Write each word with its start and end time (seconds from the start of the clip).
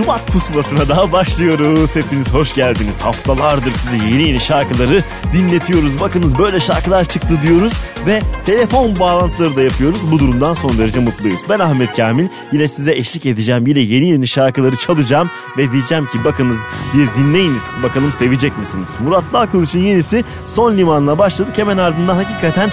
Şubat 0.00 0.26
pusulasına 0.26 0.88
daha 0.88 1.12
başlıyoruz. 1.12 1.96
Hepiniz 1.96 2.32
hoş 2.34 2.54
geldiniz. 2.54 3.02
Haftalardır 3.02 3.70
size 3.70 3.96
yeni 3.96 4.28
yeni 4.28 4.40
şarkıları 4.40 5.02
dinletiyoruz. 5.32 6.00
Bakınız 6.00 6.38
böyle 6.38 6.60
şarkılar 6.60 7.04
çıktı 7.04 7.42
diyoruz 7.42 7.72
ve 8.06 8.22
telefon 8.46 8.98
bağlantıları 8.98 9.56
da 9.56 9.62
yapıyoruz. 9.62 10.12
Bu 10.12 10.18
durumdan 10.18 10.54
son 10.54 10.78
derece 10.78 11.00
mutluyuz. 11.00 11.40
Ben 11.48 11.58
Ahmet 11.58 11.96
Kamil. 11.96 12.28
Yine 12.52 12.68
size 12.68 12.92
eşlik 12.92 13.26
edeceğim. 13.26 13.66
Yine 13.66 13.80
yeni 13.80 14.08
yeni 14.08 14.26
şarkıları 14.26 14.76
çalacağım 14.76 15.30
ve 15.58 15.72
diyeceğim 15.72 16.06
ki 16.06 16.24
bakınız 16.24 16.68
bir 16.94 17.22
dinleyiniz. 17.22 17.78
Bakalım 17.82 18.12
sevecek 18.12 18.58
misiniz? 18.58 18.98
Murat 19.04 19.24
Dağkılıç'ın 19.32 19.80
yenisi 19.80 20.24
Son 20.46 20.76
Liman'la 20.76 21.18
başladık. 21.18 21.58
Hemen 21.58 21.78
ardından 21.78 22.14
hakikaten 22.14 22.70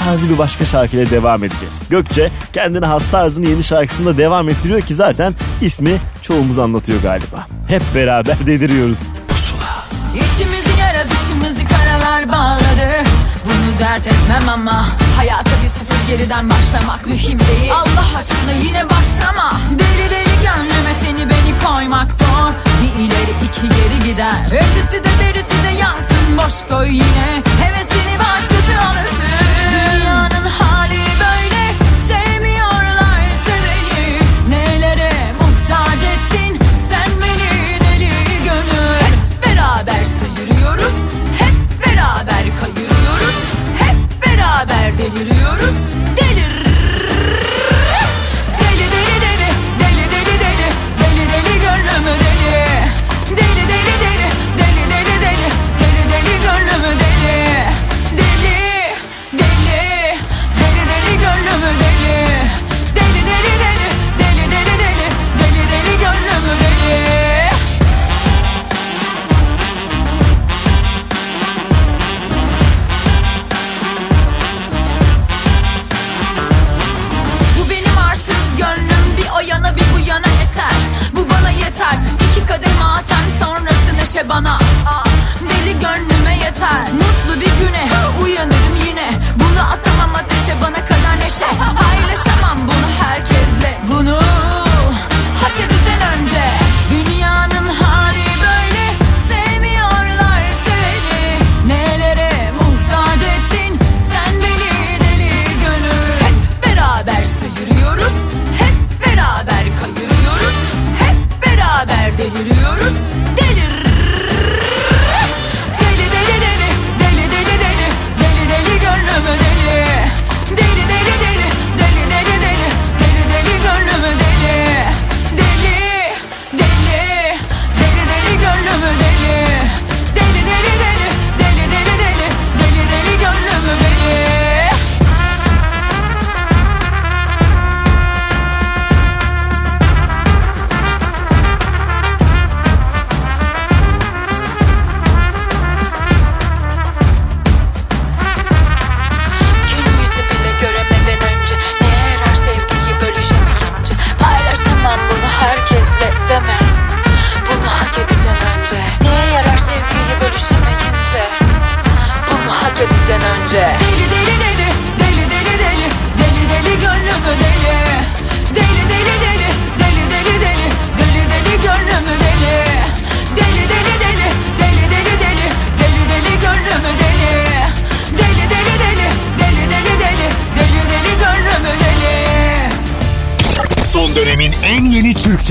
taptaze 0.00 0.28
bir 0.28 0.38
başka 0.38 0.64
şarkıyla 0.64 1.10
devam 1.10 1.44
edeceğiz. 1.44 1.82
Gökçe 1.90 2.30
kendine 2.52 2.86
has 2.86 3.10
tarzını 3.10 3.48
yeni 3.48 3.62
şarkısında 3.64 4.16
devam 4.16 4.48
ettiriyor 4.48 4.80
ki 4.80 4.94
zaten 4.94 5.34
ismi 5.60 6.00
çoğumuz 6.22 6.58
anlatıyor 6.58 7.02
galiba. 7.02 7.46
Hep 7.68 7.82
beraber 7.94 8.36
deliriyoruz. 8.46 9.08
İçimizi 10.14 10.80
yara 10.80 11.04
dışımızı 11.10 11.60
karalar 11.66 12.28
bağladı. 12.28 13.04
Bunu 13.44 13.78
dert 13.78 14.06
etmem 14.06 14.48
ama 14.48 14.86
Hayata 15.16 15.50
bir 15.62 15.68
sıfır 15.68 16.06
geriden 16.06 16.50
başlamak 16.50 17.06
mühim 17.06 17.38
değil. 17.38 17.72
Allah 17.74 18.18
aşkına 18.18 18.52
yine 18.64 18.84
başlama. 18.90 19.52
Deli 19.70 20.10
deli 20.10 20.34
gönlüme 20.42 20.94
seni 21.04 21.30
beni 21.30 21.64
koymak 21.64 22.12
zor. 22.12 22.52
Bir 22.82 23.02
ileri 23.04 23.30
iki 23.44 23.68
geri 23.68 24.10
gider. 24.10 24.34
Ötesi 24.46 25.04
de 25.04 25.08
berisi 25.20 25.62
de 25.64 25.78
yansın. 25.80 26.36
Boş 26.36 26.68
koy 26.68 26.88
yine. 26.88 27.42
Hevesini 27.62 28.18
başkası 28.18 28.86
alırsın 28.88 29.39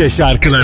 şarkıları 0.09 0.63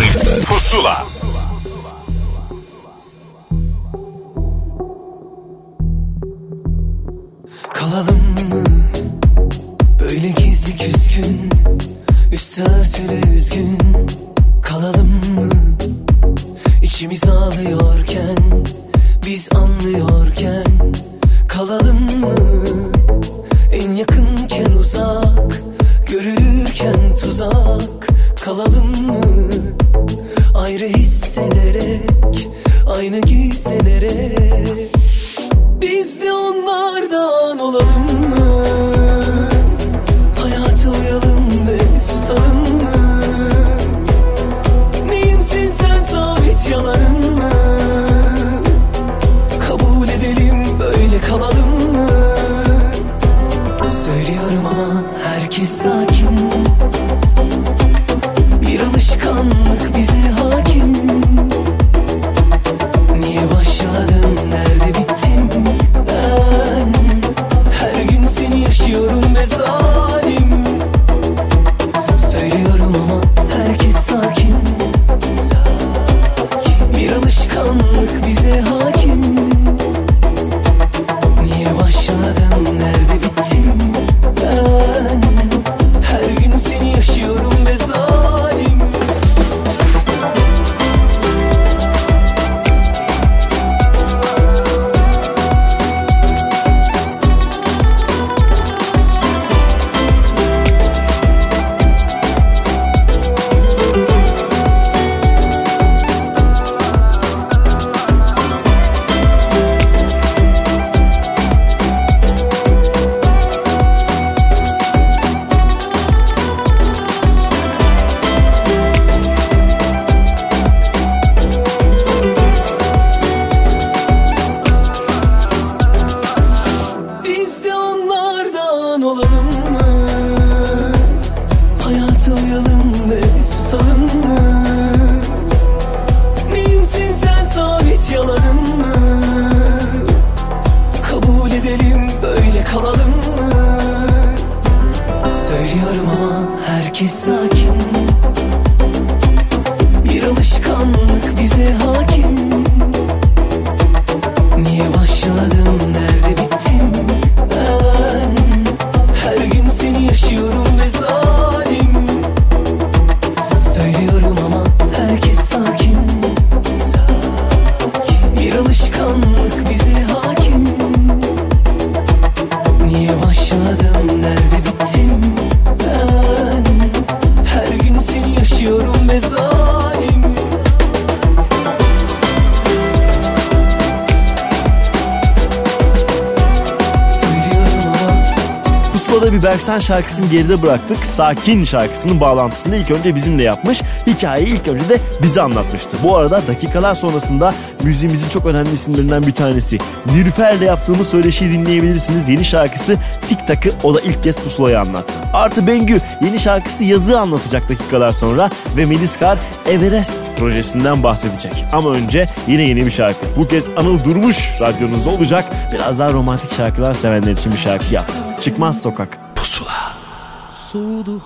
90 189.65 189.79
şarkısını 189.79 190.27
geride 190.27 190.61
bıraktık. 190.61 191.05
Sakin 191.05 191.63
şarkısının 191.63 192.19
bağlantısını 192.19 192.75
ilk 192.75 192.91
önce 192.91 193.15
bizimle 193.15 193.43
yapmış. 193.43 193.81
Hikayeyi 194.07 194.47
ilk 194.47 194.67
önce 194.67 194.89
de 194.89 194.97
bize 195.23 195.41
anlatmıştı. 195.41 195.97
Bu 196.03 196.17
arada 196.17 196.41
dakikalar 196.47 196.95
sonrasında 196.95 197.53
müziğimizin 197.83 198.29
çok 198.29 198.45
önemli 198.45 198.73
isimlerinden 198.73 199.27
bir 199.27 199.31
tanesi. 199.31 199.77
Nilüfer'le 200.05 200.61
yaptığımız 200.61 201.07
söyleşiyi 201.07 201.51
dinleyebilirsiniz. 201.51 202.29
Yeni 202.29 202.45
şarkısı 202.45 202.97
Tik 203.27 203.47
Tak'ı 203.47 203.71
o 203.83 203.93
da 203.93 204.01
ilk 204.01 204.23
kez 204.23 204.39
pusulayı 204.39 204.79
anlattı. 204.79 205.13
Artı 205.33 205.67
Bengü 205.67 206.01
yeni 206.21 206.39
şarkısı 206.39 206.83
Yazı 206.83 207.19
anlatacak 207.19 207.69
dakikalar 207.69 208.11
sonra 208.11 208.49
ve 208.77 208.85
Melis 208.85 209.19
Kar 209.19 209.37
Everest 209.67 210.37
projesinden 210.37 211.03
bahsedecek. 211.03 211.65
Ama 211.73 211.91
önce 211.91 212.27
yine 212.47 212.67
yeni 212.67 212.85
bir 212.85 212.91
şarkı. 212.91 213.25
Bu 213.37 213.47
kez 213.47 213.67
Anıl 213.77 214.03
Durmuş 214.03 214.49
radyonuzda 214.61 215.09
olacak. 215.09 215.45
Biraz 215.73 215.99
daha 215.99 216.13
romantik 216.13 216.53
şarkılar 216.53 216.93
sevenler 216.93 217.31
için 217.31 217.51
bir 217.51 217.57
şarkı 217.57 217.93
yaptı. 217.93 218.21
Çıkmaz 218.41 218.81
Sokak. 218.81 219.24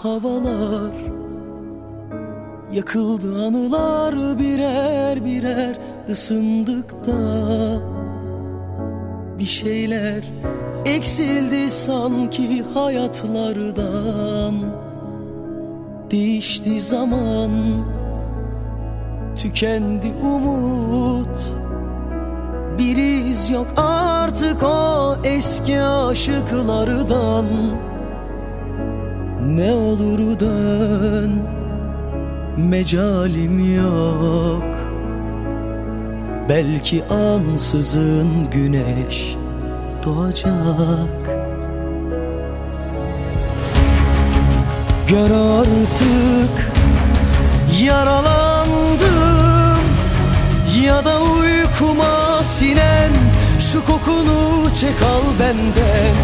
Havalar. 0.04 0.92
Yakıldı 2.74 3.46
anılar 3.46 4.40
birer 4.40 5.26
birer 5.26 5.78
ısındık 6.10 7.08
da 7.08 7.80
Bir 9.40 9.46
şeyler 9.46 10.24
eksildi 10.86 11.72
sanki 11.72 12.64
hayatlardan. 12.74 14.56
Değişti 16.12 16.82
zaman 16.82 17.52
Tükendi 19.36 20.14
umut. 20.24 21.40
Bir 22.78 22.98
iz 22.98 23.50
yok 23.52 23.68
artık 23.78 24.64
o 24.64 25.16
eski 25.24 25.82
aşıklardan 25.82 27.46
ne 29.56 29.74
olur 29.74 30.40
dön 30.40 31.32
Mecalim 32.58 33.76
yok. 33.76 34.64
Belki 36.50 37.04
ansızın 37.06 38.50
güneş 38.52 39.36
doğacak. 40.06 41.30
Gör 45.08 45.32
artık 45.32 46.72
yaralandım. 47.82 49.10
Ya 50.84 51.06
da 51.06 51.22
uykuma 51.22 52.44
sinen 52.44 53.12
şu 53.60 53.86
kokunu 53.86 54.74
çek 54.76 55.02
al 55.04 55.22
benden. 55.40 56.16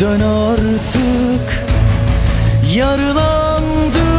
Dön 0.00 0.20
artık 0.20 1.61
Yarılandık 2.72 4.11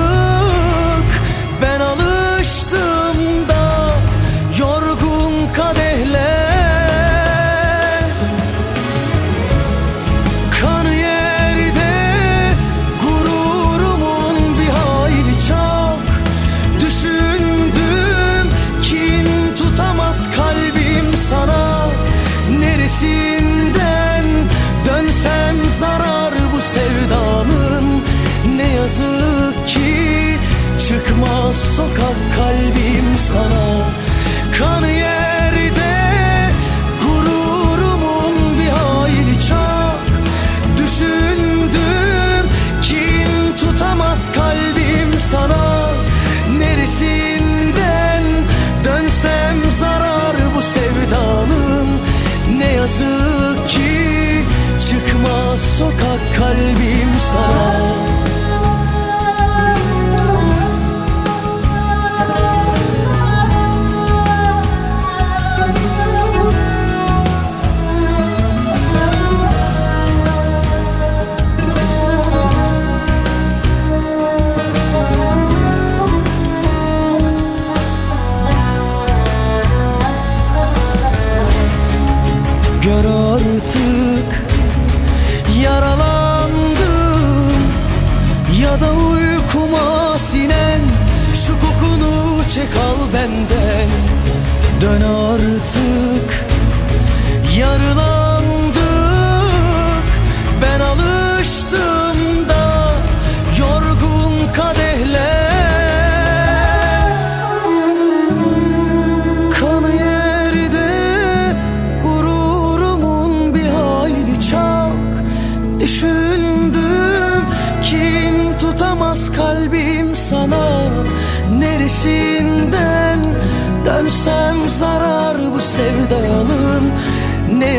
sokak 31.74 31.96
kalbim 31.96 32.12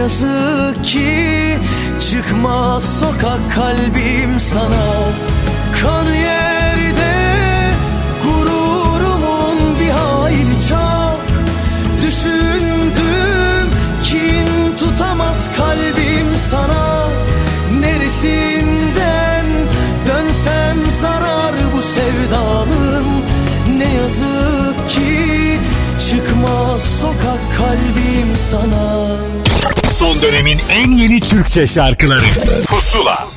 yazık 0.04 0.84
ki 0.84 1.58
çıkmaz 2.00 3.00
sokak 3.00 3.40
kalbim 3.54 4.40
sana. 4.40 4.86
Kan 5.80 6.06
yerde 6.12 7.14
gururumun 8.22 9.58
bir 9.80 9.90
hayli 9.90 10.60
çok 10.68 11.20
Düşündüm 12.02 13.68
kin 14.04 14.76
tutamaz 14.78 15.48
kalbim 15.56 16.28
sana. 16.50 17.08
Neresinden 17.80 19.46
dönsem 20.08 20.76
zarar 21.00 21.54
bu 21.76 21.82
sevdanın? 21.82 23.06
Ne 23.78 23.94
yazık 23.94 24.90
ki 24.90 25.58
çıkmaz 25.98 26.82
sokak 26.82 27.40
kalbim 27.58 28.36
sana 28.36 29.33
Son 30.14 30.22
dönemin 30.22 30.58
en 30.70 30.90
yeni 30.90 31.20
Türkçe 31.20 31.66
şarkıları. 31.66 32.24
Pusula. 32.66 33.28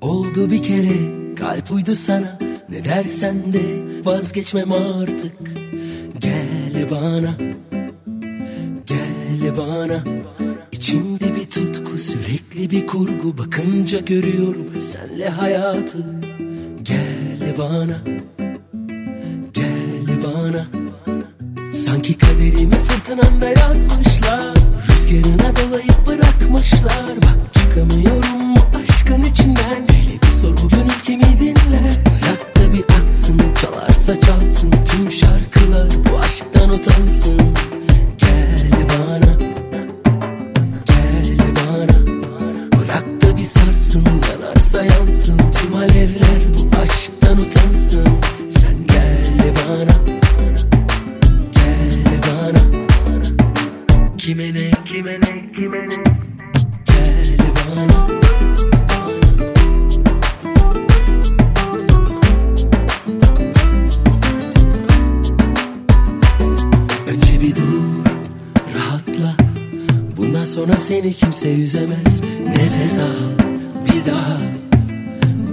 Oldu 0.00 0.50
bir 0.50 0.62
kere 0.62 0.88
kalp 1.36 1.72
uydu 1.72 1.96
sana. 1.96 2.38
Ne 2.68 2.84
dersen 2.84 3.52
de 3.52 3.60
vazgeçmem 4.04 4.72
artık. 4.72 5.38
Gel 6.18 6.90
bana 6.90 7.36
Gel 8.86 9.58
bana. 9.58 10.04
İçimde 10.72 11.34
bir 11.34 11.44
tutku 11.44 11.98
sürekli 11.98 12.70
bir 12.70 12.86
kurgu. 12.86 13.38
Bakınca 13.38 13.98
görüyorum 13.98 14.66
senle 14.80 15.28
hayatı 15.28 16.21
Gel 17.62 18.41
seni 70.82 71.12
kimse 71.12 71.48
yüzemez 71.48 72.20
Nefes 72.46 72.98
al 72.98 73.04
bir 73.86 74.10
daha. 74.10 74.38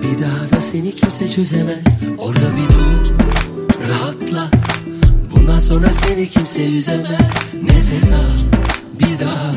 Bir 0.02 0.24
daha 0.24 0.58
da 0.58 0.62
seni 0.62 0.96
kimse 0.96 1.28
çözemez. 1.28 1.84
Orada 2.18 2.40
bir 2.40 2.74
dur 2.74 3.14
rahatla. 3.90 4.50
Bundan 5.36 5.60
sonra 5.60 5.90
seni 5.90 6.30
kimse 6.30 6.62
yüzemez 6.62 7.10
Nefes 7.64 8.12
al 8.12 8.38
bir 9.00 9.26
daha. 9.26 9.52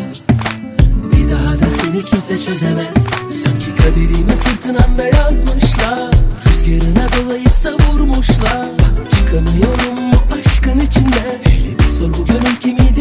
Bir 1.13 1.31
daha 1.31 1.61
da 1.61 1.71
seni 1.71 2.05
kimse 2.05 2.39
çözemez. 2.39 2.95
Sanki 3.31 3.75
kaderimi 3.75 4.37
fırtınanda 4.41 5.05
yazmışlar. 5.05 6.11
Rüzgarına 6.47 7.09
dolayıp 7.13 7.55
savurmuşlar. 7.55 8.69
Bak 8.79 9.11
çıkamıyorum 9.11 10.13
bu 10.13 10.35
aşkın 10.35 10.81
içinden 10.81 11.39
Hele 11.43 11.79
bir 11.79 11.85
sor 11.85 12.09
bu 12.09 12.25
gönül 12.27 12.57
kimi 12.61 12.92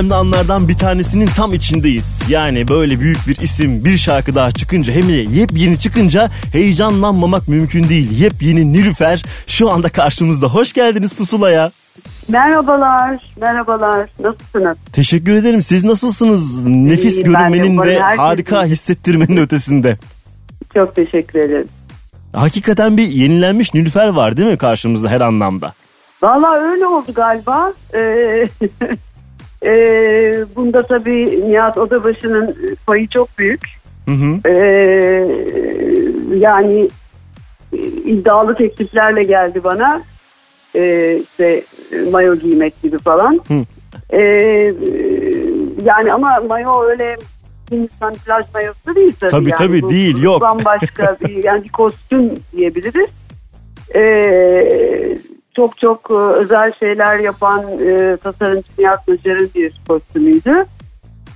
önemli 0.00 0.14
anlardan 0.14 0.68
bir 0.68 0.74
tanesinin 0.74 1.26
tam 1.26 1.54
içindeyiz. 1.54 2.22
Yani 2.28 2.68
böyle 2.68 3.00
büyük 3.00 3.28
bir 3.28 3.36
isim 3.36 3.84
bir 3.84 3.96
şarkı 3.96 4.34
daha 4.34 4.50
çıkınca 4.50 4.92
hem 4.92 5.08
de 5.08 5.12
yepyeni 5.12 5.78
çıkınca 5.78 6.30
heyecanlanmamak 6.52 7.48
mümkün 7.48 7.88
değil. 7.88 8.20
Yepyeni 8.20 8.72
Nilüfer 8.72 9.22
şu 9.46 9.70
anda 9.70 9.88
karşımızda. 9.88 10.46
Hoş 10.46 10.72
geldiniz 10.72 11.12
Pusula'ya. 11.12 11.70
Merhabalar, 12.28 13.32
merhabalar. 13.40 14.10
Nasılsınız? 14.20 14.76
Teşekkür 14.92 15.34
ederim. 15.34 15.62
Siz 15.62 15.84
nasılsınız? 15.84 16.66
Nefis 16.66 17.18
ben 17.18 17.24
de 17.24 17.28
görünmenin 17.28 17.72
umarım 17.72 17.90
ve 17.90 17.98
harika 17.98 18.64
iyi. 18.64 18.70
hissettirmenin 18.70 19.36
ötesinde. 19.36 19.98
Çok 20.74 20.96
teşekkür 20.96 21.38
ederim. 21.38 21.68
Hakikaten 22.32 22.96
bir 22.96 23.08
yenilenmiş 23.08 23.74
Nilüfer 23.74 24.08
var 24.08 24.36
değil 24.36 24.48
mi 24.48 24.58
karşımızda 24.58 25.08
her 25.08 25.20
anlamda? 25.20 25.72
Vallahi 26.22 26.60
öyle 26.60 26.86
oldu 26.86 27.12
galiba. 27.14 27.72
Ee, 27.94 28.00
e, 29.64 29.72
bunda 30.56 30.82
tabii 30.86 31.50
Nihat 31.50 31.78
Odabaşı'nın 31.78 32.56
payı 32.86 33.08
çok 33.08 33.38
büyük. 33.38 33.60
Hı 34.08 34.14
hı. 34.14 34.48
Ee, 34.48 35.26
yani 36.36 36.88
e, 37.72 37.78
iddialı 37.86 38.54
tekliflerle 38.54 39.22
geldi 39.22 39.64
bana. 39.64 40.02
Ee, 40.74 41.18
işte 41.22 41.62
e, 41.92 42.10
mayo 42.10 42.36
giymek 42.36 42.82
gibi 42.82 42.98
falan. 42.98 43.40
Hı. 43.48 43.64
E, 44.16 44.22
yani 45.84 46.12
ama 46.12 46.40
mayo 46.48 46.82
öyle 46.84 47.16
Hindistan 47.70 48.14
plaj 48.14 48.44
mayosu 48.54 48.94
değil 48.94 49.12
tabii. 49.20 49.30
Tabii, 49.30 49.50
yani. 49.50 49.58
tabii, 49.58 49.82
Bu- 49.82 49.90
değil, 49.90 50.22
yok. 50.22 50.40
Bambaşka 50.40 51.16
bir 51.20 51.44
yani 51.44 51.64
bir 51.64 51.68
kostüm 51.68 52.30
diyebiliriz. 52.56 53.10
Ee, 53.94 55.18
çok 55.60 55.78
çok 55.78 56.10
e, 56.10 56.14
özel 56.14 56.72
şeyler 56.72 57.18
yapan 57.18 57.60
e, 57.60 58.16
tasarımcı 58.16 58.68
Nihat 58.78 59.08
Nacar'ın 59.08 59.50
bir 59.54 59.80
kostümüydü. 59.88 60.66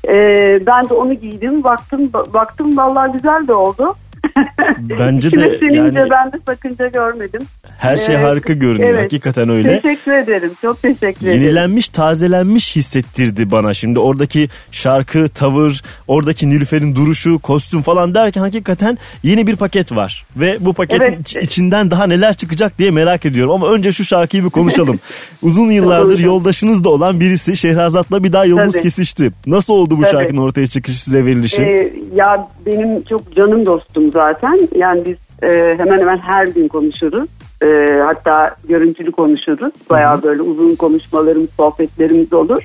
Ee, 0.09 0.61
ben 0.67 0.89
de 0.89 0.95
onu 0.95 1.15
giydim. 1.15 1.65
Baktım 1.65 2.11
baktım 2.13 2.77
vallahi 2.77 3.13
güzel 3.13 3.49
de 3.49 3.55
oldu. 3.55 3.95
Bence 4.79 5.33
de 5.33 5.59
yani 5.73 5.97
ben 6.11 6.33
de 6.33 6.37
sakınca 6.47 6.89
görmedim. 6.89 7.41
her 7.79 7.97
şey 7.97 8.15
Evet. 8.15 8.25
harika 8.25 8.53
görünüyor. 8.53 8.91
Evet. 8.91 9.05
Hakikaten 9.05 9.49
öyle. 9.49 9.81
Teşekkür 9.81 10.13
ederim. 10.13 10.51
Çok 10.63 10.83
teşekkür 10.83 11.27
ederim. 11.27 11.43
Yenilenmiş, 11.43 11.89
tazelenmiş 11.89 12.77
hissettirdi 12.77 13.51
bana. 13.51 13.75
Şimdi 13.75 13.99
oradaki 13.99 14.49
şarkı, 14.71 15.29
tavır, 15.29 15.83
oradaki 16.09 16.49
Nilüfer'in 16.51 16.95
duruşu, 16.97 17.39
kostüm 17.39 17.83
falan 17.83 18.15
derken 18.15 18.41
hakikaten 18.41 18.99
yeni 19.23 19.47
bir 19.47 19.57
paket 19.57 19.95
var. 19.97 20.25
Ve 20.37 20.57
bu 20.61 20.73
paketin 20.73 21.05
Evet. 21.05 21.21
iç- 21.21 21.37
içinden 21.37 21.91
daha 21.91 22.07
neler 22.07 22.35
çıkacak 22.35 22.79
diye 22.79 22.91
merak 22.91 23.27
ediyorum. 23.27 23.53
Ama 23.53 23.69
önce 23.73 23.93
şu 23.93 24.05
şarkıyı 24.05 24.45
bir 24.45 24.51
konuşalım. 24.51 25.01
Uzun 25.43 25.69
yıllardır 25.71 26.19
yoldaşınız 26.19 26.85
da 26.85 26.89
olan 26.89 27.21
birisi 27.21 27.57
Şehrazat'la 27.57 28.25
bir 28.25 28.33
daha 28.33 28.45
yolunuz 28.45 28.75
Tabii. 28.75 28.83
kesişti. 28.83 29.31
Nasıl 29.47 29.75
oldu 29.75 29.99
bu 29.99 30.03
Tabii. 30.03 30.13
şarkının 30.13 30.43
ortaya 30.43 30.67
çıkışı 30.67 31.05
size 31.05 31.25
verilişi? 31.27 31.63
Ee, 31.63 31.93
ya 32.15 32.49
benim 32.67 33.03
çok 33.03 33.37
canım 33.37 33.67
dostum 33.67 34.11
zaten. 34.15 34.69
Yani 34.75 35.05
biz 35.07 35.17
e, 35.43 35.75
hemen 35.79 36.01
hemen 36.01 36.19
her 36.19 36.47
gün 36.47 36.69
konuşuruz. 36.69 37.29
E, 37.63 38.01
hatta 38.05 38.57
görüntülü 38.69 39.13
konuşuruz. 39.13 39.73
Bayağı 39.91 40.23
böyle 40.23 40.43
uzun 40.43 40.75
konuşmalarımız, 40.75 41.51
sohbetlerimiz 41.57 42.33
olur. 42.33 42.63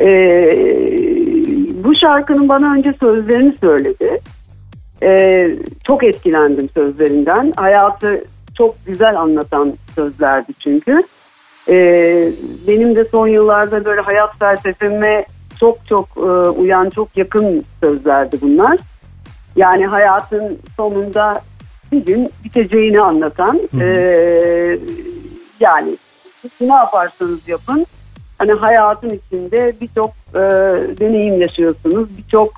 E, 0.00 0.08
bu 1.84 1.96
şarkının 2.02 2.48
bana 2.48 2.72
önce 2.72 2.94
sözlerini 3.00 3.56
söyledi. 3.56 4.20
E, 5.02 5.50
çok 5.86 6.04
etkilendim 6.04 6.68
sözlerinden. 6.74 7.52
Hayatı 7.56 8.24
çok 8.58 8.86
güzel 8.86 9.20
anlatan 9.20 9.72
sözlerdi 9.94 10.52
çünkü. 10.58 11.02
E, 11.68 11.74
benim 12.68 12.96
de 12.96 13.04
son 13.04 13.26
yıllarda 13.26 13.84
böyle 13.84 14.00
hayat 14.00 14.38
felsefeme 14.38 15.24
çok 15.60 15.86
çok 15.86 16.08
e, 16.16 16.30
uyan, 16.48 16.90
çok 16.90 17.16
yakın 17.16 17.64
sözlerdi 17.80 18.36
bunlar. 18.42 18.78
Yani 19.58 19.86
hayatın 19.86 20.58
sonunda 20.76 21.40
bir 21.92 22.06
gün 22.06 22.30
biteceğini 22.44 23.00
anlatan 23.00 23.60
e, 23.80 23.86
yani 25.60 25.96
ne 26.60 26.72
yaparsanız 26.72 27.48
yapın 27.48 27.86
hani 28.38 28.52
hayatın 28.52 29.10
içinde 29.10 29.72
birçok 29.80 30.10
e, 30.34 30.40
deneyim 31.00 31.40
yaşıyorsunuz, 31.40 32.18
birçok 32.18 32.52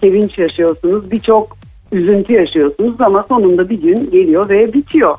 sevinç 0.00 0.38
yaşıyorsunuz, 0.38 1.10
birçok 1.10 1.56
üzüntü 1.92 2.32
yaşıyorsunuz 2.32 3.00
ama 3.00 3.24
sonunda 3.28 3.68
bir 3.68 3.80
gün 3.80 4.10
geliyor 4.10 4.48
ve 4.48 4.72
bitiyor. 4.72 5.18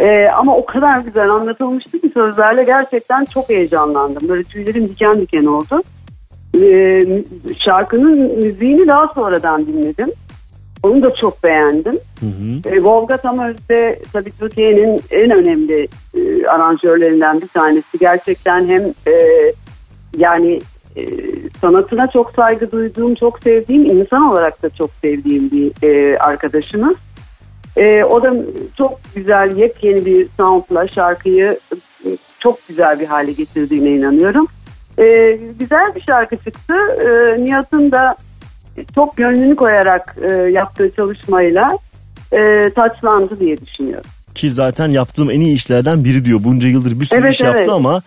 Ee, 0.00 0.28
ama 0.28 0.56
o 0.56 0.66
kadar 0.66 1.00
güzel 1.00 1.30
anlatılmıştı 1.30 2.00
ki 2.00 2.10
sözlerle 2.14 2.64
gerçekten 2.64 3.24
çok 3.24 3.50
heyecanlandım. 3.50 4.28
Böyle 4.28 4.44
tüylerim 4.44 4.88
diken 4.88 5.14
diken 5.14 5.44
oldu. 5.44 5.82
Ee, 6.60 7.00
şarkının 7.64 8.38
müziğini 8.38 8.88
daha 8.88 9.12
sonradan 9.14 9.66
dinledim. 9.66 10.08
Onu 10.82 11.02
da 11.02 11.14
çok 11.14 11.44
beğendim. 11.44 11.98
Ee, 12.66 12.84
Volga 12.84 13.16
Tamöz 13.16 13.68
de 13.68 13.98
tabii 14.12 14.30
Türkiye'nin 14.38 15.00
en 15.10 15.30
önemli 15.30 15.88
e, 16.14 16.46
aranjörlerinden 16.46 17.40
bir 17.40 17.48
tanesi. 17.48 17.98
Gerçekten 17.98 18.68
hem 18.68 18.82
e, 19.06 19.14
yani 20.16 20.60
e, 20.96 21.06
sanatına 21.60 22.06
çok 22.06 22.30
saygı 22.30 22.72
duyduğum, 22.72 23.14
çok 23.14 23.42
sevdiğim, 23.42 23.84
insan 23.84 24.22
olarak 24.22 24.62
da 24.62 24.70
çok 24.70 24.90
sevdiğim 25.02 25.50
bir 25.50 25.72
e, 25.82 26.18
arkadaşımız. 26.18 26.96
E, 27.76 28.04
o 28.04 28.22
da 28.22 28.34
çok 28.78 29.00
güzel 29.14 29.56
yepyeni 29.56 30.06
bir 30.06 30.28
soundla 30.36 30.88
şarkıyı 30.88 31.58
e, 31.72 32.08
çok 32.38 32.68
güzel 32.68 33.00
bir 33.00 33.06
hale 33.06 33.32
getirdiğine 33.32 33.90
inanıyorum. 33.90 34.46
E, 34.98 35.38
güzel 35.58 35.94
bir 35.94 36.00
şarkı 36.00 36.36
çıktı. 36.36 36.74
E, 37.04 37.44
Nihat'ın 37.44 37.90
da 37.90 38.16
çok 38.94 39.16
gönlünü 39.16 39.56
koyarak 39.56 40.16
e, 40.22 40.32
yaptığı 40.32 40.90
çalışmayla 40.96 41.70
e, 42.32 42.70
taçlandı 42.70 43.40
diye 43.40 43.56
düşünüyorum. 43.56 44.10
Ki 44.34 44.50
zaten 44.50 44.88
yaptığım 44.88 45.30
en 45.30 45.40
iyi 45.40 45.54
işlerden 45.54 46.04
biri 46.04 46.24
diyor. 46.24 46.40
Bunca 46.44 46.68
yıldır 46.68 47.00
bir 47.00 47.04
sürü 47.04 47.20
Evet, 47.20 47.32
iş 47.32 47.40
yaptı 47.40 47.58
evet. 47.58 47.68
ama 47.68 48.02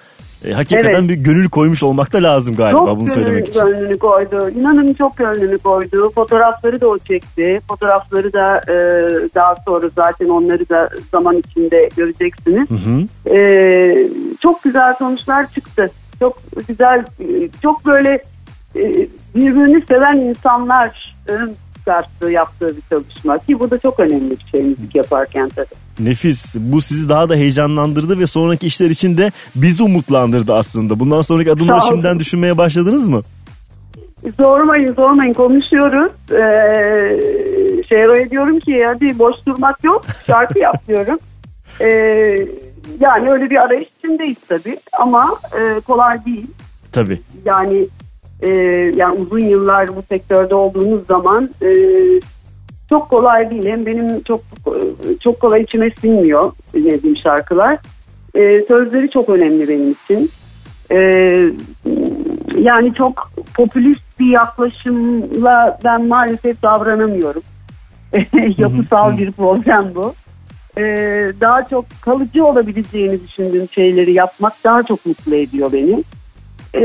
e, 0.46 0.52
hakikaten 0.52 0.90
Evet. 0.90 1.10
bir 1.10 1.16
gönül 1.16 1.50
koymuş 1.50 1.84
olmak 1.84 2.14
da 2.14 2.24
lazım 2.24 2.56
galiba 2.56 2.86
çok 2.86 3.00
bunu 3.00 3.08
söylemek 3.08 3.48
için. 3.50 3.62
gönlünü 3.62 3.98
koydu. 3.98 4.50
İnanın 4.50 4.94
çok 4.94 5.18
gönlünü 5.18 5.58
koydu. 5.58 6.12
Fotoğrafları 6.16 6.82
da 6.82 6.88
o 6.88 6.98
çekti. 6.98 7.62
Fotoğrafları 7.68 8.34
da 8.34 8.58
e, 8.58 8.76
daha 9.36 9.56
sonra 9.66 9.90
zaten 9.96 10.30
onları 10.30 10.70
da 10.70 10.90
zaman 11.12 11.38
içinde 11.38 11.90
göreceksiniz. 11.98 12.70
Hı 12.70 12.76
hı. 12.76 13.36
E, 13.36 14.10
çok 14.42 14.64
güzel 14.64 14.96
sonuçlar 15.00 15.52
çıktı. 15.52 15.92
Çok 16.20 16.38
güzel, 16.68 17.06
e, 17.20 17.50
çok 17.62 17.86
böyle 17.86 18.24
birbirini 19.36 19.86
seven 19.88 20.18
insanların 20.18 21.56
çıkarttığı, 21.76 22.32
yaptığı 22.32 22.78
bir 22.78 22.82
çalışma. 22.90 23.38
Ki 23.38 23.60
bu 23.60 23.72
da 23.72 23.78
çok 23.78 24.00
önemli 24.00 24.32
bir 24.32 24.46
şey 24.52 24.62
müzik 24.62 24.96
yaparken 24.96 25.50
tabii. 25.50 26.08
Nefis. 26.10 26.56
Bu 26.60 26.82
sizi 26.82 27.10
daha 27.10 27.30
da 27.30 27.36
heyecanlandırdı 27.36 28.20
ve 28.20 28.28
sonraki 28.28 28.68
işler 28.68 28.90
için 28.90 29.18
de 29.18 29.32
bizi 29.56 29.84
umutlandırdı 29.84 30.54
aslında. 30.54 31.00
Bundan 31.00 31.22
sonraki 31.22 31.52
adımları 31.52 31.82
şimdiden 31.90 32.20
düşünmeye 32.20 32.58
başladınız 32.58 33.08
mı? 33.08 33.22
Sormayın 34.38 34.94
sormayın 34.94 35.34
konuşuyoruz. 35.34 36.12
Ee, 36.32 36.36
Şehro'ya 37.90 38.30
diyorum 38.30 38.60
ki 38.60 38.84
hadi 38.88 39.20
boş 39.20 39.36
durmak 39.48 39.84
yok 39.84 40.06
şarkı 40.28 40.60
yap 40.60 40.76
diyorum. 40.88 41.20
Ee, 41.82 41.88
yani 43.00 43.32
öyle 43.32 43.50
bir 43.50 43.56
arayış 43.56 43.88
içindeyiz 44.00 44.38
tabii 44.50 44.78
ama 45.00 45.38
e, 45.60 45.80
kolay 45.80 46.26
değil. 46.26 46.48
Tabii. 46.92 47.22
Yani 47.46 47.88
e, 48.42 48.50
yani 48.96 49.20
uzun 49.20 49.40
yıllar 49.40 49.96
bu 49.96 50.04
sektörde 50.10 50.56
olduğunuz 50.56 51.08
zaman 51.08 51.50
e, 51.62 51.70
çok 52.90 53.10
kolay 53.10 53.50
değil. 53.50 53.66
Hem 53.66 53.86
benim 53.86 54.24
çok 54.24 54.42
çok 55.24 55.40
kolay 55.40 55.62
içime 55.62 55.90
sinmiyor 56.02 56.52
dinlediğim 56.74 57.18
şarkılar. 57.18 57.80
E, 58.36 58.66
sözleri 58.68 59.10
çok 59.10 59.30
önemli 59.30 59.68
benim 59.68 59.92
için. 59.92 60.32
E, 60.92 60.98
yani 62.58 62.94
çok 62.94 63.32
popülist 63.54 64.20
bir 64.20 64.32
yaklaşımla 64.32 65.80
ben 65.84 66.08
maalesef 66.08 66.64
davranamıyorum. 66.64 67.44
Yapısal 68.58 69.18
bir 69.18 69.32
problem 69.32 69.92
bu. 69.96 70.14
E, 70.78 70.84
daha 71.42 71.68
çok 71.68 71.86
kalıcı 72.02 72.46
olabileceğini 72.46 73.24
düşündüğüm 73.28 73.70
şeyleri 73.70 74.14
yapmak 74.14 74.64
daha 74.64 74.84
çok 74.84 75.06
mutlu 75.06 75.36
ediyor 75.36 75.74
beni. 75.74 76.04
E, 76.76 76.82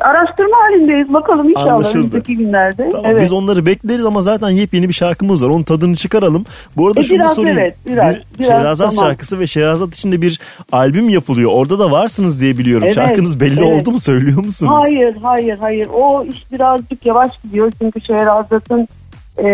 araştırma 0.00 0.56
halindeyiz. 0.64 1.12
Bakalım 1.12 1.48
inşallah 1.50 1.72
Anlaşıldı. 1.72 1.98
önümüzdeki 1.98 2.36
günlerde. 2.36 2.88
Tamam, 2.90 3.06
evet. 3.10 3.22
Biz 3.22 3.32
onları 3.32 3.66
bekleriz 3.66 4.04
ama 4.04 4.20
zaten 4.20 4.50
yepyeni 4.50 4.88
bir 4.88 4.92
şarkımız 4.94 5.44
var. 5.44 5.48
Onun 5.50 5.62
tadını 5.62 5.96
çıkaralım. 5.96 6.44
Bu 6.76 6.86
arada 6.88 7.00
E, 7.00 7.02
şunu 7.02 7.18
biraz 7.18 7.34
sorayım. 7.34 7.58
evet, 7.58 7.74
biraz, 7.86 8.14
bir 8.14 8.22
biraz, 8.38 8.48
Şehrazat 8.48 8.90
tamam. 8.90 9.04
şarkısı 9.10 9.40
ve 9.40 9.46
Şehrazat 9.46 9.94
için 9.96 10.12
de 10.12 10.22
bir 10.22 10.40
albüm 10.72 11.08
yapılıyor. 11.08 11.50
Orada 11.54 11.78
da 11.78 11.90
varsınız 11.90 12.40
diye 12.40 12.58
biliyorum. 12.58 12.84
Evet, 12.86 12.94
Şarkınız 12.94 13.40
belli 13.40 13.60
evet. 13.60 13.82
oldu 13.82 13.92
mu 13.92 13.98
söylüyor 13.98 14.44
musunuz? 14.44 14.72
Hayır 14.82 15.16
hayır 15.22 15.58
hayır 15.58 15.88
o 15.94 16.24
iş 16.24 16.52
birazcık 16.52 17.06
yavaş 17.06 17.42
gidiyor 17.42 17.72
çünkü 17.82 18.00
Şehrazat'ın 18.00 18.88
e, 19.38 19.48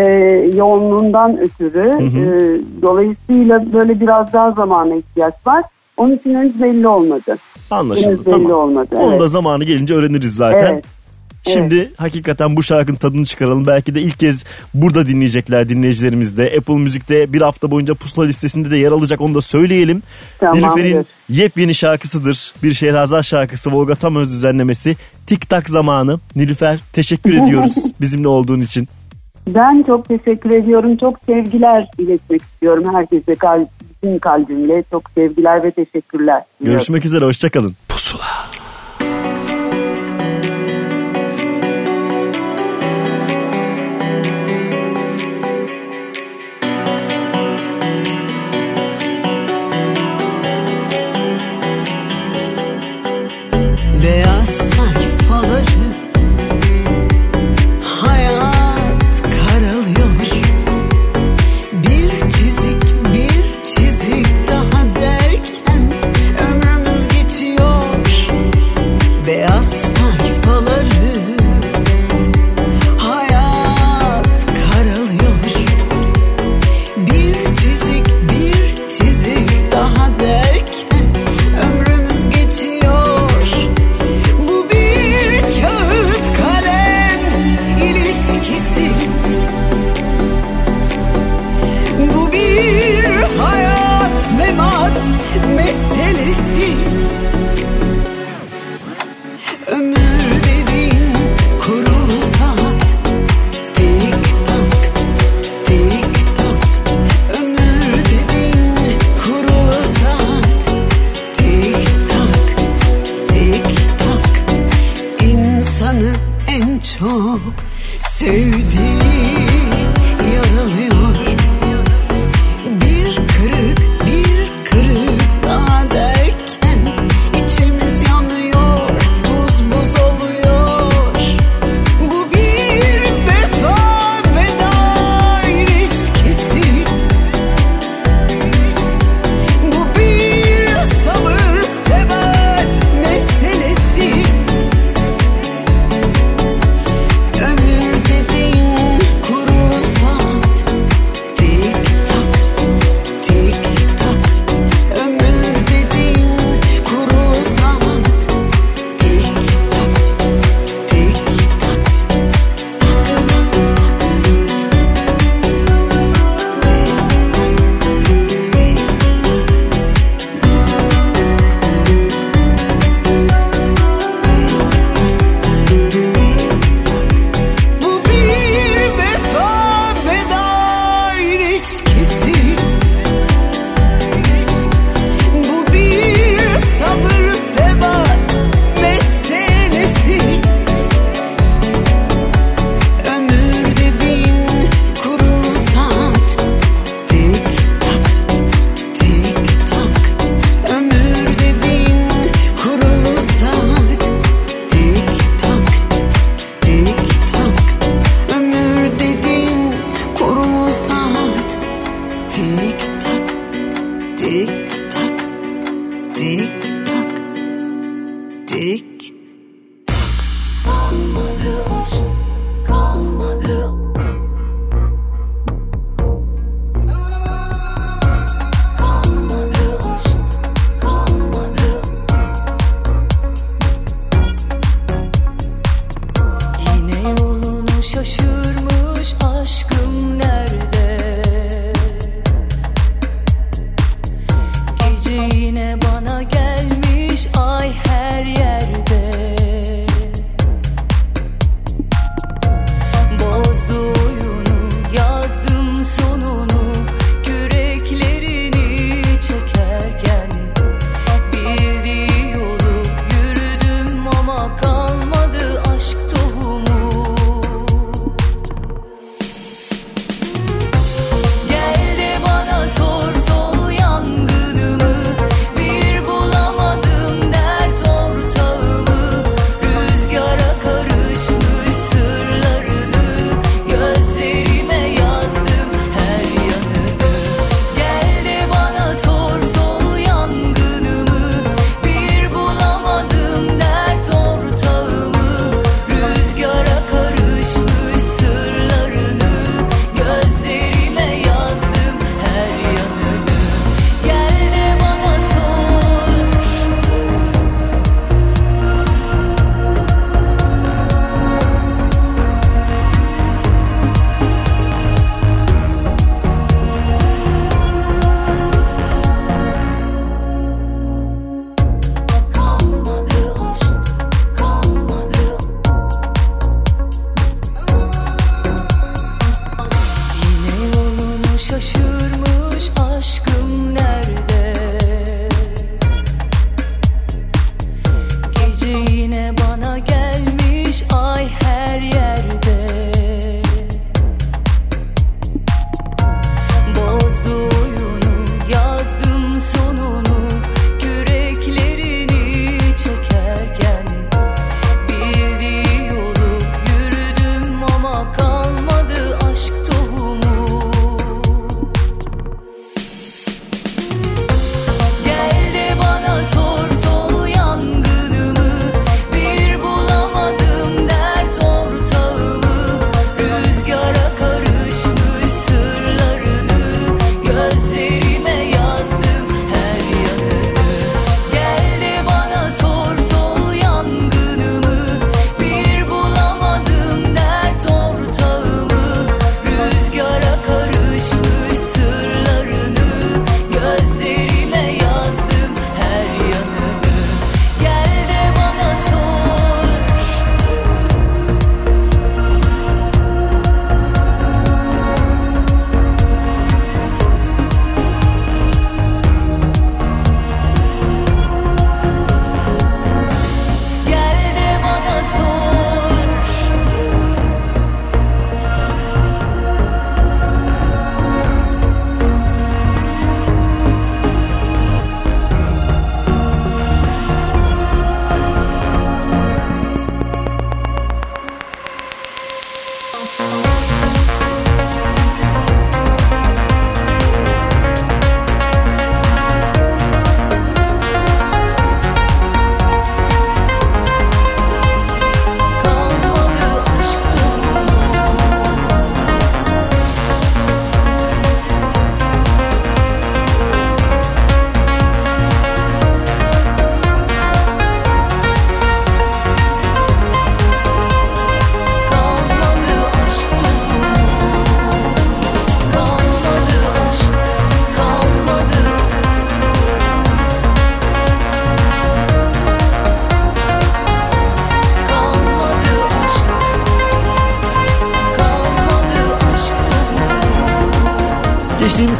yoğunluğundan 0.56 1.38
ötürü 1.40 1.92
hı. 1.92 2.18
e, 2.18 2.60
dolayısıyla 2.82 3.72
böyle 3.72 4.00
biraz 4.00 4.32
daha 4.32 4.50
zamana 4.50 4.94
ihtiyaç 4.94 5.34
var. 5.46 5.64
Onun 6.02 6.16
için 6.16 6.34
henüz 6.34 6.62
belli 6.62 6.88
olmadı. 6.88 7.38
Anlaşıldı. 7.70 8.08
Henüz 8.08 8.26
belli 8.26 8.30
Tamam. 8.30 8.52
olmadı. 8.52 8.88
Onu 8.96 9.10
evet. 9.10 9.20
da 9.20 9.26
zamanı 9.26 9.64
gelince 9.64 9.94
öğreniriz 9.94 10.34
zaten. 10.34 10.72
Evet. 10.72 10.84
Şimdi 11.48 11.90
hakikaten 11.96 12.56
bu 12.56 12.62
şarkının 12.62 12.96
tadını 12.96 13.24
çıkaralım. 13.24 13.66
Belki 13.66 13.94
de 13.94 14.00
ilk 14.00 14.18
kez 14.18 14.44
burada 14.74 15.06
dinleyecekler 15.06 15.68
dinleyicilerimiz 15.68 16.38
de. 16.38 16.54
Apple 16.58 16.74
Müzik'te 16.74 17.32
bir 17.32 17.40
hafta 17.40 17.70
boyunca 17.70 17.94
pusula 17.94 18.24
listesinde 18.24 18.70
de 18.70 18.76
yer 18.76 18.92
alacak 18.92 19.20
onu 19.20 19.34
da 19.34 19.40
söyleyelim. 19.40 20.02
Nilüfer'in 20.42 21.06
yepyeni 21.28 21.74
şarkısıdır. 21.74 22.54
Bir 22.62 22.72
Şehrazat 22.72 23.24
şarkısı 23.24 23.72
Volga 23.72 23.94
Tamöz 23.94 24.32
düzenlemesi. 24.32 24.96
Tik 25.26 25.48
tak 25.48 25.68
zamanı. 25.68 26.20
Nilüfer 26.36 26.80
teşekkür 26.92 27.34
ediyoruz 27.34 27.74
bizimle 28.00 28.28
olduğun 28.28 28.60
için. 28.60 28.88
Ben 29.46 29.82
çok 29.86 30.08
teşekkür 30.08 30.50
ediyorum. 30.50 30.96
Çok 30.96 31.18
sevgiler 31.26 31.88
iletmek 31.98 32.42
istiyorum 32.42 32.84
herkese 32.94 33.34
bütün 34.02 34.18
kalbimle. 34.18 34.84
Çok 34.90 35.10
sevgiler 35.14 35.64
ve 35.64 35.70
teşekkürler. 35.70 36.42
Görüşmek 36.60 37.04
üzere 37.04 37.24
hoşçakalın. 37.24 37.76
Beyaz 37.90 38.61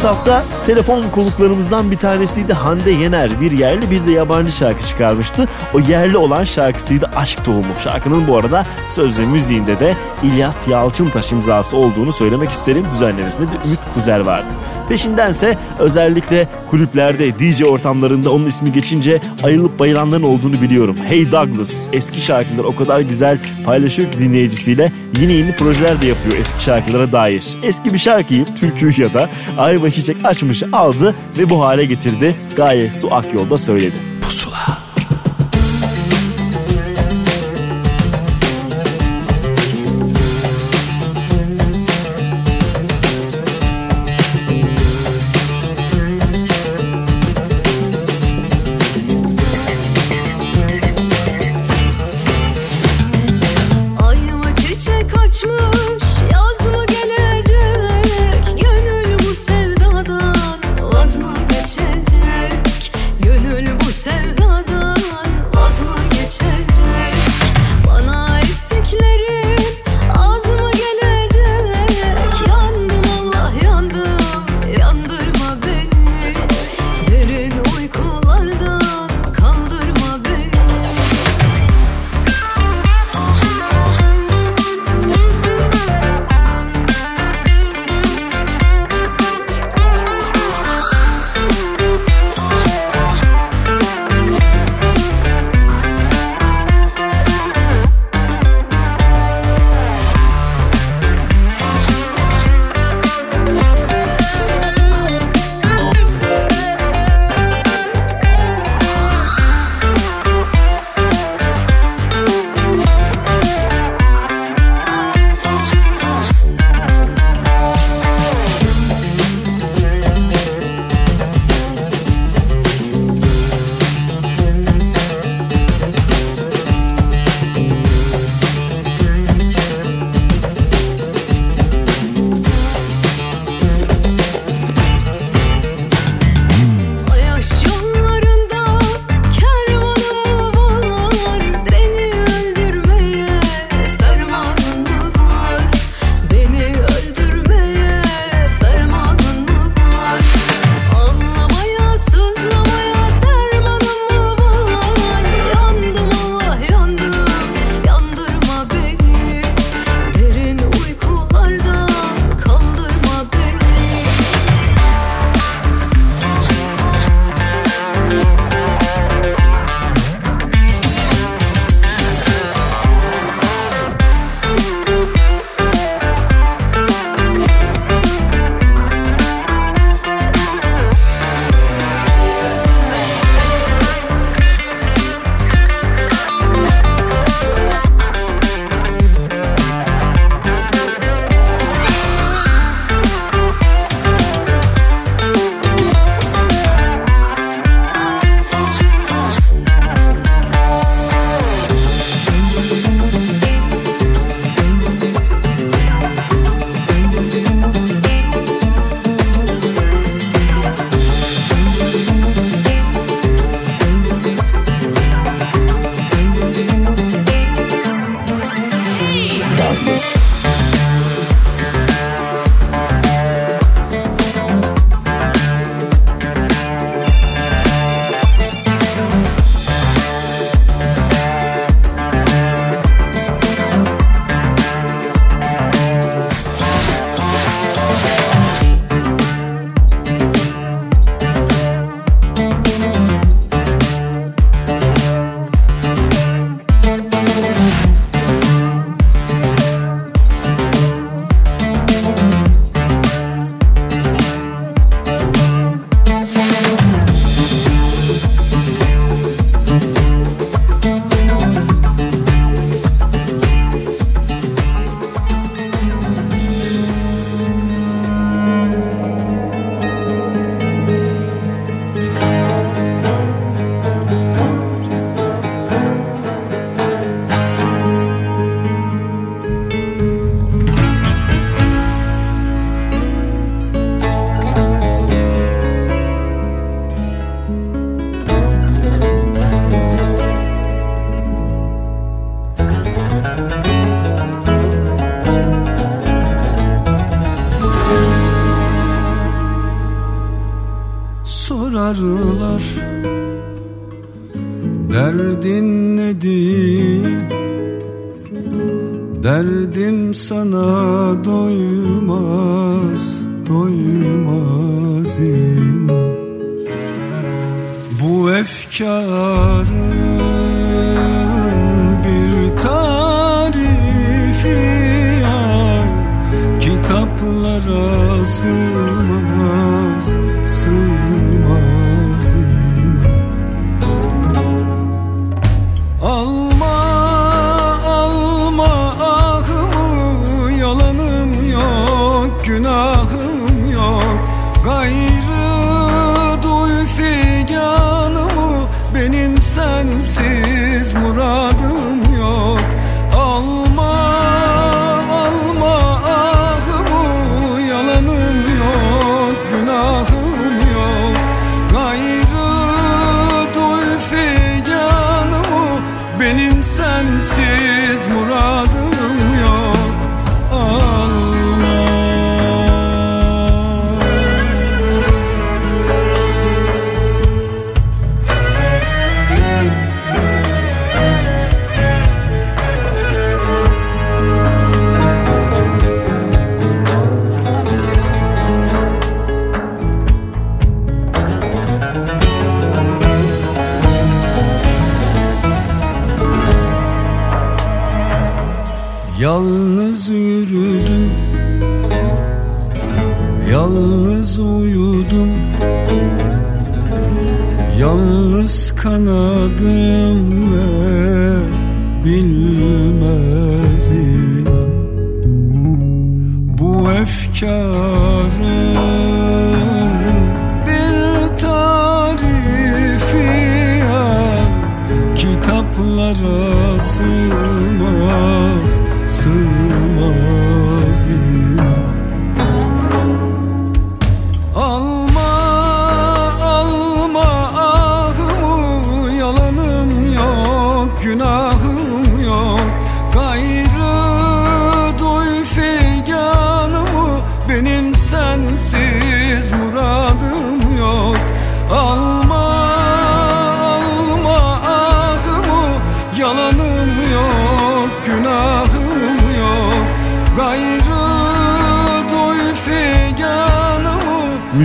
Geçtiğimiz 0.03 0.19
hafta 0.19 0.52
telefon 0.67 1.03
konuklarımızdan 1.11 1.91
bir 1.91 1.97
tanesiydi 1.97 2.53
Hande 2.53 2.91
Yener. 2.91 3.41
Bir 3.41 3.53
yerli 3.53 3.91
bir 3.91 4.07
de 4.07 4.13
yabancı 4.13 4.53
şarkı 4.53 4.87
çıkarmıştı. 4.87 5.49
O 5.75 5.81
yerli 5.81 6.17
olan 6.17 6.45
şarkısıydı 6.45 7.11
Aşk 7.17 7.45
Tohumu. 7.45 7.65
Şarkının 7.85 8.29
bu 8.29 8.37
arada 8.37 8.67
söz 8.89 9.21
ve 9.21 9.27
müziğinde 9.27 9.81
de 9.81 9.97
İlyas 10.23 10.69
Yalçıntaş 10.69 11.33
imzası 11.33 11.77
olduğunu 11.77 12.13
söylemek 12.13 12.51
isterim. 12.51 12.87
Düzenlemesinde 12.93 13.47
de 13.47 13.57
Ümit 13.67 13.81
Kuzer 13.95 14.21
vardı. 14.21 14.53
Peşindense 14.89 15.59
özellikle 15.79 16.49
kulüplerde, 16.71 17.39
DJ 17.39 17.63
ortamlarında 17.63 18.33
onun 18.33 18.47
ismi 18.47 18.73
geçince 18.73 19.21
ayılıp 19.43 19.79
bayılanların 19.79 20.23
olduğunu 20.23 20.63
biliyorum. 20.63 20.97
Hey 21.09 21.33
Douglas 21.33 21.85
eski 21.93 22.21
şarkılar 22.21 22.65
o 22.65 22.77
kadar 22.77 23.01
güzel 23.01 23.39
paylaşıyor 23.65 24.13
ki 24.13 24.19
dinleyicisiyle 24.19 24.93
yeni 25.21 25.33
yeni 25.33 25.57
projeler 25.57 26.03
de 26.03 26.07
yapıyor 26.07 26.37
eski 26.41 26.63
şarkılara 26.63 27.13
dair. 27.13 27.45
Eski 27.63 27.93
bir 27.93 27.99
şarkıyı, 27.99 28.45
türküyü 28.45 28.93
ya 28.97 29.15
da 29.15 29.29
Ayva 29.59 29.91
Çiçek 29.91 30.17
açmış 30.25 30.52
aldı 30.73 31.15
ve 31.39 31.51
bu 31.51 31.61
hale 31.61 31.85
getirdi. 31.85 32.35
Gaye 32.57 32.93
Su 32.93 33.15
Akyol'da 33.15 33.59
söyledi. 33.59 34.12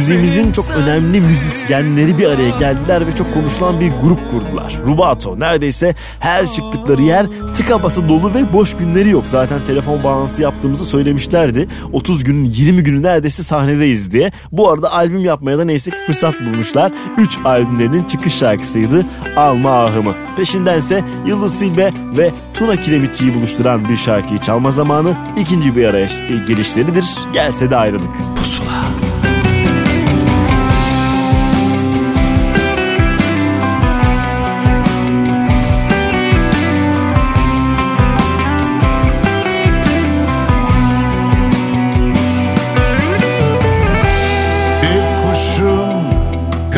Müziğimizin 0.07 0.51
çok 0.51 0.65
önemli 0.69 1.21
müzisyenleri 1.21 2.17
bir 2.17 2.27
araya 2.27 2.49
geldiler 2.49 3.07
ve 3.07 3.15
çok 3.15 3.33
konuşulan 3.33 3.79
bir 3.81 3.91
grup 4.03 4.19
kurdular. 4.31 4.75
Rubato 4.85 5.39
neredeyse 5.39 5.95
her 6.19 6.45
çıktıkları 6.45 7.01
yer 7.01 7.25
tıka 7.57 7.83
basa 7.83 8.09
dolu 8.09 8.33
ve 8.33 8.53
boş 8.53 8.77
günleri 8.77 9.09
yok. 9.09 9.23
Zaten 9.25 9.59
telefon 9.67 10.03
bağlantısı 10.03 10.41
yaptığımızı 10.41 10.85
söylemişlerdi. 10.85 11.67
30 11.93 12.23
günün 12.23 12.45
20 12.45 12.83
günü 12.83 13.03
neredeyse 13.03 13.43
sahnedeyiz 13.43 14.11
diye. 14.11 14.31
Bu 14.51 14.69
arada 14.71 14.93
albüm 14.93 15.23
yapmaya 15.23 15.57
da 15.57 15.65
neyse 15.65 15.91
ki 15.91 15.97
fırsat 16.05 16.35
bulmuşlar. 16.41 16.91
3 17.17 17.37
albümlerinin 17.45 18.03
çıkış 18.03 18.33
şarkısıydı 18.35 19.05
Alma 19.35 19.83
Ahımı. 19.83 20.13
Peşindense 20.37 21.03
Yıldız 21.25 21.55
Silbe 21.55 21.91
ve 22.17 22.31
Tuna 22.53 22.75
Kiremitçi'yi 22.75 23.35
buluşturan 23.35 23.89
bir 23.89 23.95
şarkıyı 23.95 24.39
çalma 24.39 24.71
zamanı 24.71 25.17
ikinci 25.37 25.75
bir 25.75 25.85
araya 25.85 26.07
gelişleridir. 26.47 27.05
Gelse 27.33 27.69
de 27.69 27.75
ayrılık. 27.75 28.11
Pusula. 28.35 28.76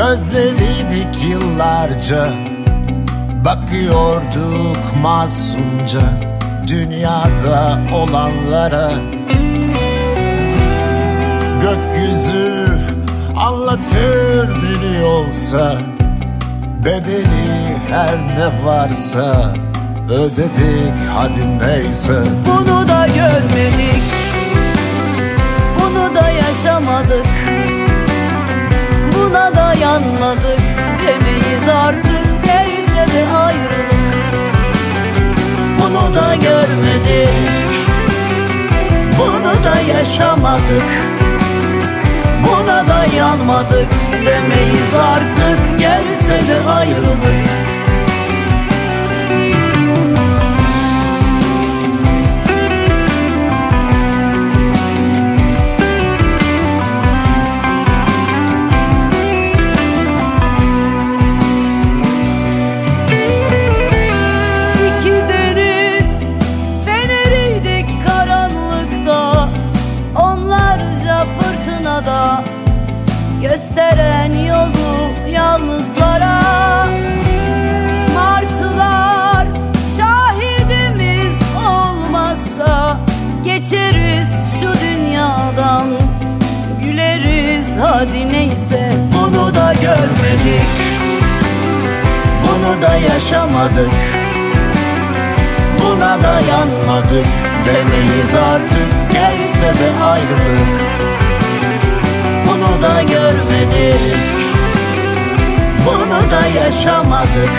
Gözleriydik 0.09 1.23
yıllarca. 1.29 2.27
Bakıyorduk 3.45 4.77
masumca 5.01 6.01
dünyada 6.67 7.79
olanlara. 7.93 8.91
Gökyüzü 11.61 12.65
anlatır 13.37 14.49
dili 14.61 15.03
olsa 15.03 15.77
Bedeli 16.85 17.77
her 17.89 18.17
ne 18.17 18.65
varsa 18.65 19.53
ödedik 20.09 21.09
hadi 21.13 21.59
neyse. 21.59 22.23
Bunu 22.45 22.87
da 22.87 23.07
görmedik 23.07 23.98
Yanmadık 29.99 30.59
Demeyiz 31.07 31.69
artık. 31.73 32.45
Gelse 32.45 33.13
de 33.13 33.37
ayrılık. 33.37 34.33
Bunu 35.79 36.15
da 36.15 36.35
görmedik. 36.35 37.29
Bunu 39.19 39.63
da 39.63 39.79
yaşamadık. 39.97 40.89
Buna 42.43 42.87
da 42.87 43.05
yanmadık 43.17 43.87
Demeyiz 44.25 44.95
artık. 44.95 45.79
Gelse 45.79 46.47
de 46.47 46.69
ayrılık 46.69 47.49
da 92.81 92.95
yaşamadık. 92.95 93.93
Buna 95.79 96.21
dayanmadık 96.21 97.25
Demeyiz 97.65 98.35
artık. 98.35 99.11
Gelse 99.11 99.67
de 99.67 100.03
ayrılık. 100.03 100.69
Bunu 102.45 102.83
da 102.83 103.01
görmedik. 103.01 104.17
Bunu 105.85 106.31
da 106.31 106.65
yaşamadık. 106.65 107.51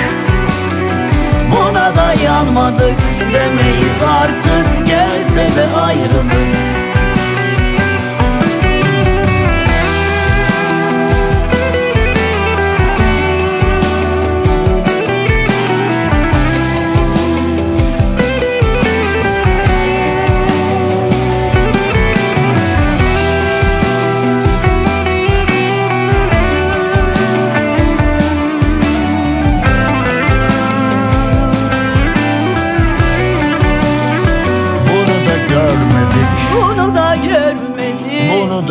Buna 1.51 1.97
dayanmadık 1.97 2.97
Demeyiz 3.33 4.03
artık. 4.23 4.87
Gelse 4.87 5.57
de 5.57 5.81
ayrılık 5.81 6.80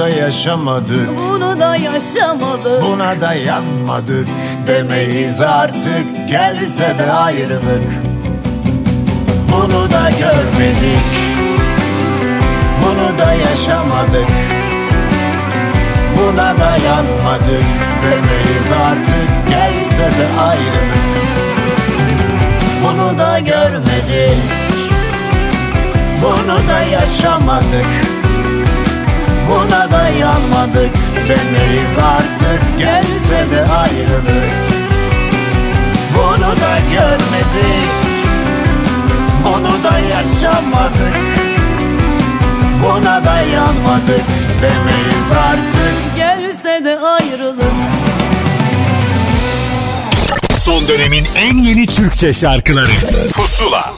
da 0.09 0.15
yaşamadık. 0.15 1.09
Bunu 1.17 1.59
da 1.59 1.75
yaşamadık. 1.75 2.83
Buna 2.83 3.21
dayanmadık 3.21 4.27
demeyiz 4.67 5.41
artık. 5.41 6.27
Gelse 6.29 6.95
de 6.99 7.11
ayrılık. 7.11 7.83
Bunu 9.51 9.91
da 9.91 10.09
görmedik. 10.09 11.05
Bunu 12.81 13.19
da 13.19 13.33
yaşamadık. 13.33 14.29
Buna 16.17 16.57
dayanmadık 16.57 17.65
demeyiz 18.03 18.71
artık. 18.71 19.49
Gelse 19.49 20.03
de 20.03 20.41
ayrılık. 20.41 20.99
Bunu 22.83 23.19
da 23.19 23.39
görmedik. 23.39 24.39
Bunu 26.21 26.69
da 26.69 26.79
yaşamadık. 26.79 28.19
Buna 29.49 29.91
dayanmadık 30.09 30.95
demeyiz 31.15 31.97
artık. 32.03 32.79
Gelse 32.79 33.51
de 33.51 33.61
ayrılık. 33.61 34.51
Bunu 36.15 36.51
da 36.61 36.79
görmedik. 36.91 37.89
Bunu 39.43 39.83
da 39.83 39.99
yaşamadık. 39.99 41.15
Buna 42.83 43.25
dayanmadık 43.25 44.25
demeyiz 44.61 45.31
artık. 45.49 46.15
Gelse 46.15 46.85
de 46.85 46.99
ayrılık. 46.99 47.73
Son 50.63 50.87
dönemin 50.87 51.25
en 51.35 51.57
yeni 51.57 51.85
Türkçe 51.85 52.33
şarkıları. 52.33 52.91
Pusula 53.33 53.93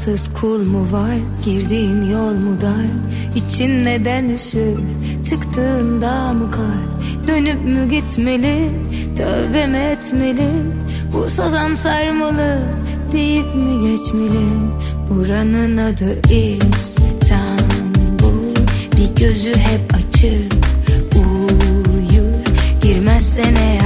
Yalansız 0.00 0.34
kul 0.40 0.62
mu 0.62 0.92
var? 0.92 1.18
Girdiğin 1.44 2.10
yol 2.10 2.34
mu 2.34 2.60
dar? 2.60 2.86
İçin 3.34 3.84
neden 3.84 4.28
üşür? 4.28 4.78
Çıktığında 5.30 6.32
mı 6.32 6.50
kar? 6.50 7.28
Dönüp 7.28 7.64
mü 7.64 7.90
gitmeli? 7.90 8.70
Tövbe 9.16 9.66
mi 9.66 9.76
etmeli? 9.76 10.48
Bu 11.12 11.30
sazan 11.30 11.74
sarmalı 11.74 12.58
deyip 13.12 13.54
mi 13.54 13.90
geçmeli? 13.90 14.46
Buranın 15.10 15.76
adı 15.76 16.18
İstanbul. 16.32 17.04
Bir 18.96 19.24
gözü 19.24 19.52
hep 19.54 19.94
açık. 19.94 20.52
Uyur. 21.14 22.34
Girmezsen 22.82 23.54
eğer 23.54 23.79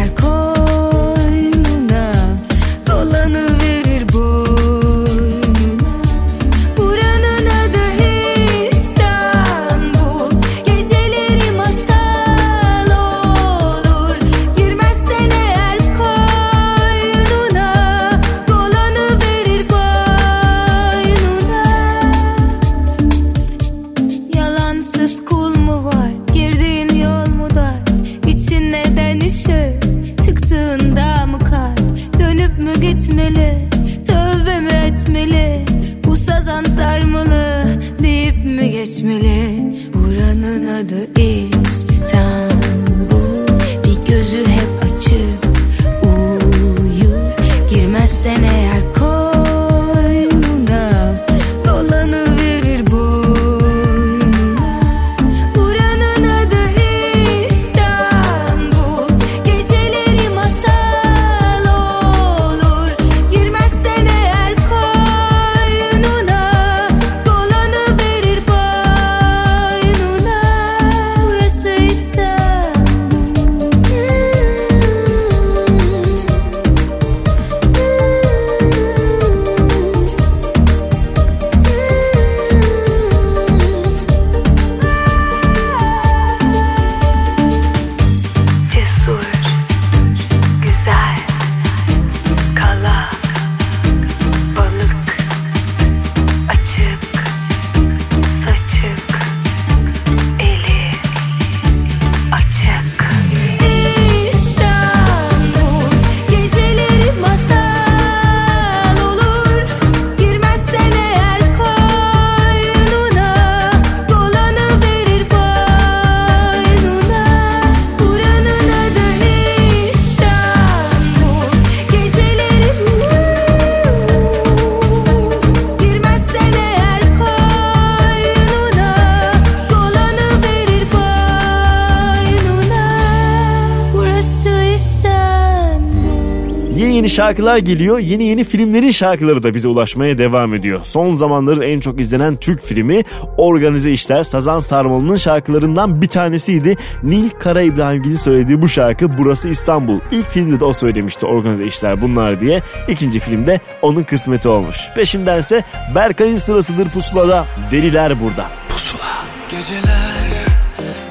şarkılar 137.24 137.58
geliyor. 137.58 137.98
Yeni 137.98 138.24
yeni 138.24 138.44
filmlerin 138.44 138.90
şarkıları 138.90 139.42
da 139.42 139.54
bize 139.54 139.68
ulaşmaya 139.68 140.18
devam 140.18 140.54
ediyor. 140.54 140.80
Son 140.82 141.14
zamanların 141.14 141.60
en 141.60 141.80
çok 141.80 142.00
izlenen 142.00 142.36
Türk 142.36 142.62
filmi 142.62 143.02
Organize 143.36 143.92
İşler 143.92 144.22
Sazan 144.22 144.58
Sarmalı'nın 144.58 145.16
şarkılarından 145.16 146.02
bir 146.02 146.06
tanesiydi. 146.06 146.76
Nil 147.02 147.30
Kara 147.30 147.62
İbrahimgil'in 147.62 148.16
söylediği 148.16 148.62
bu 148.62 148.68
şarkı 148.68 149.18
Burası 149.18 149.48
İstanbul. 149.48 150.00
İlk 150.12 150.30
filmde 150.30 150.60
de 150.60 150.64
o 150.64 150.72
söylemişti 150.72 151.26
Organize 151.26 151.66
İşler 151.66 152.02
bunlar 152.02 152.40
diye. 152.40 152.62
İkinci 152.88 153.20
filmde 153.20 153.60
onun 153.82 154.02
kısmeti 154.02 154.48
olmuş. 154.48 154.76
Peşindense 154.94 155.64
Berkay'ın 155.94 156.36
sırasıdır 156.36 156.88
pusulada. 156.88 157.44
Deliler 157.70 158.20
burada. 158.20 158.46
Pusula. 158.68 159.02
Geceler, 159.50 160.46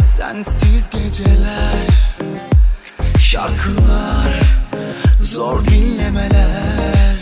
sensiz 0.01 0.89
geceler 0.89 1.87
Şarkılar, 3.19 4.22
zor 5.33 5.65
dinlemeler. 5.65 7.17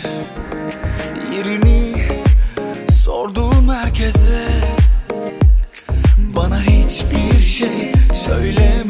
Yerini 1.34 1.94
sorduğum 2.90 3.68
herkese 3.68 4.46
Bana 6.18 6.62
hiçbir 6.62 7.40
şey 7.40 7.92
söylemediler 8.14 8.81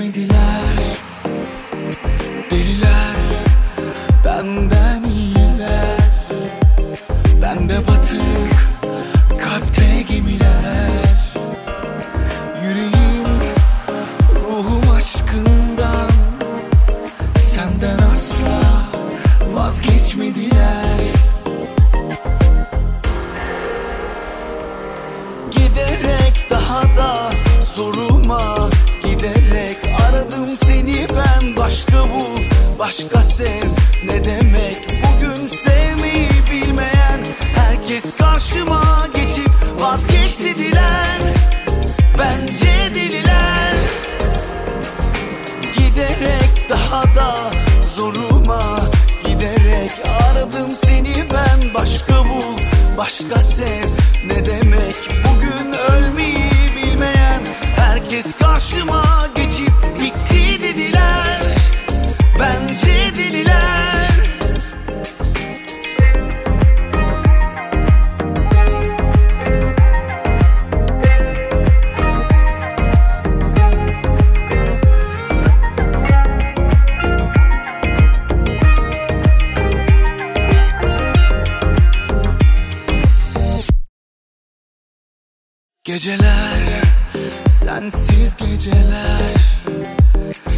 başka 32.93 33.23
sev 33.23 33.65
Ne 34.07 34.25
demek? 34.25 34.77
Bugün 35.03 35.47
sevmeyi 35.47 36.29
bilmeyen 36.53 37.21
Herkes 37.55 38.17
karşıma 38.17 39.09
geçip 39.15 39.51
vazgeç 39.81 40.39
dediler 40.39 41.19
Bence 42.19 42.95
deliler. 42.95 43.75
Giderek 45.77 46.67
daha 46.71 47.03
da 47.03 47.37
zoruma 47.97 48.81
Giderek 49.27 49.93
aradım 50.23 50.73
seni 50.73 51.15
ben 51.35 51.75
Başka 51.75 52.25
bul, 52.25 52.59
başka 52.99 53.39
sev 53.39 53.89
Ne 54.27 54.47
demek? 54.47 54.97
Bugün 55.25 55.73
ölmeyi 55.73 56.53
bilmeyen 56.77 57.43
Herkes 57.77 58.35
karşıma 58.39 59.29
geçip 59.37 59.92
Geceler, 86.03 86.83
sensiz 87.49 88.37
geceler 88.37 89.35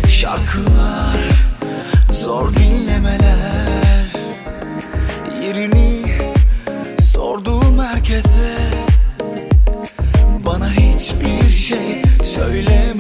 Şarkılar, 0.09 1.19
zor 2.13 2.55
dinlemeler 2.55 4.13
Yerini 5.43 6.05
sorduğum 7.01 7.79
herkese 7.79 8.57
Bana 10.47 10.71
hiçbir 10.71 11.51
şey 11.51 12.03
söylemediler 12.23 12.94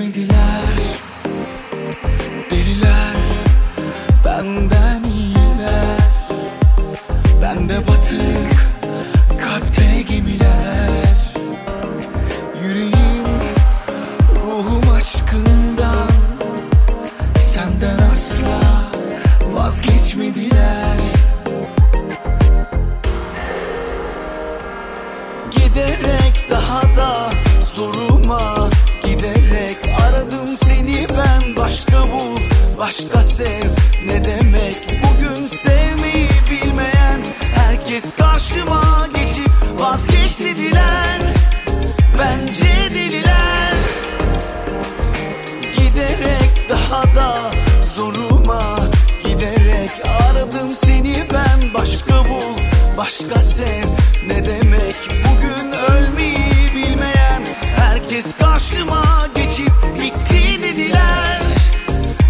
Başka 51.74 52.24
bul, 52.28 52.58
başka 52.96 53.38
sev. 53.38 53.86
Ne 54.26 54.46
demek 54.46 54.96
bugün 55.24 55.72
ölmeyi 55.72 56.74
bilmeyen? 56.74 57.42
Herkes 57.76 58.38
karşıma 58.38 59.28
geçip 59.34 59.72
bitti 60.00 60.62
dediler. 60.62 61.40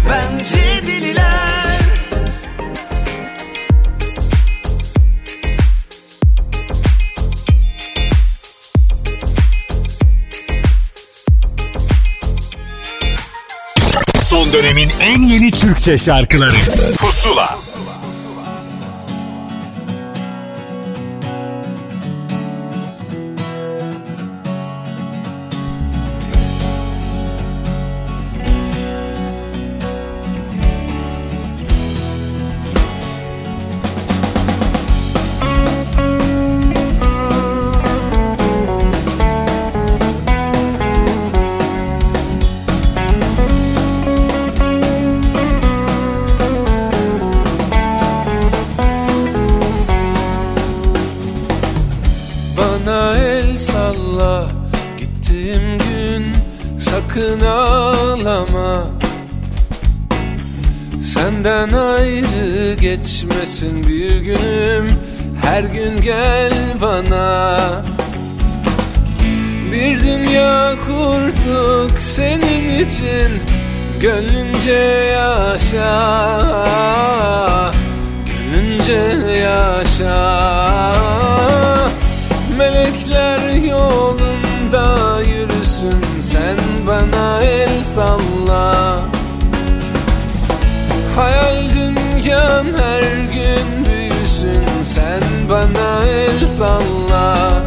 Bence 0.09 0.87
deliler. 0.87 1.79
Son 14.29 14.53
dönemin 14.53 14.89
en 15.01 15.21
yeni 15.21 15.51
Türkçe 15.51 15.97
şarkıları 15.97 16.55
geçmesin 63.55 63.87
bir 63.87 64.15
günüm 64.15 64.99
Her 65.41 65.63
gün 65.63 66.01
gel 66.01 66.53
bana. 66.81 67.59
Bir 69.71 70.03
dünya 70.03 70.75
kurduk 70.87 72.01
senin 72.01 72.79
için 72.79 73.41
Gönlünce 74.01 74.71
yaşa. 75.13 75.81
Gönlünce 78.25 79.01
yaşa. 79.37 80.95
Melekler 82.57 83.63
yolunda 83.69 85.21
yürüsün 85.21 86.21
Sen 86.21 86.57
bana 86.87 87.41
el 87.41 87.83
salla. 87.83 88.99
Hayal 91.15 91.55
dünyan 91.75 92.65
her 92.77 93.03
gün 93.03 93.34
salla. 96.47 97.61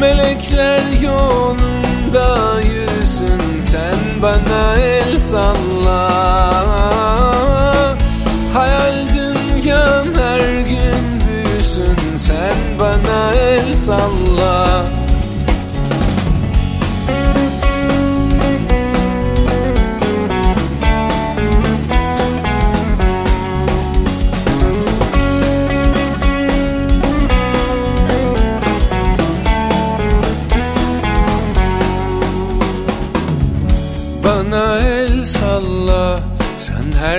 Melekler 0.00 0.82
yolunda 1.02 2.60
yürüsün 2.60 3.60
sen 3.60 4.22
bana 4.22 4.76
el 4.76 5.18
salla. 5.18 6.10
Hayal 8.54 8.94
dünyan 9.14 10.06
her 10.22 10.40
gün 10.60 11.04
büyüsün 11.28 12.16
sen 12.16 12.56
bana 12.78 13.34
el 13.34 13.74
salla 13.74 14.97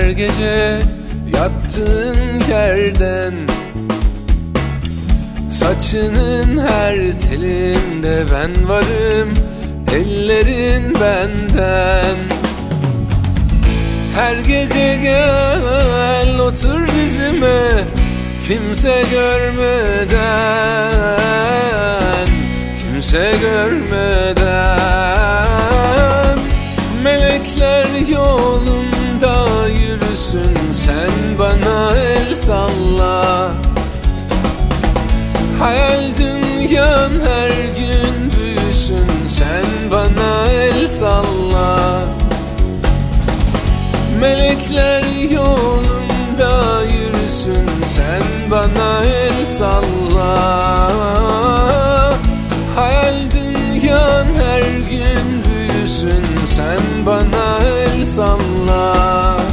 her 0.09 0.13
gece 0.13 0.79
yattığın 1.33 2.39
yerden 2.49 3.33
Saçının 5.51 6.57
her 6.57 6.95
telinde 6.95 8.23
ben 8.31 8.67
varım 8.67 9.29
Ellerin 9.95 10.93
benden. 10.93 12.15
Her 14.15 14.35
gece 14.35 14.99
gel 15.03 16.39
otur 16.39 16.87
dizime 16.87 17.61
Kimse 18.47 19.03
görmeden 19.11 20.19
Kimse 22.81 23.33
görmeden. 23.41 24.49
Melekler 27.03 27.87
yolunda 28.11 28.88
yürüsün 30.33 30.73
Sen 30.73 31.39
bana 31.39 31.97
el 31.97 32.35
salla. 32.35 33.51
Hayal 35.59 36.01
dünyan 36.17 37.11
her 37.25 37.49
gün 37.49 38.31
büyüsün 38.31 39.07
Sen 39.29 39.91
bana 39.91 40.51
el 40.51 40.87
salla. 40.87 42.05
Melekler 44.21 45.03
yolunda 45.31 46.83
yürüsün 46.83 47.69
Sen 47.85 48.51
bana 48.51 49.05
el 49.05 49.45
salla. 49.45 50.91
Hayal 52.75 53.15
dünyan 53.33 54.25
her 54.37 54.61
gün 54.89 55.43
büyüsün 55.43 56.23
Sen 56.47 57.05
bana 57.05 57.67
el 57.67 58.05
salla 58.05 59.48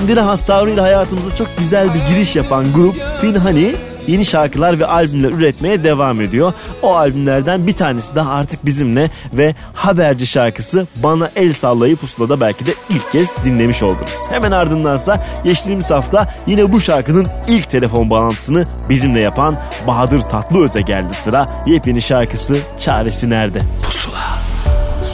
Kendine 0.00 0.20
has 0.20 0.46
tavrıyla 0.46 0.82
hayatımıza 0.82 1.36
çok 1.36 1.48
güzel 1.58 1.94
bir 1.94 2.14
giriş 2.14 2.36
yapan 2.36 2.72
grup 2.74 2.94
Pinhani 3.20 3.74
yeni 4.06 4.24
şarkılar 4.24 4.78
ve 4.78 4.86
albümler 4.86 5.30
üretmeye 5.30 5.84
devam 5.84 6.20
ediyor. 6.20 6.52
O 6.82 6.96
albümlerden 6.96 7.66
bir 7.66 7.72
tanesi 7.72 8.14
daha 8.14 8.32
artık 8.32 8.66
bizimle 8.66 9.10
ve 9.32 9.54
Haberci 9.74 10.26
şarkısı 10.26 10.86
Bana 10.96 11.30
El 11.36 11.52
Sallayı 11.52 11.96
Pusula'da 11.96 12.40
belki 12.40 12.66
de 12.66 12.70
ilk 12.90 13.12
kez 13.12 13.44
dinlemiş 13.44 13.82
oldunuz. 13.82 14.28
Hemen 14.30 14.50
ardındansa 14.50 15.24
geçtiğimiz 15.44 15.90
hafta 15.90 16.28
yine 16.46 16.72
bu 16.72 16.80
şarkının 16.80 17.26
ilk 17.48 17.70
telefon 17.70 18.10
bağlantısını 18.10 18.64
bizimle 18.88 19.20
yapan 19.20 19.56
Bahadır 19.86 20.20
Tatlıöz'e 20.20 20.80
geldi 20.80 21.14
sıra. 21.14 21.46
Yepyeni 21.66 22.02
şarkısı 22.02 22.56
Çaresi 22.78 23.30
Nerede? 23.30 23.62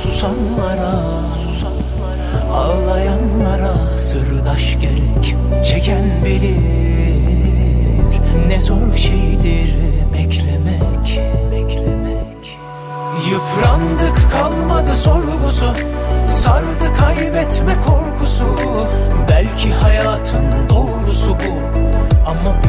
Susanlara 0.02 1.26
Ağlayanlara 2.56 3.98
sırdaş 4.00 4.78
gerek 4.80 5.36
Çeken 5.64 6.24
bilir. 6.24 6.56
Ne 8.48 8.60
zor 8.60 8.96
şeydir 8.96 9.74
beklemek. 10.12 11.20
Yıprandık 13.30 14.32
kalmadı 14.32 14.94
sorgusu 14.94 15.66
Sardı 16.28 16.92
kaybetme 16.98 17.76
korkusu. 17.86 18.46
Belki 19.28 19.72
hayatın 19.72 20.68
doğrusu 20.68 21.30
bu 21.30 21.80
Ama 22.26 22.65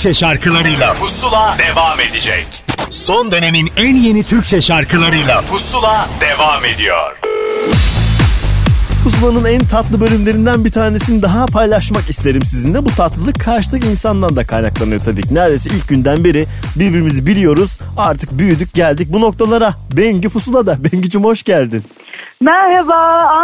Türkçe 0.00 0.20
şarkılarıyla 0.20 0.94
Pusula 0.94 1.56
devam 1.58 2.00
edecek. 2.00 2.46
Son 2.90 3.32
dönemin 3.32 3.70
en 3.76 3.94
yeni 3.94 4.24
Türkçe 4.24 4.60
şarkılarıyla 4.60 5.40
Pusula 5.50 6.08
devam 6.20 6.64
ediyor. 6.64 7.16
Pusula'nın 9.04 9.44
en 9.44 9.60
tatlı 9.60 10.00
bölümlerinden 10.00 10.64
bir 10.64 10.72
tanesini 10.72 11.22
daha 11.22 11.46
paylaşmak 11.46 12.10
isterim 12.10 12.42
sizinle. 12.42 12.84
Bu 12.84 12.90
tatlılık 12.90 13.40
karşıdaki 13.40 13.86
insandan 13.88 14.36
da 14.36 14.46
kaynaklanıyor 14.46 15.00
tabii 15.00 15.22
ki. 15.22 15.34
Neredeyse 15.34 15.70
ilk 15.70 15.88
günden 15.88 16.24
beri 16.24 16.46
birbirimizi 16.76 17.26
biliyoruz. 17.26 17.78
Artık 17.96 18.38
büyüdük 18.38 18.74
geldik 18.74 19.08
bu 19.10 19.20
noktalara. 19.20 19.74
Bengü 19.92 20.28
Pusula'da. 20.28 20.84
Bengücüm 20.92 21.24
hoş 21.24 21.42
geldin. 21.42 21.84
Merhaba 22.40 22.94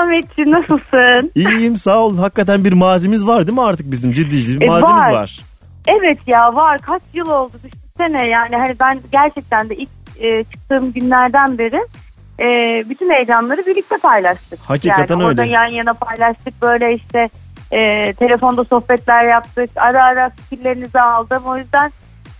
Ahmetciğim 0.00 0.50
nasılsın? 0.52 1.32
İyiyim 1.34 1.76
sağ 1.76 1.98
ol. 1.98 2.18
Hakikaten 2.18 2.64
bir 2.64 2.72
mazimiz 2.72 3.26
var 3.26 3.46
değil 3.46 3.58
mi 3.58 3.64
artık 3.64 3.90
bizim? 3.90 4.12
Ciddi 4.12 4.38
ciddi 4.42 4.60
bir 4.60 4.64
E, 4.66 4.68
mazimiz 4.68 5.02
var. 5.02 5.12
var. 5.12 5.40
Evet 5.86 6.18
ya 6.26 6.54
var 6.54 6.78
kaç 6.78 7.02
yıl 7.14 7.28
oldu 7.28 7.52
düşünsene 7.64 8.26
yani 8.26 8.56
hani 8.56 8.74
ben 8.80 9.00
gerçekten 9.12 9.68
de 9.70 9.76
ilk 9.76 9.88
e, 10.20 10.44
çıktığım 10.44 10.92
günlerden 10.92 11.58
beri 11.58 11.80
e, 12.40 12.46
bütün 12.88 13.10
heyecanları 13.10 13.66
birlikte 13.66 13.96
paylaştık. 13.96 14.58
Hakikaten 14.60 15.14
yani 15.14 15.24
Orada 15.26 15.42
öyle. 15.42 15.52
yan 15.52 15.66
yana 15.66 15.92
paylaştık 15.92 16.62
böyle 16.62 16.94
işte 16.94 17.28
e, 17.72 18.12
telefonda 18.12 18.64
sohbetler 18.64 19.28
yaptık 19.28 19.70
ara 19.76 20.04
ara 20.04 20.30
fikirlerinizi 20.30 21.00
aldım 21.00 21.42
o 21.46 21.56
yüzden 21.56 21.90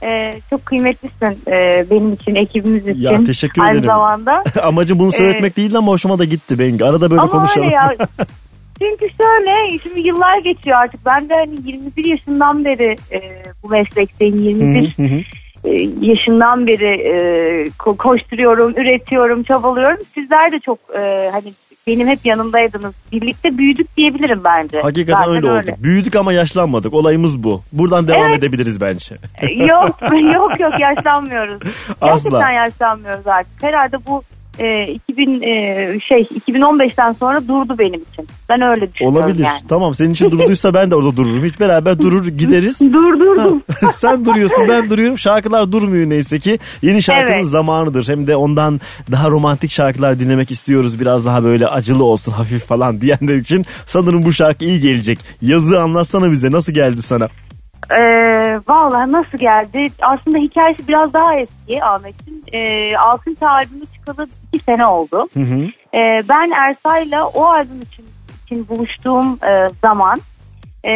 e, 0.03 0.41
çok 0.51 0.67
kıymetlisin 0.67 1.39
e, 1.53 1.87
benim 1.91 2.13
için 2.13 2.35
ekibimiz 2.35 2.87
için. 2.89 3.01
Ya 3.01 3.25
teşekkür 3.25 3.63
Aynı 3.63 3.73
ederim. 3.73 3.85
zamanda. 3.91 4.45
Amacım 4.63 4.99
bunu 4.99 5.13
söyletmek 5.13 5.57
değildi 5.57 5.79
ama 5.79 5.93
hoşuma 5.93 6.19
da 6.19 6.25
gitti 6.25 6.59
Bengü. 6.59 6.85
Arada 6.85 7.11
böyle 7.11 7.21
Ama 7.21 7.31
konuşalım. 7.31 7.67
öyle 7.67 7.75
ya. 7.75 7.93
Çünkü 8.81 9.07
şöyle 9.16 9.79
şimdi 9.83 10.01
yıllar 10.01 10.39
geçiyor 10.39 10.77
artık. 10.77 11.07
Ben 11.07 11.29
de 11.29 11.35
hani 11.35 11.55
21 11.64 12.05
yaşından 12.05 12.64
beri 12.64 12.97
e, 13.12 13.20
bu 13.62 13.68
meslekteyim. 13.68 14.39
21 14.39 14.95
Hı 14.97 15.03
hı 15.03 15.07
hı. 15.07 15.20
e, 15.64 15.83
yaşından 16.01 16.66
beri 16.66 17.01
e, 17.01 17.12
ko- 17.68 17.97
koşturuyorum, 17.97 18.70
üretiyorum, 18.77 19.43
çabalıyorum. 19.43 19.99
Sizler 20.14 20.53
de 20.53 20.59
çok 20.61 20.79
e, 20.99 21.31
hani 21.33 21.53
benim 21.87 22.09
hep 22.09 22.27
yanımdaydınız. 22.27 22.95
Birlikte 23.12 23.59
büyüdük 23.59 23.97
diyebilirim 23.97 24.41
bence. 24.45 24.81
Hakikaten 24.81 25.24
Zaten 25.24 25.35
öyle, 25.37 25.51
oldu. 25.51 25.83
Büyüdük 25.83 26.16
ama 26.16 26.33
yaşlanmadık. 26.33 26.95
Olayımız 26.95 27.45
bu. 27.45 27.62
Buradan 27.72 28.09
devam 28.09 28.31
Evet. 28.31 28.39
edebiliriz 28.39 28.81
bence. 28.81 29.14
E, 29.41 29.53
yok 29.64 29.97
yok 30.35 30.61
yok 30.61 30.81
yaşlanmıyoruz. 30.81 31.59
Asla. 32.01 32.31
Gerçekten 32.31 32.51
yaşlanmıyoruz 32.53 33.27
artık. 33.27 33.62
Herhalde 33.62 33.97
bu 34.07 34.22
e, 34.59 34.87
2000 35.09 35.43
e, 35.43 36.01
şey 36.01 36.23
2015'ten 36.49 37.13
sonra 37.13 37.49
durdu 37.49 37.77
benim 37.79 38.03
için. 38.13 38.29
Ben 38.49 38.61
öyle 38.61 38.93
düşünüyorum 38.93 39.19
Olabilir. 39.23 39.45
yani. 39.45 39.61
Tamam 39.69 39.95
senin 39.95 40.11
için 40.13 40.31
durduysa 40.31 40.75
ben 40.75 40.91
de 40.91 40.95
orada 40.95 41.17
dururum. 41.17 41.45
Hiç 41.45 41.61
beraber 41.61 41.99
durur 41.99 42.27
gideriz. 42.39 42.81
Durdurdum. 42.81 43.63
Ha, 43.81 43.87
Sen 43.93 44.25
duruyorsun 44.25 44.69
ben 44.69 44.91
duruyorum. 44.91 45.19
Şarkılar 45.19 45.73
durmuyor 45.73 46.09
neyse 46.11 46.39
ki. 46.39 46.59
Yeni 46.83 47.03
şarkının 47.03 47.37
Evet. 47.37 47.47
zamanıdır. 47.47 48.09
Hem 48.09 48.27
de 48.27 48.37
ondan 48.37 48.81
daha 49.11 49.31
romantik 49.31 49.71
şarkılar 49.71 50.21
dinlemek 50.21 50.51
istiyoruz. 50.51 51.01
Biraz 51.01 51.27
daha 51.27 51.45
böyle 51.45 51.67
acılı 51.69 52.05
olsun 52.05 52.33
hafif 52.33 52.65
falan 52.67 53.01
diyenler 53.01 53.37
için. 53.37 53.67
Sanırım 53.87 54.25
bu 54.25 54.33
şarkı 54.33 54.65
iyi 54.65 54.81
gelecek. 54.81 55.19
Yazı 55.43 55.81
anlatsana 55.81 56.31
bize 56.33 56.51
nasıl 56.51 56.73
geldi 56.73 57.03
sana? 57.03 57.29
Ee, 57.99 58.61
vallahi 58.68 59.12
nasıl 59.12 59.39
geldi? 59.39 59.89
Aslında 60.03 60.39
hikayesi 60.39 60.89
biraz 60.89 61.12
daha 61.12 61.37
eski 61.37 61.85
Ahmet'in. 61.85 62.45
Ee, 62.53 62.97
Altın 62.97 63.37
albümü 63.41 63.87
çıkalı 63.95 64.29
iki 64.53 64.64
sene 64.64 64.87
oldu. 64.87 65.29
Hı 65.35 65.41
hı. 65.41 65.68
Ee, 65.95 66.22
ben 66.29 66.51
Ersay'la 66.51 67.27
o 67.27 67.45
albüm 67.45 67.83
için, 67.83 68.05
için 68.47 68.68
buluştuğum 68.68 69.39
e, 69.47 69.68
zaman 69.83 70.20
e, 70.85 70.93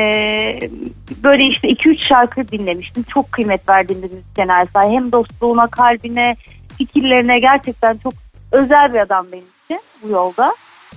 böyle 1.23 1.47
işte 1.47 1.69
2-3 1.69 2.09
şarkı 2.09 2.49
dinlemiştim. 2.49 3.03
Çok 3.03 3.33
kıymet 3.33 3.69
verdiğim 3.69 4.03
bir 4.03 4.11
müzisyen 4.11 4.49
Ersay. 4.49 4.91
Hem 4.91 5.13
dostluğuna, 5.13 5.67
kalbine, 5.67 6.37
fikirlerine 6.79 7.39
gerçekten 7.39 7.97
çok 7.97 8.13
özel 8.53 8.95
bir 8.95 8.99
adam 8.99 9.27
benim 9.33 9.45
için 9.65 9.81
bu 10.03 10.09
yolda. 10.09 10.55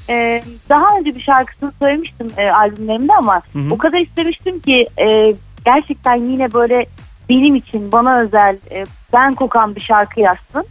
Ee, 0.09 0.43
daha 0.69 0.97
önce 0.97 1.15
bir 1.15 1.21
şarkısını 1.21 1.71
söylemiştim 1.81 2.31
e, 2.38 2.49
albümlerimde 2.49 3.13
ama 3.13 3.41
Hı 3.53 3.59
hı. 3.59 3.73
o 3.73 3.77
kadar 3.77 3.99
istemiştim 3.99 4.59
ki 4.59 4.88
e, 5.01 5.34
gerçekten 5.66 6.16
yine 6.16 6.53
böyle 6.53 6.86
benim 7.30 7.55
için 7.55 7.91
bana 7.91 8.20
özel 8.20 8.57
e, 8.72 8.86
ben 9.14 9.34
kokan 9.34 9.76
bir 9.76 9.82
şarkı 9.82 10.20
yazsın. 10.20 10.66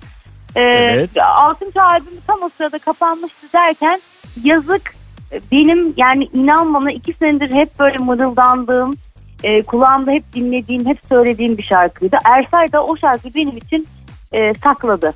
Ee, 0.57 0.61
Evet. 0.61 1.11
Altıncı 1.23 1.83
albümü 1.83 2.21
tam 2.27 2.43
o 2.43 2.51
sırada 2.57 2.79
kapanmıştı 2.79 3.47
derken 3.53 4.01
yazık 4.45 4.95
e, 5.33 5.41
benim 5.53 5.95
yani 5.97 6.25
inan 6.33 6.75
bana 6.75 6.93
iki 6.93 7.13
senedir 7.13 7.53
hep 7.53 7.79
böyle 7.81 7.99
mırıldandığım 7.99 8.95
e, 9.43 9.63
kulağımda 9.63 10.11
hep 10.11 10.33
dinlediğim 10.33 10.87
hep 10.87 10.99
söylediğim 11.09 11.59
bir 11.59 11.63
şarkıydı. 11.63 12.17
Ersay 12.25 12.73
da 12.73 12.85
o 12.85 12.97
şarkıyı 12.97 13.35
benim 13.35 13.57
için 13.57 13.89
e, 14.33 14.55
sakladı. 14.55 15.13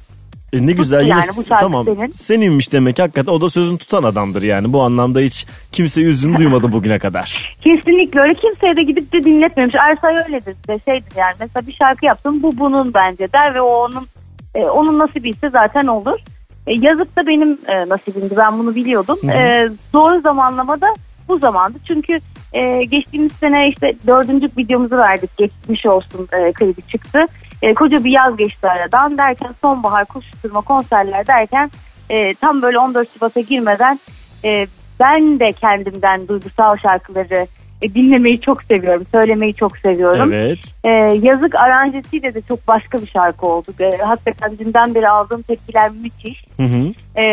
E 0.52 0.66
ne 0.66 0.72
güzel 0.72 1.00
yine 1.00 1.10
yani 1.10 1.24
bu 1.36 1.44
şarkı 1.44 1.64
tamam 1.64 1.84
senin. 1.84 2.12
seninmiş 2.12 2.72
demek 2.72 2.98
hakikaten 2.98 3.32
o 3.32 3.40
da 3.40 3.48
sözün 3.48 3.76
tutan 3.76 4.02
adamdır 4.02 4.42
yani 4.42 4.72
bu 4.72 4.82
anlamda 4.82 5.20
hiç 5.20 5.46
kimse 5.72 6.00
yüzünü 6.00 6.36
duymadı 6.38 6.72
bugüne 6.72 6.98
kadar. 6.98 7.56
Kesinlikle 7.60 8.20
öyle 8.20 8.34
kimseye 8.34 8.76
de 8.76 8.82
gidip 8.82 9.12
de 9.12 9.24
dinletmemiş. 9.24 9.74
Ersay 9.74 10.16
öyledir 10.16 10.56
de 10.68 10.78
şeydir 10.84 11.16
yani 11.16 11.34
mesela 11.40 11.66
bir 11.66 11.72
şarkı 11.72 12.06
yaptım 12.06 12.42
bu 12.42 12.58
bunun 12.58 12.94
bence 12.94 13.32
der 13.32 13.54
ve 13.54 13.60
o 13.60 13.84
onun 13.84 14.06
e, 14.54 14.64
onun 14.64 14.98
nasibiyse 14.98 15.50
zaten 15.50 15.86
olur. 15.86 16.18
E, 16.66 16.76
yazık 16.76 17.16
da 17.16 17.26
benim 17.26 17.58
e, 17.66 17.88
nasibimdi 17.88 18.36
ben 18.36 18.58
bunu 18.58 18.74
biliyordum. 18.74 19.18
Hı 19.22 19.26
hı. 19.26 19.30
E, 19.30 19.68
doğru 19.92 20.20
zamanlamada 20.20 20.86
bu 21.28 21.38
zamandı 21.38 21.78
çünkü 21.88 22.20
e, 22.52 22.82
geçtiğimiz 22.82 23.32
sene 23.32 23.68
işte 23.68 23.92
dördüncü 24.06 24.46
videomuzu 24.58 24.96
verdik 24.96 25.36
geçmiş 25.36 25.86
olsun 25.86 26.28
e, 26.32 26.52
klibi 26.52 26.82
çıktı. 26.82 27.18
E, 27.62 27.74
koca 27.74 28.04
bir 28.04 28.10
yaz 28.10 28.36
geçti 28.36 28.68
aradan 28.68 29.18
derken 29.18 29.50
sonbahar 29.60 30.04
koşuşturma 30.04 30.60
konserler 30.60 31.26
derken 31.26 31.70
e, 32.10 32.34
tam 32.34 32.62
böyle 32.62 32.78
14 32.78 33.14
Şubat'a 33.14 33.40
girmeden 33.40 34.00
e, 34.44 34.66
ben 35.00 35.40
de 35.40 35.52
kendimden 35.52 36.28
duygusal 36.28 36.76
şarkıları 36.76 37.46
e, 37.82 37.94
dinlemeyi 37.94 38.40
çok 38.40 38.62
seviyorum. 38.62 39.06
Söylemeyi 39.12 39.54
çok 39.54 39.78
seviyorum. 39.78 40.32
Evet. 40.32 40.58
E, 40.84 40.90
yazık 41.22 41.54
aranjesiyle 41.54 42.34
de 42.34 42.42
çok 42.48 42.68
başka 42.68 42.98
bir 42.98 43.06
şarkı 43.06 43.46
oldu. 43.46 43.66
E, 43.80 43.96
hakikaten 43.96 44.58
dünden 44.58 44.94
beri 44.94 45.08
aldığım 45.08 45.42
tepkiler 45.42 45.90
müthiş. 45.90 46.44
Hı 46.56 46.62
hı. 46.62 46.92
E, 47.20 47.24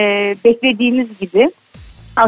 beklediğimiz 0.45 1.19
gibi. 1.19 1.49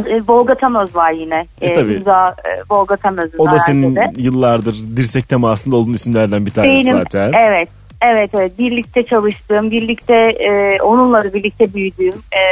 E, 0.07 0.21
Volga 0.27 0.55
Tamöz 0.55 0.95
var 0.95 1.11
yine. 1.11 1.45
E, 1.61 1.73
tabii. 1.73 1.93
imza, 1.93 2.25
e, 2.27 2.49
Volga 2.69 2.95
Tamöz'ün 2.95 3.37
O 3.37 3.45
da 3.45 3.59
senin 3.59 3.95
aranjede. 3.95 4.21
yıllardır 4.21 4.75
dirsek 4.97 5.29
temasında 5.29 5.75
olduğun 5.75 5.93
isimlerden 5.93 6.45
bir 6.45 6.51
tanesi 6.51 6.85
Benim, 6.85 6.97
zaten. 6.97 7.31
Evet. 7.33 7.69
Evet 8.05 8.29
evet 8.33 8.59
birlikte 8.59 9.05
çalıştığım, 9.05 9.71
birlikte 9.71 10.15
e, 10.15 10.81
onunla 10.81 11.23
da 11.23 11.33
birlikte 11.33 11.73
büyüdüğüm 11.73 12.13
e, 12.13 12.43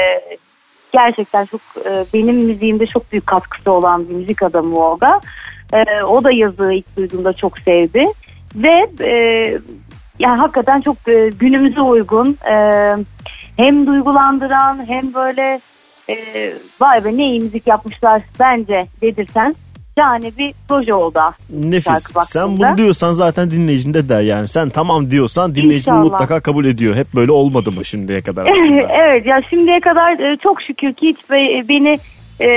gerçekten 0.94 1.46
çok 1.46 1.62
e, 1.86 2.06
benim 2.14 2.36
müziğimde 2.36 2.88
çok 2.88 3.12
büyük 3.12 3.28
katkısı 3.28 3.72
olan 3.72 4.10
bir 4.10 4.14
müzik 4.14 4.44
adamı 4.44 4.80
o 4.80 5.02
da. 5.02 5.22
E, 5.74 6.04
o 6.04 6.24
da 6.24 6.32
yazığı 6.32 6.74
ilk 6.74 6.98
duyduğumda 6.98 7.34
çok 7.34 7.60
sevdi 7.60 8.02
ve 8.56 8.88
e, 9.00 9.14
yani 10.20 10.40
hakikaten 10.40 10.82
çok 10.82 10.98
e, 11.08 11.30
günümüze 11.40 11.82
uygun 11.82 12.38
e, 12.52 12.56
hem 13.58 13.88
duygulandıran 13.88 14.88
hem 14.88 15.14
böyle 15.14 15.60
e, 16.10 16.16
vay 16.82 17.06
be 17.06 17.18
ne 17.18 17.26
iyi 17.30 17.42
müzik 17.42 17.68
yapmışlar 17.68 18.22
bence 18.40 18.80
dedirten 19.02 19.56
şahane 19.98 20.32
bir 20.38 20.54
proje 20.68 20.94
oldu 20.94 21.20
aslında. 21.20 21.68
Nefis. 21.68 22.12
Sen 22.24 22.58
bunu 22.58 22.78
diyorsan 22.78 23.12
zaten 23.12 23.52
dinleyicin 23.52 23.94
de 23.94 24.10
der 24.10 24.22
yani. 24.22 24.48
Sen 24.48 24.70
tamam 24.70 25.12
diyorsan 25.12 25.56
dinleyicin 25.56 25.92
İnşallah. 25.92 26.04
mutlaka 26.04 26.40
kabul 26.40 26.66
ediyor. 26.66 26.96
Hep 26.96 27.08
böyle 27.16 27.32
olmadı 27.32 27.72
mı 27.72 27.86
şimdiye 27.86 28.22
kadar 28.22 28.48
aslında? 28.52 28.82
evet 28.94 29.26
ya 29.26 29.42
şimdiye 29.50 29.80
kadar 29.80 30.34
e, 30.34 30.38
çok 30.38 30.62
şükür 30.62 30.94
ki 30.94 31.08
hiç 31.08 31.30
be- 31.32 31.70
beni 31.70 32.00
e, 32.42 32.50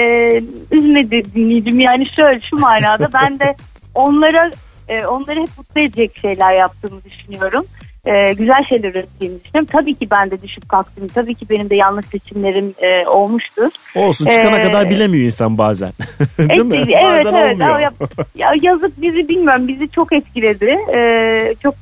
üzmedi 0.71 1.23
dinleyicim 1.35 1.81
yani 1.81 2.05
şöyle 2.17 2.41
şu 2.41 2.57
manada 2.59 3.09
ben 3.15 3.39
de 3.39 3.55
onlara 3.95 4.51
e, 4.89 5.07
onları 5.07 5.41
hep 5.41 5.49
mutlu 5.59 5.81
edecek 5.81 6.19
şeyler 6.23 6.53
yaptığımı 6.59 7.01
düşünüyorum. 7.05 7.65
E, 8.07 8.33
güzel 8.33 8.65
şeyler 8.69 8.95
düşünüyorum. 8.95 9.69
Tabii 9.73 9.95
ki 9.95 10.09
ben 10.11 10.31
de 10.31 10.43
düşüp 10.43 10.69
kalktım. 10.69 11.09
Tabii 11.15 11.35
ki 11.35 11.47
benim 11.51 11.71
de 11.71 11.77
yanlış 11.77 12.07
seçimlerim 12.07 12.75
e, 12.79 13.07
olmuştur. 13.09 13.71
Olsun 13.95 14.27
çıkana 14.27 14.59
Ee, 14.59 14.63
kadar 14.63 14.91
bilemiyor 14.91 15.25
insan 15.25 15.59
bazen. 15.59 15.91
Değil 16.39 16.65
mi? 16.65 16.77
Evet, 16.77 16.89
evet, 17.07 17.25
Bazen 17.25 17.37
evet. 17.37 17.53
olmuyor. 17.53 17.81
Ya, 17.81 17.91
ya 18.35 18.51
yazık 18.63 19.03
bizi 19.03 19.29
bilmiyorum 19.29 19.69
bizi 19.69 19.89
çok 19.89 20.13
etkiledi. 20.13 20.79
Ee, 20.97 21.55
çok 21.63 21.75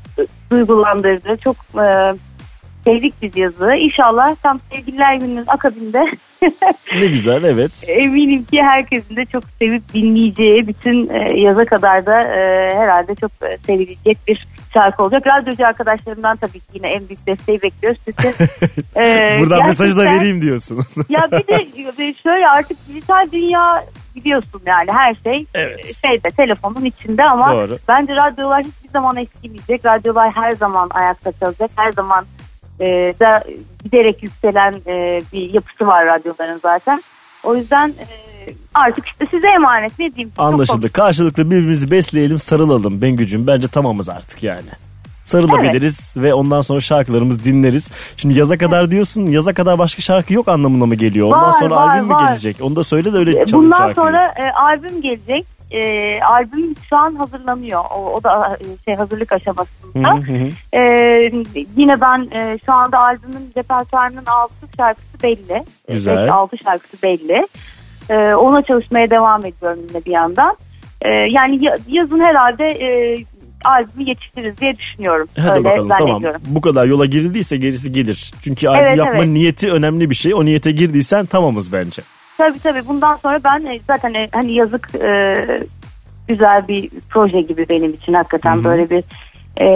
duygulandırdı. 0.51 1.37
Çok 1.37 1.57
e, 1.57 1.87
sevdik 2.87 3.15
biz 3.23 3.37
yazı. 3.37 3.75
İnşallah 3.75 4.35
tam 4.43 4.61
sevgililer 4.73 5.15
gününün 5.15 5.45
akabinde 5.47 6.05
Ne 6.95 7.07
güzel 7.07 7.45
evet. 7.45 7.85
eminim 7.89 8.45
ki 8.45 8.63
herkesin 8.63 9.17
de 9.17 9.25
çok 9.25 9.45
sevip 9.59 9.95
dinleyeceği 9.95 10.67
bütün 10.67 11.09
e, 11.09 11.41
yaza 11.41 11.65
kadar 11.65 12.07
da 12.07 12.21
e, 12.21 12.75
herhalde 12.77 13.15
çok 13.15 13.31
e, 13.43 13.59
sevilecek 13.67 14.19
bir 14.29 14.47
şarkı 14.75 15.03
olacak. 15.03 15.27
Radyocu 15.27 15.67
arkadaşlarımdan 15.67 16.37
tabii 16.37 16.53
ki 16.53 16.67
yine 16.75 16.89
en 16.89 17.09
büyük 17.09 17.27
desteği 17.27 17.63
bekliyoruz. 17.63 18.01
Çünkü 18.05 18.29
e, 19.01 19.37
Buradan 19.41 19.67
mesajı 19.67 19.97
da 19.97 20.05
vereyim 20.05 20.43
diyorsun. 20.43 20.79
ya 21.09 21.29
bir 21.33 21.47
de 21.99 22.15
şöyle 22.23 22.49
artık 22.49 22.89
dijital 22.89 23.31
dünya 23.33 23.85
biliyorsun 24.17 24.61
yani 24.67 24.93
her 24.93 25.15
şey 25.15 25.47
Evet. 25.55 25.95
şeyde 26.03 26.29
telefonun 26.37 26.85
içinde 26.85 27.23
ama 27.23 27.53
Doğru. 27.53 27.79
bence 27.89 28.13
radyolar 28.13 28.63
hiçbir 28.65 28.89
zaman 28.89 29.17
eskimeyecek. 29.17 29.87
Radyolar 29.87 30.31
her 30.37 30.53
zaman 30.53 30.91
ayakta 30.95 31.33
kalacak. 31.33 31.71
Her 31.77 31.93
zaman 31.93 32.25
e, 32.81 32.87
da 33.21 33.43
giderek 33.85 34.23
yükselen 34.23 34.75
e, 34.87 35.23
bir 35.33 35.55
yapısı 35.55 35.87
var 35.87 36.07
radyoların 36.07 36.61
zaten. 36.63 37.03
O 37.43 37.57
yüzden 37.57 37.89
e, 37.89 38.07
artık 38.75 39.07
işte 39.07 39.27
size 39.31 39.49
emanet 39.49 39.99
ne 39.99 40.15
diyeyim. 40.15 40.33
Anlaşıldı. 40.39 40.93
Karşılıklı 40.93 41.47
birbirimizi 41.51 41.91
besleyelim, 41.91 42.39
sarılalım 42.39 43.03
Bengücüm. 43.03 43.47
Bence 43.47 43.69
tamamız 43.69 44.09
artık 44.09 44.43
yani. 44.43 44.69
Sarılabiliriz 45.25 46.15
ve 46.17 46.35
ondan 46.35 46.61
sonra 46.61 46.81
şarkılarımızı 46.81 47.45
dinleriz. 47.45 47.93
Şimdi 48.17 48.39
yaza 48.39 48.59
kadar 48.59 48.91
diyorsun, 48.91 49.27
yaza 49.27 49.53
kadar 49.55 49.79
başka 49.79 50.03
şarkı 50.03 50.35
yok 50.35 50.49
anlamına 50.49 50.87
mı 50.87 50.95
geliyor? 50.95 51.27
Ondan 51.27 51.43
Var, 51.43 51.53
sonra 51.53 51.77
var, 51.77 51.89
albüm 51.89 52.07
mü 52.09 52.15
var. 52.15 52.29
gelecek? 52.29 52.57
Onu 52.61 52.77
da 52.77 52.85
söyle 52.85 53.13
de 53.13 53.17
öyle 53.19 53.31
E, 53.41 53.47
çalalım 53.47 53.65
Bundan 53.67 53.77
şarkıyı. 53.79 53.95
sonra 53.95 54.27
e, 54.37 54.51
albüm 54.53 55.03
gelecek. 55.03 55.47
E, 55.71 56.21
albüm 56.23 56.75
şu 56.89 56.97
an 56.97 57.15
hazırlanıyor. 57.15 57.81
O, 57.95 58.15
o 58.15 58.25
da 58.25 58.59
e, 58.61 58.65
şey 58.85 58.95
hazırlık 58.95 59.33
aşamasında. 59.33 60.15
Hı 60.15 60.33
hı 60.33 60.33
hı. 60.33 60.79
E, 60.79 60.81
yine 61.77 62.01
ben 62.01 62.29
e, 62.39 62.59
şu 62.67 62.73
anda 62.73 62.99
albümün 62.99 63.53
repertuarının 63.57 64.27
6 64.27 64.55
şarkısı 64.77 65.23
belli. 65.23 65.63
Güzel. 65.89 66.33
6 66.33 66.59
şarkısı 66.59 67.03
belli. 67.03 67.47
E, 68.11 68.35
ona 68.35 68.63
çalışmaya 68.63 69.11
devam 69.11 69.47
ediyorum 69.47 69.81
yine 69.89 70.05
bir 70.05 70.11
yandan. 70.13 70.57
E, 71.03 71.09
yani 71.11 71.65
ya- 71.65 71.77
yazın 71.89 72.21
herhalde 72.21 72.65
e, 72.65 73.17
albümü 73.65 74.09
yetiştiririz 74.09 74.59
diye 74.59 74.79
düşünüyorum. 74.79 75.29
Hadi 75.39 75.51
Öyle 75.51 75.65
bakalım 75.65 75.91
tamam. 75.99 76.23
Bu 76.47 76.61
kadar 76.61 76.87
yola 76.87 77.07
girildiyse 77.07 77.57
gerisi 77.57 77.93
gelir. 77.93 78.33
Çünkü 78.43 78.69
albüm 78.69 78.87
Evet, 78.87 78.99
yapma 78.99 79.19
evet. 79.19 79.29
niyeti 79.29 79.73
önemli 79.73 80.11
bir 80.11 80.15
şey. 80.15 80.35
O 80.35 80.45
niyete 80.45 80.73
girdiysen 80.73 81.27
tamamız 81.27 81.73
bence. 81.73 82.03
Tabii 82.39 82.59
tabii 82.59 82.89
bundan 82.89 83.17
sonra 83.17 83.41
ben 83.45 83.67
e, 83.67 83.81
zaten 83.87 84.15
e, 84.15 84.29
hani 84.33 84.53
yazık 84.53 84.95
e, 84.95 85.35
güzel 86.29 86.69
bir 86.69 86.91
proje 87.11 87.41
gibi 87.41 87.67
benim 87.69 87.93
için 87.93 88.15
hakikaten 88.15 88.65
böyle 88.65 88.91
bir 88.91 89.05
e, 89.61 89.67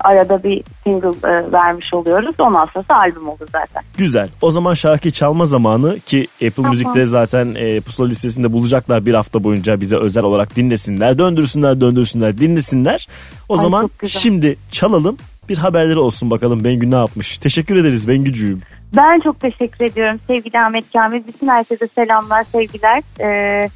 arada 0.00 0.42
bir 0.42 0.62
single 0.84 1.28
e, 1.28 1.52
vermiş 1.52 1.94
oluyoruz. 1.94 2.34
Ondan 2.38 2.68
sonra 2.74 3.00
albüm 3.00 3.28
olur 3.28 3.48
zaten. 3.52 3.82
Güzel. 3.96 4.28
O 4.40 4.50
zaman 4.50 4.74
şarkı 4.74 5.10
çalma 5.10 5.44
zamanı 5.44 6.00
ki 6.00 6.28
Apple 6.34 6.50
Tamam. 6.50 6.70
Müzik'te 6.70 7.06
zaten 7.06 7.54
e, 7.54 7.80
pusula 7.80 8.08
listesinde 8.08 8.52
bulacaklar 8.52 9.06
bir 9.06 9.14
hafta 9.14 9.44
boyunca 9.44 9.80
bize 9.80 9.96
özel 9.96 10.24
olarak 10.24 10.56
dinlesinler. 10.56 11.18
Döndürsünler, 11.18 11.80
döndürsünler, 11.80 12.38
dinlesinler. 12.38 13.08
O 13.48 13.54
Ay, 13.54 13.62
zaman 13.62 13.90
şimdi 14.06 14.56
çalalım. 14.70 15.16
Bir 15.48 15.58
haberleri 15.58 15.98
olsun 15.98 16.30
bakalım 16.30 16.64
Bengü 16.64 16.90
ne 16.90 16.94
yapmış. 16.94 17.38
Teşekkür 17.38 17.76
ederiz 17.76 18.08
Bengücüğüm. 18.08 18.62
Ben 18.96 19.20
çok 19.20 19.40
teşekkür 19.40 19.84
ediyorum 19.84 20.20
sevgili 20.26 20.58
Ahmet 20.60 20.92
Kamil. 20.92 21.22
Bütün 21.26 21.48
herkese 21.48 21.86
selamlar, 21.86 22.44
sevgiler. 22.44 23.02
Ee, 23.20 23.68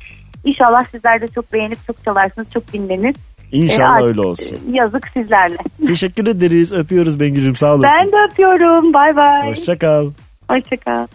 inşallah 0.45 0.85
sizler 0.85 1.21
de 1.21 1.29
çok 1.29 1.53
beğenip 1.53 1.79
çok 1.87 2.05
çalarsınız, 2.05 2.51
çok 2.51 2.73
dinlenir. 2.73 3.17
İnşallah 3.53 4.01
Ee, 4.01 4.05
öyle 4.05 4.21
olsun. 4.21 4.59
Yazık 4.73 5.09
sizlerle. 5.15 5.57
Teşekkür 5.87 6.27
ederiz. 6.27 6.73
Öpüyoruz 6.73 7.21
Bengücüğüm 7.21 7.57
sağ 7.57 7.75
olasın. 7.75 7.99
Ben 8.03 8.13
de 8.13 8.17
öpüyorum. 8.33 8.93
Bay 8.93 9.17
bay. 9.17 9.51
Hoşça 9.51 9.79
kal. 9.79 10.11
Hoşça 10.51 10.77
kal. 10.77 11.07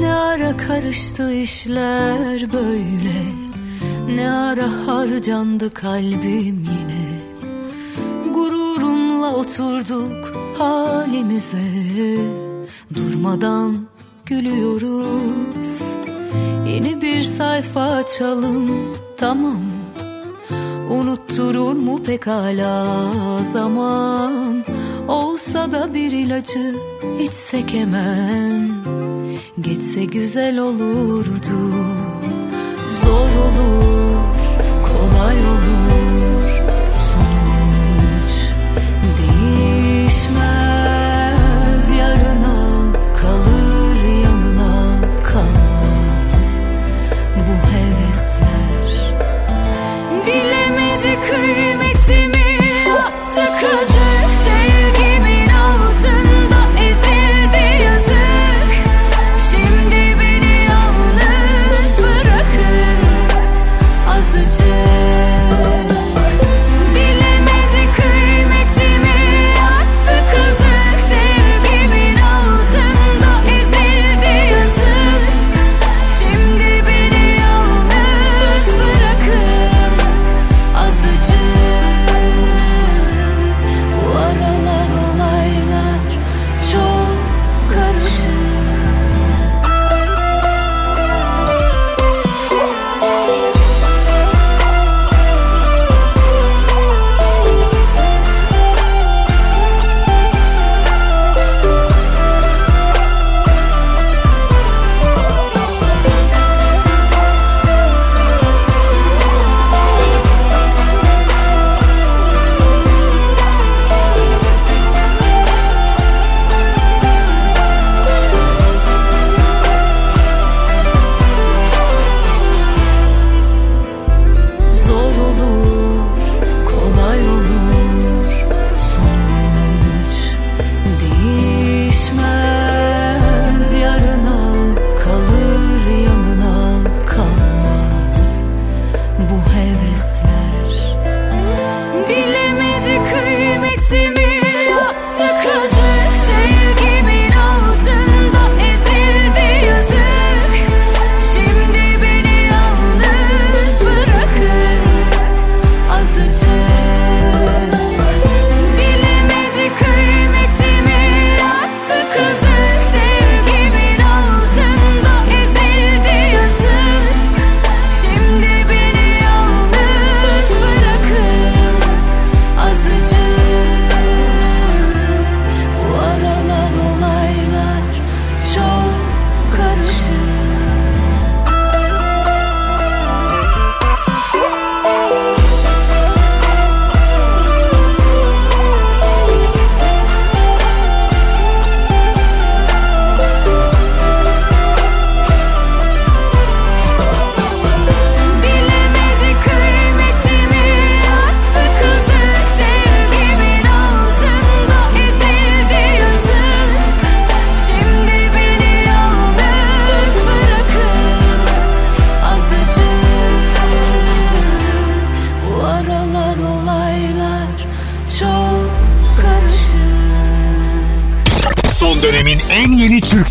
Ne 0.00 0.14
ara 0.14 0.56
karıştı 0.56 1.32
işler 1.32 2.52
böyle 2.52 3.45
Ne 4.08 4.30
ara 4.30 4.86
harcandı 4.86 5.74
kalbim 5.74 6.64
yine. 6.64 7.06
Gururumla 8.34 9.36
oturduk 9.36 10.32
halimize. 10.58 12.18
Durmadan 12.94 13.74
gülüyoruz. 14.26 15.82
Yeni 16.66 17.02
bir 17.02 17.22
sayfa 17.22 17.82
açalım 17.82 18.70
tamam. 19.16 19.62
Unutturur 20.90 21.76
mu 21.76 22.02
pekala 22.02 23.12
zaman? 23.42 24.64
Olsa 25.08 25.72
da 25.72 25.94
bir 25.94 26.12
ilacı 26.12 26.74
içsek 27.20 27.74
hemen. 27.74 28.70
Geçse 29.60 30.04
güzel 30.04 30.58
olurdu 30.58 31.72
Zor 33.04 33.30
olur, 33.46 34.36
kolay 34.82 35.36
olur 35.36 35.85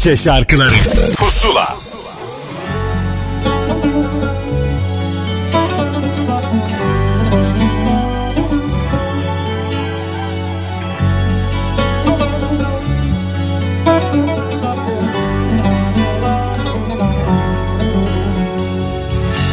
Türkçe 0.05 0.23
şarkıları. 0.23 0.69
Pusula. 1.17 1.75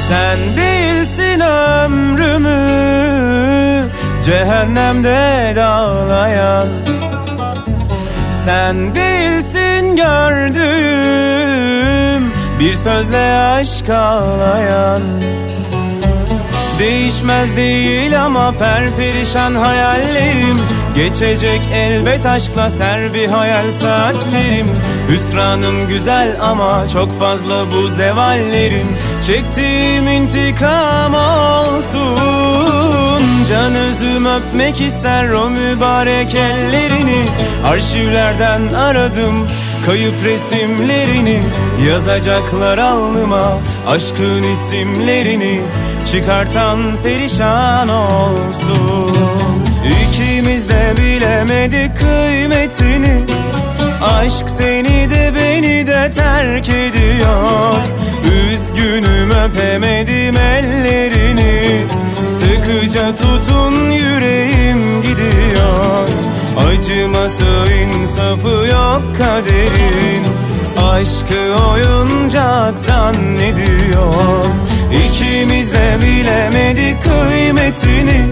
Sen 0.08 0.38
değilsin 0.56 1.40
ömrümü 1.40 2.50
cehennemde 4.24 5.52
dağlayan. 5.56 6.68
Sen 8.44 8.94
değilsin 8.94 9.61
gördüğüm 10.02 11.12
bir 12.60 12.74
sözle 12.74 13.34
aşk 13.34 13.90
ağlayan. 13.90 15.02
Değişmez 16.78 17.56
değil 17.56 18.24
ama 18.24 18.52
perperişan 18.58 19.54
hayallerim. 19.54 20.60
Geçecek 20.94 21.60
elbet 21.74 22.26
aşkla 22.26 22.70
ser 22.70 23.14
bir 23.14 23.28
hayal 23.28 23.72
saatlerim. 23.72 24.66
Hüsranım 25.08 25.88
güzel 25.88 26.36
ama 26.40 26.88
çok 26.92 27.18
fazla 27.18 27.72
bu 27.72 27.88
zevallerim. 27.88 28.96
Çektiğim 29.26 30.08
intikam 30.08 31.14
olsun. 31.14 32.22
Can 33.48 33.74
özüm 33.74 34.26
öpmek 34.26 34.80
ister 34.80 35.28
o 35.28 35.50
mübarek 35.50 36.34
ellerini. 36.34 37.26
Arşivlerden 37.66 38.74
aradım 38.74 39.46
kayıp 39.86 40.14
resimlerini 40.24 41.42
Yazacaklar 41.88 42.78
alnıma. 42.78 43.58
Aşkın 43.86 44.42
isimlerini 44.42 45.60
Çıkartan 46.12 46.78
perişan 47.04 47.88
olsun. 47.88 49.16
İkimiz 50.02 50.68
de 50.68 50.94
bilemedik 50.96 51.98
kıymetini. 51.98 53.24
Aşk 54.02 54.50
seni 54.50 55.10
de 55.10 55.32
beni 55.34 55.86
de 55.86 56.10
terk 56.10 56.68
ediyor. 56.68 57.76
Üzgünüm 58.24 59.30
öpemedim 59.30 60.36
ellerini. 60.36 61.86
Sıkıca 62.28 63.14
tutun 63.14 63.90
yüreğim 63.90 65.02
gidiyor 65.02 66.21
Acıması 66.58 67.64
insafı 67.72 68.48
yok 68.48 69.02
kaderin. 69.18 70.24
Aşkı 70.90 71.64
oyuncak 71.70 72.78
zannediyor. 72.78 74.44
İkimiz 74.92 75.72
de 75.72 75.96
bilemedik 76.02 77.02
kıymetini. 77.02 78.24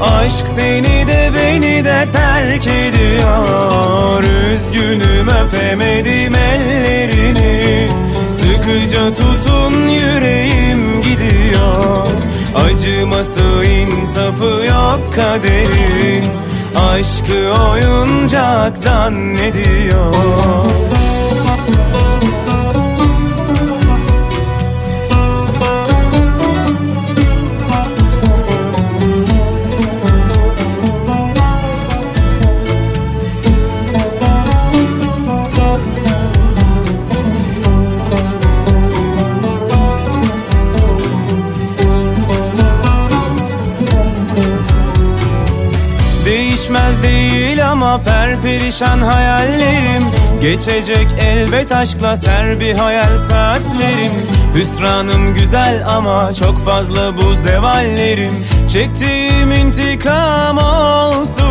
Aşk 0.00 0.48
seni 0.48 1.06
de 1.06 1.30
beni 1.34 1.84
de 1.84 2.06
terk 2.12 2.66
ediyor. 2.66 4.22
Üzgünüm 4.22 5.28
öpemedim 5.28 6.34
ellerini. 6.34 7.88
Sıkıca 8.28 9.12
tutun 9.12 9.88
yüreğim 9.88 11.02
gidiyor. 11.02 12.06
Acıması 12.56 13.64
insafı 13.64 14.44
yok 14.44 15.00
kaderin 15.16 16.45
Aşkı 16.76 17.52
oyuncak 17.70 18.78
zannediyor 18.78 20.14
ama 47.96 48.04
perperişan 48.04 48.98
hayallerim. 48.98 50.02
Geçecek 50.40 51.06
elbet 51.20 51.72
aşkla 51.72 52.16
ser 52.16 52.60
bir 52.60 52.74
hayal 52.74 53.18
saatlerim. 53.18 54.12
Hüsranım 54.54 55.34
güzel 55.34 55.84
ama 55.88 56.34
çok 56.34 56.64
fazla 56.64 57.16
bu 57.16 57.34
zevallerim. 57.34 58.32
Çektiğim 58.72 59.52
intikam 59.52 60.58
olsun. 60.58 61.46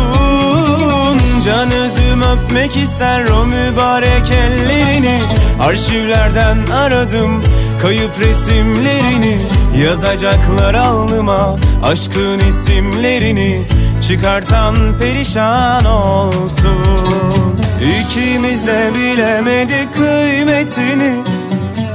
Can 1.44 1.70
özüm 1.72 2.22
öpmek 2.22 2.76
ister 2.76 3.24
o 3.28 3.44
mübarek 3.44 4.30
ellerini. 4.30 5.20
Arşivlerden 5.60 6.58
aradım 6.66 7.42
kayıp 7.82 8.10
resimlerini. 8.20 9.36
Yazacaklar 9.84 10.74
alnıma 10.74 11.56
aşkın 11.82 12.38
isimlerini 12.38 13.60
Çıkartan 14.08 14.76
perişan 15.00 15.84
olsun. 15.84 17.60
İkimiz 17.80 18.66
de 18.66 18.90
bilemedik 18.94 19.94
kıymetini. 19.96 21.14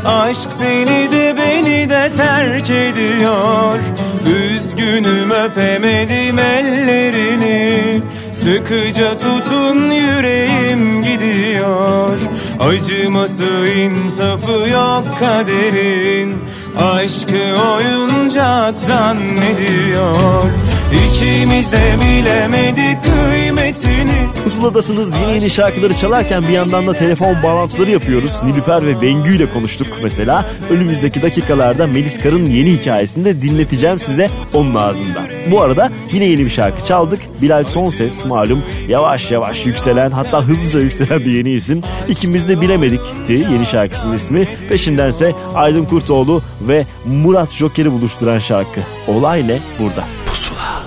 Aşk 0.05 0.53
seni 0.53 1.11
de 1.11 1.35
beni 1.38 1.89
de 1.89 2.11
terk 2.17 2.69
ediyor. 2.69 3.77
Üzgünüm 4.25 5.31
öpemedim 5.31 6.39
ellerini. 6.39 8.01
Sıkıca 8.33 9.17
tutun 9.17 9.91
yüreğim 9.91 11.03
gidiyor. 11.03 12.17
Acıması 12.59 13.67
insafı 13.77 14.69
yok 14.73 15.19
kaderin. 15.19 16.38
Aşkı 16.77 17.55
oyuncak 17.75 18.79
zannediyor 18.79 20.70
İkimiz 20.91 21.72
de 21.72 21.95
bilemedik 22.01 22.97
kıymetini 23.03 24.31
Pusuladasınız 24.43 25.18
yeni 25.18 25.34
yeni 25.34 25.49
şarkıları 25.49 25.93
çalarken 25.93 26.43
bir 26.43 26.49
yandan 26.49 26.88
da 26.88 26.93
telefon 26.93 27.43
bağlantıları 27.43 27.91
yapıyoruz. 27.91 28.43
Nilüfer 28.43 28.85
ve 28.85 29.01
Bengü 29.01 29.35
ile 29.35 29.53
konuştuk 29.53 29.88
mesela. 30.03 30.49
Önümüzdeki 30.69 31.22
dakikalarda 31.22 31.88
Melis 31.88 32.19
Kar'ın 32.19 32.45
yeni 32.45 32.72
hikayesini 32.72 33.26
de 33.26 33.41
dinleteceğim 33.41 33.99
size 33.99 34.30
onun 34.53 34.76
ağzından. 34.76 35.26
Bu 35.51 35.61
arada 35.61 35.91
yine 36.11 36.26
yeni 36.26 36.45
bir 36.45 36.49
şarkı 36.49 36.85
çaldık. 36.85 37.19
Bilal 37.41 37.63
Sonses 37.63 38.26
malum 38.26 38.63
yavaş 38.88 39.31
yavaş 39.31 39.65
yükselen 39.65 40.11
hatta 40.11 40.43
hızlıca 40.43 40.80
yükselen 40.80 41.19
bir 41.19 41.34
yeni 41.34 41.51
isim. 41.51 41.81
İkimiz 42.09 42.47
de 42.47 42.61
bilemedikti 42.61 43.34
yeni 43.34 43.65
şarkısının 43.65 44.15
ismi. 44.15 44.45
Peşindense 44.69 45.35
Aydın 45.55 45.85
Kurtoğlu 45.85 46.41
ve 46.61 46.85
Murat 47.05 47.51
Joker'i 47.51 47.91
buluşturan 47.91 48.39
şarkı. 48.39 48.81
Olay 49.07 49.47
ne 49.47 49.59
burada? 49.80 50.20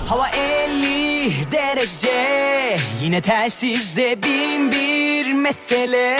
Hava 0.07 0.29
50 0.29 1.51
derece 1.51 2.77
Yine 3.01 3.21
telsizde 3.21 4.23
bin 4.23 4.71
bir 4.71 5.33
mesele. 5.33 6.17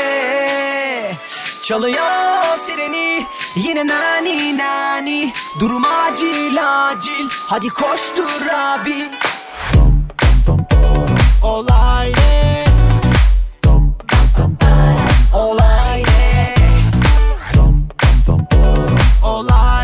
Çalıyor 1.64 2.58
sireni 2.66 3.26
Yine 3.56 3.88
nani 3.88 4.58
nani. 4.58 5.34
Durum 5.60 5.86
acil 5.86 6.88
acil. 6.88 7.30
Hadi 7.32 7.68
koştur 7.68 8.48
abi. 8.54 9.10
Olay 11.44 12.12
ne? 12.12 12.66
Olay 15.34 16.04
ne? 16.04 16.56
Olay 19.24 19.75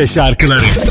Türkçe 0.00 0.14
şarkıları 0.14 0.89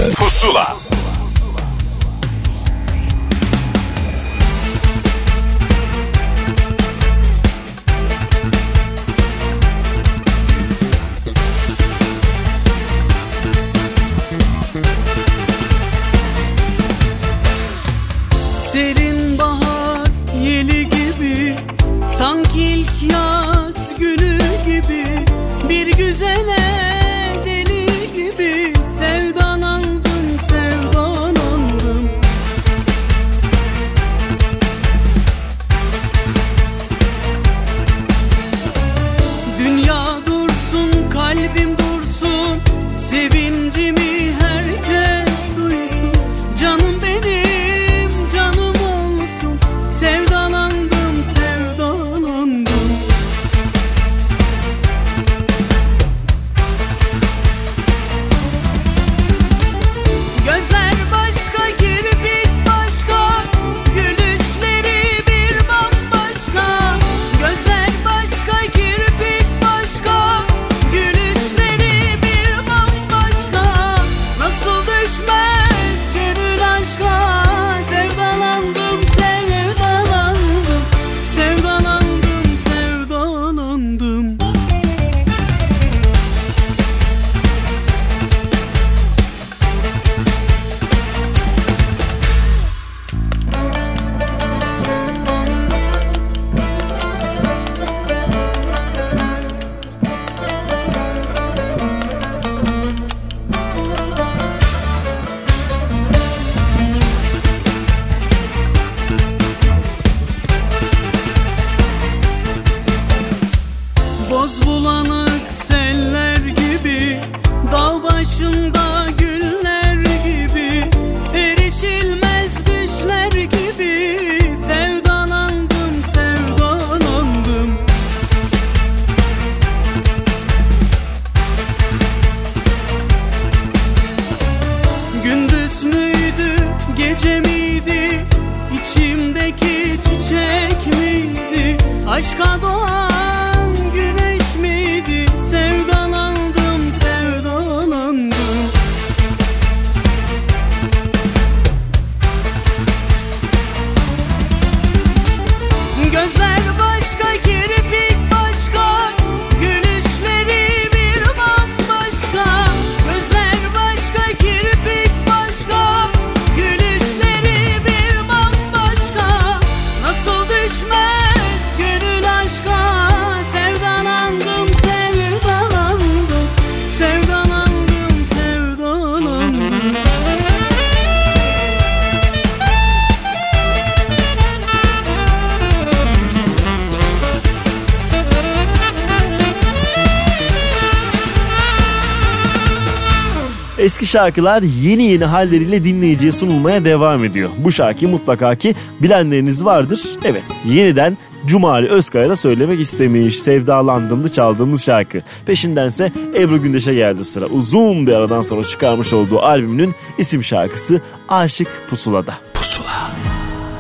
şarkılar 194.10 194.62
yeni 194.62 195.04
yeni 195.04 195.26
halleriyle 195.26 195.84
dinleyiciye 195.84 196.32
sunulmaya 196.32 196.86
devam 196.86 197.26
ediyor. 197.26 197.50
Bu 197.58 197.72
şarkıyı 197.72 198.12
mutlaka 198.12 198.56
ki 198.56 198.76
bilenleriniz 199.02 199.66
vardır. 199.66 200.02
Evet 200.24 200.64
yeniden 200.66 201.18
Cumali 201.46 201.88
Özkaya 201.88 202.30
da 202.30 202.36
söylemek 202.36 202.80
istemiş. 202.80 203.42
Sevdalandımdı 203.42 204.32
çaldığımız 204.32 204.84
şarkı. 204.84 205.22
Peşindense 205.46 206.12
Ebru 206.36 206.62
Gündeş'e 206.62 206.94
geldi 206.94 207.26
sıra. 207.26 207.46
Uzun 207.46 208.08
bir 208.08 208.14
aradan 208.14 208.42
sonra 208.42 208.64
çıkarmış 208.64 209.14
olduğu 209.14 209.40
albümünün 209.40 209.96
isim 210.18 210.44
şarkısı 210.44 211.02
Aşık 211.30 211.68
Pusula'da. 211.90 212.34
Pusula. 212.54 213.12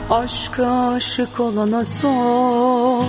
Aşka 0.10 0.92
aşık 0.96 1.40
olana 1.40 1.86
sor 1.86 3.04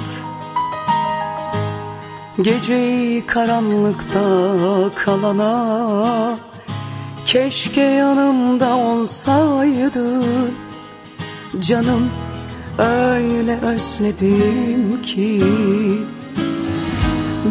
Geceyi 2.42 3.26
karanlıkta 3.26 4.20
kalana 4.94 6.29
Keşke 7.30 7.80
yanımda 7.80 8.76
olsaydın. 8.76 10.54
Canım 11.60 12.10
öyle 12.78 13.56
özledim 13.56 15.02
ki. 15.02 15.44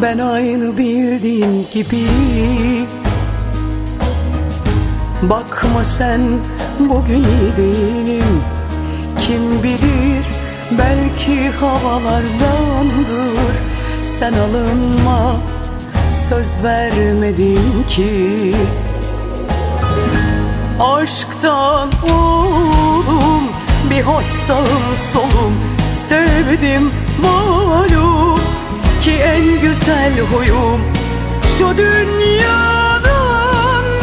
Ben 0.02 0.18
aynı 0.18 0.78
bildiğin 0.78 1.68
gibi. 1.74 2.06
Bakma 5.22 5.84
sen 5.84 6.22
bugün 6.80 7.24
iyi 7.24 7.58
değilim. 7.58 8.42
Kim 9.20 9.64
bilir 9.64 10.26
belki 10.72 11.50
havalardandır 11.50 13.56
Sen 14.04 14.34
alınma 14.34 15.36
söz 16.12 16.64
vermedim 16.64 17.86
ki 17.88 18.56
Aşktan 20.80 21.90
oğlum 22.04 23.44
bir 23.90 24.02
hoş 24.02 24.26
sağım 24.26 24.98
solum. 25.14 25.54
Sevdim 25.94 26.92
malum 27.24 28.40
ki 29.02 29.12
en 29.12 29.62
güzel 29.62 30.20
huyum. 30.20 30.82
Şu 31.58 31.78
dünyadan 31.78 33.04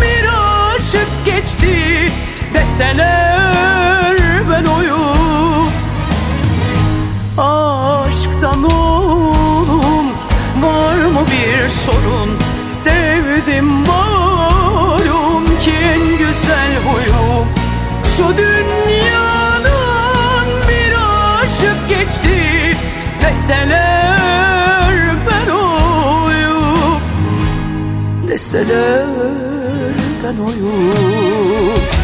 bir 0.03 0.29
aşık 0.75 1.09
geçti 1.25 2.07
Deseler 2.55 4.17
ben 4.51 4.65
oyum. 4.65 5.71
Aşktan 7.39 8.65
oğlum 8.65 10.07
var 10.63 10.95
mı 10.95 11.27
bir 11.27 11.69
sorun? 11.69 12.39
Sevdim 12.67 13.65
malum 13.65 14.06
Deseler 23.47 25.17
ben 25.27 25.51
oyum. 25.51 27.01
Deseler 28.29 29.07
ben 30.23 30.39
oyum 30.39 31.96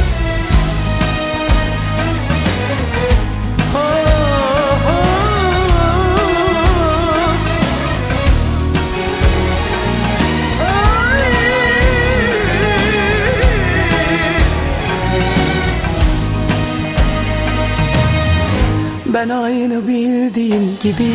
Ben 19.23 19.29
aynı 19.29 19.89
bildiğin 19.89 20.79
gibi. 20.83 21.13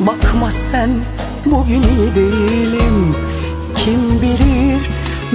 Bakma 0.00 0.50
sen 0.50 0.90
bugün 1.46 1.82
iyi 1.82 2.14
değilim. 2.14 3.16
Kim 3.76 4.22
bilir 4.22 4.80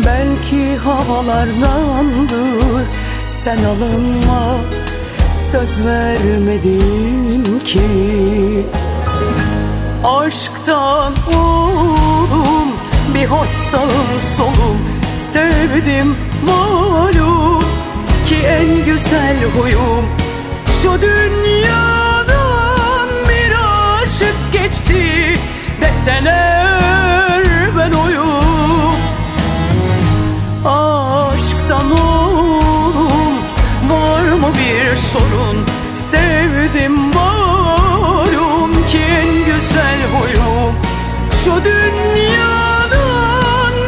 belki 0.06 0.78
havalardandır 0.78 2.86
Sen 3.28 3.58
alınma 3.58 4.58
söz 5.36 5.86
vermedin 5.86 7.60
ki. 7.66 7.82
Aşktan 10.04 11.14
oğlum 11.38 12.68
bir 13.14 13.26
hoş 13.26 13.50
sağım 13.50 14.22
solum. 14.38 14.78
Sevdim 15.18 16.16
malum 16.48 17.77
ki 18.28 18.36
en 18.36 18.86
güzel 18.86 19.38
huyum 19.58 20.06
Şu 20.82 21.02
dünyadan 21.02 22.28
bir 23.30 23.52
aşık 24.02 24.54
geçti 24.54 25.34
Deseler 25.82 27.44
ben 27.78 27.92
oyum. 27.92 28.96
Aşktan 30.66 31.92
oğlum 31.92 33.38
var 33.90 34.24
mı 34.24 34.52
bir 34.56 34.96
sorun? 34.96 35.66
Sevdim 36.12 36.94
malum 36.94 38.88
ki 38.90 38.98
en 38.98 39.46
güzel 39.46 40.00
huyum. 40.14 40.76
Şu 41.44 41.52
dünyadan 41.66 42.96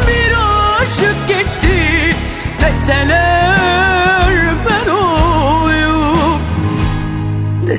bir 0.08 0.32
aşık 0.82 1.28
geçti 1.28 2.10
Deseler 2.62 3.29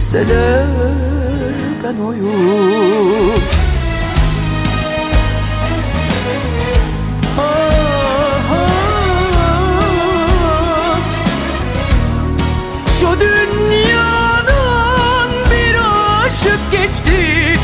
Deseler 0.00 0.66
ben 1.84 1.96
oyum. 2.02 3.42
Geçti 16.72 17.54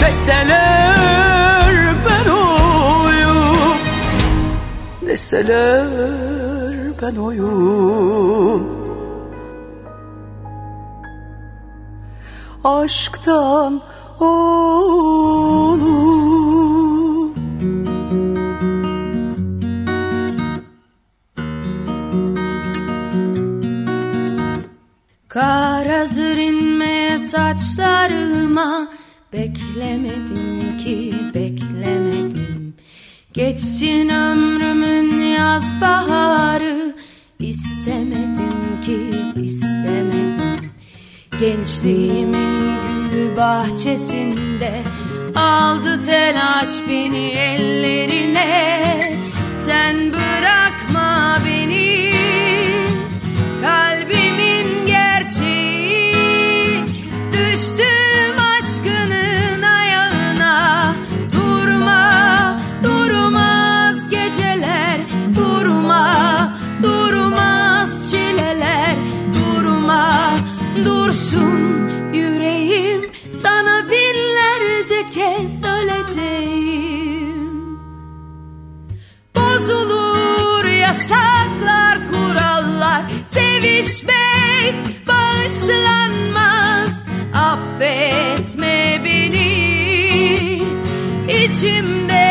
Deseler 0.00 1.94
ben 2.04 2.30
oyum. 2.30 3.78
Deseler 5.06 5.86
ben 7.02 7.16
oyum 7.16 8.75
Aşktan 12.66 13.80
oğlum 14.20 15.86
Kar 25.28 25.88
hazır 25.88 26.36
inmeye 26.36 27.18
saçlarıma 27.18 28.88
Beklemedim 29.32 30.76
ki 30.78 31.14
beklemedim. 31.34 32.74
Geçsin 33.32 34.08
ömrümün 34.08 35.20
yaz 35.20 35.80
baharı 35.80 36.94
İstemedim 37.38 38.80
ki 38.86 39.10
istemedim 39.42 39.65
Gençliğimin 41.40 42.76
gül 43.12 43.36
bahçesinde 43.36 44.82
Aldı 45.34 46.02
telaş 46.06 46.68
beni 46.88 47.26
ellerine. 47.26 48.80
Sen 49.58 50.12
bırakma 50.12 51.38
beni 51.46 52.12
Kalbimin 53.62 54.15
dursun 71.26 71.90
yüreğim 72.14 73.10
Sana 73.42 73.84
binlerce 73.90 75.08
kez 75.10 75.64
öleceğim. 75.64 77.46
Bozulur 79.36 80.64
yasaklar, 80.64 81.98
kurallar 82.10 83.02
Sevişmek 83.26 84.74
bağışlanmaz. 85.08 87.06
Affetme 87.34 89.00
beni 89.04 90.62
İçimde 91.28 92.25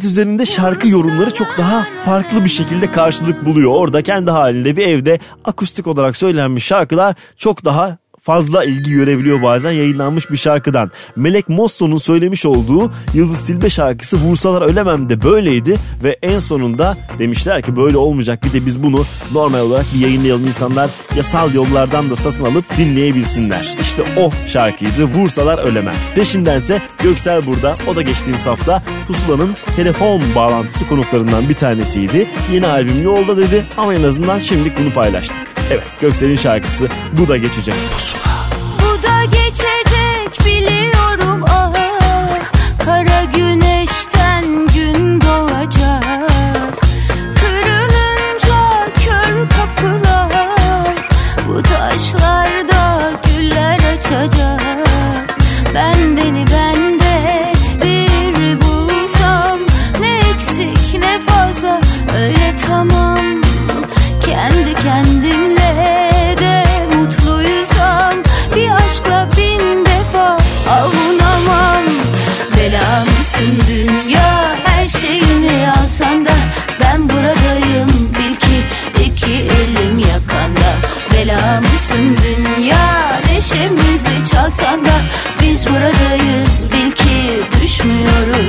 İnternet 0.00 0.12
üzerinde 0.12 0.46
şarkı 0.46 0.88
yorumları 0.88 1.34
çok 1.34 1.48
daha 1.58 1.86
farklı 2.04 2.44
bir 2.44 2.48
şekilde 2.48 2.92
karşılık 2.92 3.44
buluyor. 3.44 3.70
Orada 3.74 4.02
kendi 4.02 4.30
halinde 4.30 4.76
bir 4.76 4.86
evde 4.86 5.18
akustik 5.44 5.86
olarak 5.86 6.16
söylenmiş 6.16 6.64
şarkılar 6.64 7.14
çok 7.36 7.64
daha 7.64 7.98
fazla 8.30 8.64
ilgi 8.64 8.90
görebiliyor 8.90 9.42
bazen 9.42 9.72
yayınlanmış 9.72 10.30
bir 10.30 10.36
şarkıdan. 10.36 10.90
Melek 11.16 11.48
Mosso'nun 11.48 11.96
söylemiş 11.96 12.46
olduğu 12.46 12.92
Yıldız 13.14 13.36
Silbe 13.36 13.70
şarkısı 13.70 14.16
Vursalar 14.16 14.62
Ölemem 14.62 15.08
de 15.08 15.22
böyleydi 15.22 15.76
ve 16.04 16.18
en 16.22 16.38
sonunda 16.38 16.96
demişler 17.18 17.62
ki 17.62 17.76
böyle 17.76 17.96
olmayacak 17.96 18.44
bir 18.44 18.52
de 18.52 18.66
biz 18.66 18.82
bunu 18.82 19.04
normal 19.32 19.60
olarak 19.60 19.86
bir 19.94 20.00
yayınlayalım 20.00 20.46
insanlar 20.46 20.90
yasal 21.16 21.54
yollardan 21.54 22.10
da 22.10 22.16
satın 22.16 22.44
alıp 22.44 22.64
dinleyebilsinler. 22.78 23.76
İşte 23.80 24.02
o 24.16 24.30
şarkıydı 24.46 25.04
Vursalar 25.04 25.58
Ölemem. 25.58 25.94
Peşindense 26.14 26.82
Göksel 27.02 27.46
burada 27.46 27.76
o 27.88 27.96
da 27.96 28.02
geçtiğimiz 28.02 28.46
hafta 28.46 28.82
Pusula'nın 29.06 29.56
telefon 29.76 30.22
bağlantısı 30.34 30.88
konuklarından 30.88 31.48
bir 31.48 31.54
tanesiydi. 31.54 32.26
Yeni 32.52 32.66
albüm 32.66 33.02
yolda 33.02 33.36
dedi 33.36 33.64
ama 33.76 33.94
en 33.94 34.02
azından 34.02 34.38
şimdilik 34.38 34.78
bunu 34.78 34.90
paylaştık. 34.90 35.49
Evet 35.70 36.00
Göksel'in 36.00 36.36
şarkısı 36.36 36.88
bu 37.12 37.28
da 37.28 37.36
geçecek. 37.36 37.74
Bu 37.94 38.39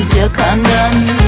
düşmüyoruz 0.02 0.18
yakandan 0.18 1.20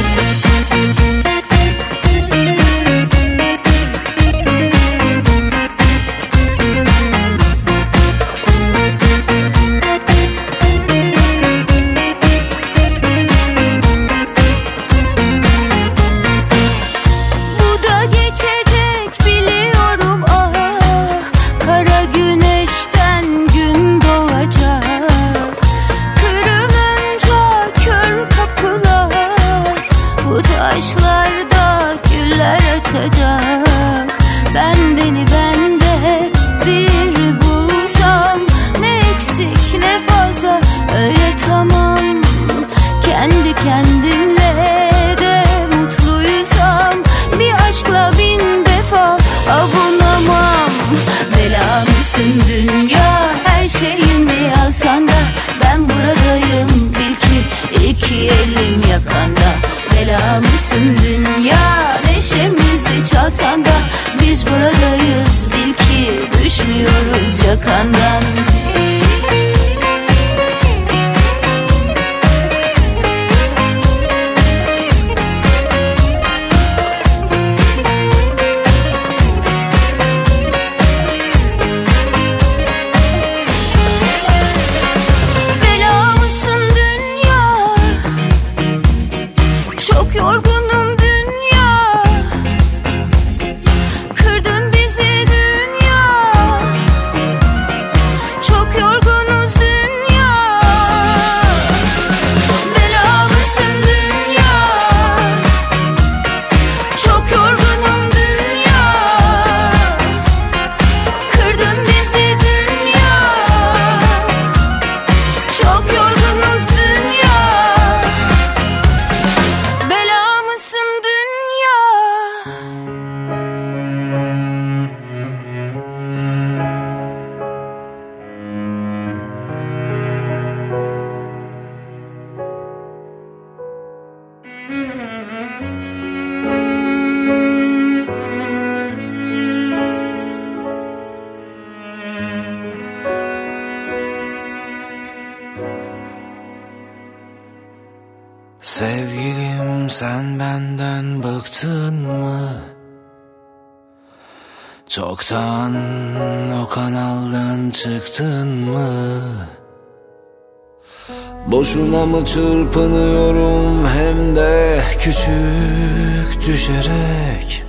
Boşuna 162.13 162.21
mı 162.21 162.25
çırpınıyorum 162.25 163.87
hem 163.87 164.35
de 164.35 164.81
küçük 164.99 166.47
düşerek. 166.47 167.63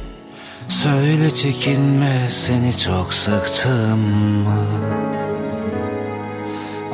Söyle 0.68 1.30
çekinme 1.30 2.28
seni 2.30 2.78
çok 2.78 3.12
sıktım 3.12 3.98
mı? 4.44 4.64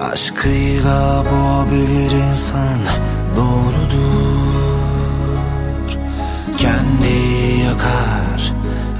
Aşkıyla 0.00 1.24
boğabilir 1.32 2.10
insan 2.10 2.78
doğrudur. 3.36 4.70
Kendi 6.56 7.18
yakar, 7.64 8.52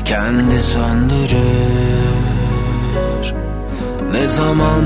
kendi 0.05 0.61
söndürür. 0.61 2.01
Ne 4.13 4.29
zaman 4.29 4.85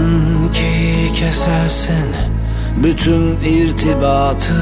ki 0.53 1.09
kesersin 1.15 2.24
bütün 2.83 3.41
irtibatı 3.41 4.55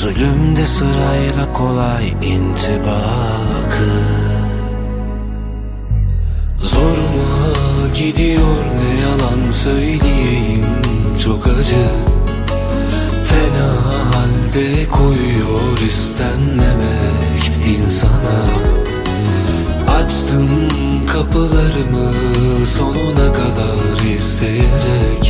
Zulümde 0.00 0.66
sırayla 0.66 1.52
kolay 1.52 2.08
intibakı. 2.08 3.90
Zoruma 6.62 7.88
gidiyor 7.94 8.56
ne 8.80 9.00
yalan 9.00 9.50
söyleyeyim 9.50 10.64
çok 11.24 11.46
acı. 11.46 11.86
Fena 13.28 13.72
halde 14.12 14.88
koyuyor 14.88 15.78
istenmemek 15.88 17.52
insana. 17.78 18.40
Açtım 19.98 20.48
kapılarımı 21.06 22.12
sonuna 22.66 23.32
kadar 23.32 24.14
isteyerek 24.16 25.29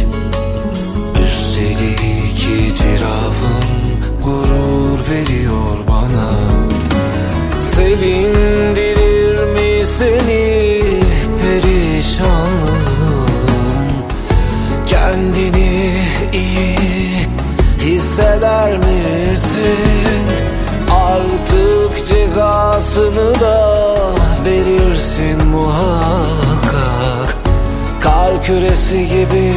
küresi 28.50 29.08
gibi 29.08 29.52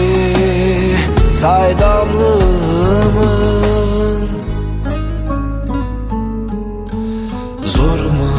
saydamlığımın 1.34 4.28
Zoruma 7.66 8.34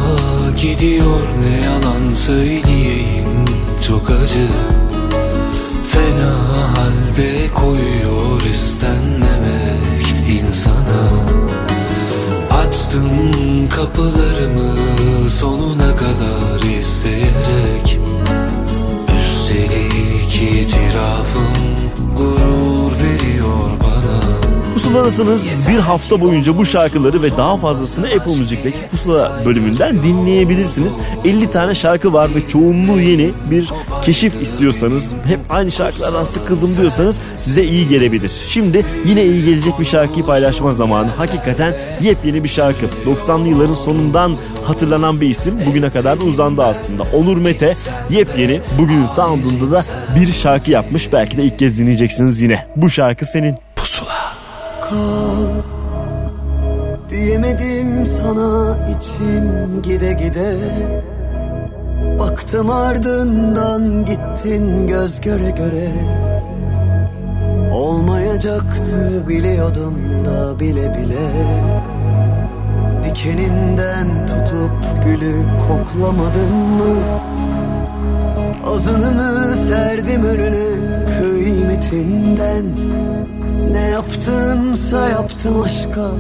gidiyor 0.57 1.21
ne 1.45 1.61
yalan 1.65 2.15
söyleyeyim 2.15 3.45
çok 3.87 4.11
acı. 4.11 4.49
Fena 5.91 6.35
halde 6.77 7.33
koyuyor 7.55 8.43
istenmemek 8.51 10.05
insana. 10.41 11.05
Açtım 12.51 13.09
kapılarımı 13.69 14.73
sonuna 15.29 15.97
kadar 15.97 16.63
isteyerek 16.81 17.74
itirafım 20.45 21.55
gurur 22.17 22.93
veriyor 22.93 23.71
bana 23.81 24.21
Pusuladasınız 24.75 25.69
bir 25.69 25.79
hafta 25.79 26.21
boyunca 26.21 26.59
bu 26.59 26.67
şarkıları 26.67 27.23
ve 27.23 27.37
daha 27.37 27.57
fazlasını 27.57 28.07
Apple 28.07 28.37
Müzik'teki 28.37 28.79
Pusula 28.91 29.43
bölümünden 29.45 30.03
dinleyebilirsiniz. 30.03 30.99
50 31.25 31.51
tane 31.51 31.75
şarkı 31.75 32.13
var 32.13 32.31
ve 32.35 32.49
çoğunluğu 32.49 33.01
yeni 33.01 33.31
bir 33.51 33.71
keşif 34.05 34.43
istiyorsanız 34.43 35.15
hep 35.27 35.41
aynı 35.51 35.73
şarkılardan 35.73 36.25
sıkıldım 36.25 36.77
diyorsanız 36.77 37.21
size 37.37 37.65
iyi 37.65 37.89
gelebilir. 37.89 38.33
Şimdi 38.49 38.85
yine 39.05 39.25
iyi 39.25 39.45
gelecek 39.45 39.81
bir 39.81 39.85
şarkıyı 39.85 40.27
paylaşma 40.27 40.73
zamanı. 40.73 41.09
Hakikaten 41.09 41.75
yepyeni 42.01 42.45
bir 42.45 42.49
şarkı. 42.49 42.87
90'lı 43.07 43.49
yılların 43.49 43.75
sonundan 43.75 44.37
hatırlanan 44.65 45.21
bir 45.21 45.29
isim 45.29 45.61
bugüne 45.67 45.91
kadar 45.91 46.21
da 46.21 46.25
uzandı 46.25 46.65
aslında. 46.65 47.03
Onur 47.03 47.37
Mete 47.37 47.75
yepyeni 48.11 48.61
bugünün 48.79 49.05
sound'unda 49.05 49.71
da 49.71 49.85
bir 50.17 50.33
şarkı 50.33 50.71
yapmış. 50.71 51.13
Belki 51.13 51.37
de 51.37 51.43
ilk 51.43 51.59
kez 51.59 51.79
dinleyeceksiniz 51.79 52.43
yine. 52.43 52.67
Bu 52.77 52.91
şarkı 52.91 53.25
senin. 53.25 53.57
kal 54.81 55.49
Diyemedim 57.11 58.07
sana 58.07 58.79
içim 58.89 59.83
gide 59.83 60.13
gide 60.13 60.57
Baktım 62.25 62.71
ardından 62.71 64.05
gittin 64.05 64.87
göz 64.87 65.21
göre 65.21 65.51
göre. 65.51 65.93
Olmayacaktı 67.73 69.29
biliyordum 69.29 69.95
da 70.25 70.61
bile 70.61 70.95
bile. 70.95 71.31
Dikeninden 73.05 74.27
tutup 74.27 75.05
gülü 75.05 75.35
koklamadım 75.69 76.55
mı? 76.55 76.97
Azını 78.67 79.19
mı 79.19 79.55
serdim 79.55 80.25
önüne 80.25 80.67
kıymetinden 81.19 82.65
Ne 83.73 83.91
yaptımsa 83.91 85.09
yaptım 85.09 85.63
aşka 85.63 86.11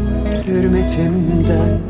hürmetimden 0.46 1.80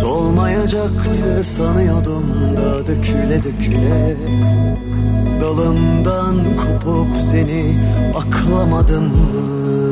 Solmayacaktı 0.00 1.44
sanıyordum 1.44 2.24
da 2.56 2.86
döküle 2.86 3.42
döküle 3.44 4.16
Dalından 5.40 6.36
kopup 6.56 7.20
seni 7.20 7.80
aklamadım 8.14 9.04
mı? 9.04 9.85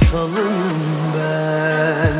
Biten 0.00 0.08
masalınım 0.12 1.14
ben 1.14 2.17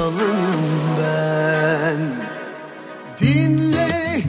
aptalım 0.00 0.36
ben. 0.98 1.98
Dinle 3.20 4.22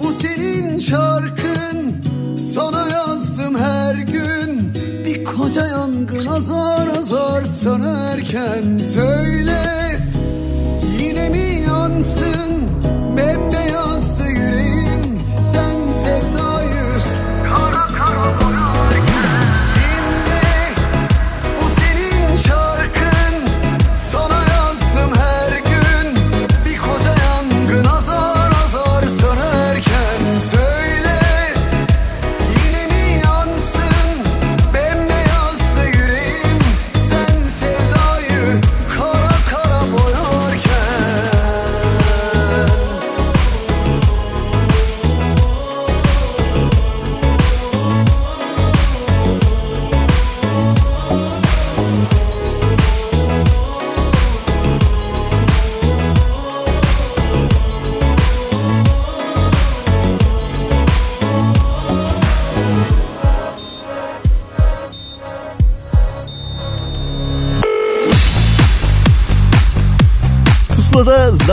bu 0.00 0.12
senin 0.12 0.78
şarkın. 0.78 2.04
Sana 2.54 2.88
yazdım 2.88 3.58
her 3.58 3.94
gün. 3.94 4.74
Bir 5.04 5.24
koca 5.24 5.66
yangın 5.66 6.26
azar 6.26 6.88
azar 6.98 7.42
sönerken 7.42 8.78
söz 8.94 9.15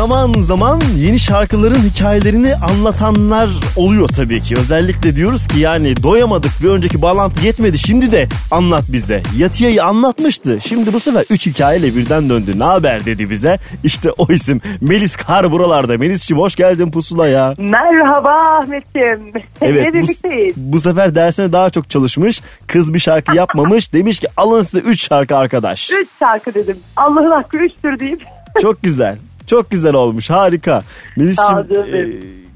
zaman 0.03 0.33
zaman 0.39 0.81
yeni 0.97 1.19
şarkıların 1.19 1.75
hikayelerini 1.89 2.55
anlatanlar 2.55 3.49
oluyor 3.75 4.07
tabii 4.07 4.41
ki. 4.41 4.55
Özellikle 4.57 5.15
diyoruz 5.15 5.47
ki 5.47 5.59
yani 5.59 6.03
doyamadık 6.03 6.51
bir 6.63 6.69
önceki 6.69 7.01
bağlantı 7.01 7.45
yetmedi 7.45 7.77
şimdi 7.77 8.11
de 8.11 8.27
anlat 8.51 8.83
bize. 8.87 9.23
Yatiya'yı 9.37 9.83
anlatmıştı. 9.83 10.57
Şimdi 10.61 10.93
bu 10.93 10.99
sefer 10.99 11.25
3 11.29 11.47
hikayeyle 11.47 11.95
birden 11.95 12.29
döndü. 12.29 12.59
Ne 12.59 12.63
haber 12.63 13.05
dedi 13.05 13.29
bize. 13.29 13.59
İşte 13.83 14.11
o 14.11 14.33
isim 14.33 14.61
Melis 14.81 15.15
Kar 15.15 15.51
buralarda. 15.51 15.97
Melis'ciğim 15.97 16.41
hoş 16.41 16.55
geldin 16.55 16.91
Pusula'ya. 16.91 17.53
Merhaba 17.57 18.59
Ahmet'ciğim. 18.59 19.31
Evet 19.61 19.93
bu, 19.93 20.07
bu 20.55 20.79
sefer 20.79 21.15
dersine 21.15 21.51
daha 21.51 21.69
çok 21.69 21.89
çalışmış. 21.89 22.41
Kız 22.67 22.93
bir 22.93 22.99
şarkı 22.99 23.35
yapmamış. 23.35 23.93
Demiş 23.93 24.19
ki 24.19 24.27
alın 24.37 24.61
size 24.61 24.79
3 24.79 25.07
şarkı 25.07 25.37
arkadaş. 25.37 25.91
Üç 25.91 26.07
şarkı 26.19 26.53
dedim. 26.53 26.77
Allah'ın 26.95 27.31
hakkı 27.31 27.57
üçtür 27.57 27.99
deyip. 27.99 28.23
Çok 28.61 28.83
güzel. 28.83 29.17
Çok 29.47 29.71
güzel 29.71 29.93
olmuş. 29.93 30.29
Harika. 30.29 30.83
Melis'ciğim 31.17 31.95
e, 31.95 32.07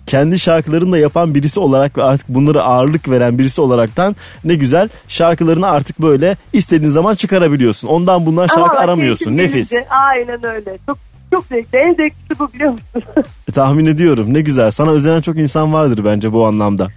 kendi 0.06 0.40
şarkılarını 0.40 0.92
da 0.92 0.98
yapan 0.98 1.36
birisi 1.36 1.60
olarak 1.60 1.98
ve 1.98 2.04
artık 2.04 2.30
bunları 2.30 2.64
ağırlık 2.64 3.10
veren 3.10 3.38
birisi 3.40 3.62
olaraktan 3.62 4.16
ne 4.44 4.56
güzel 4.56 4.90
şarkılarını 5.08 5.68
artık 5.68 6.02
böyle 6.02 6.38
istediğin 6.54 6.92
zaman 6.92 7.16
çıkarabiliyorsun. 7.16 7.88
Ondan 7.88 8.26
bundan 8.26 8.48
şarkı 8.48 8.62
Ama 8.62 8.80
aramıyorsun. 8.80 9.38
Nefis. 9.38 9.72
gelince- 9.72 9.88
Aynen 9.90 10.46
öyle. 10.46 10.78
Çok 10.86 10.98
çok 11.34 11.46
zevkli. 11.46 11.78
En 11.78 11.94
zevklisi 11.94 12.40
bu 12.40 12.54
biliyor 12.54 12.72
musun? 12.72 13.04
E, 13.50 13.52
tahmin 13.52 13.86
ediyorum. 13.86 14.34
Ne 14.34 14.42
güzel. 14.42 14.72
Sana 14.72 14.92
özenen 14.92 15.22
çok 15.22 15.38
insan 15.38 15.74
vardır 15.74 16.06
bence 16.06 16.34
bu 16.34 16.46
anlamda. 16.46 16.88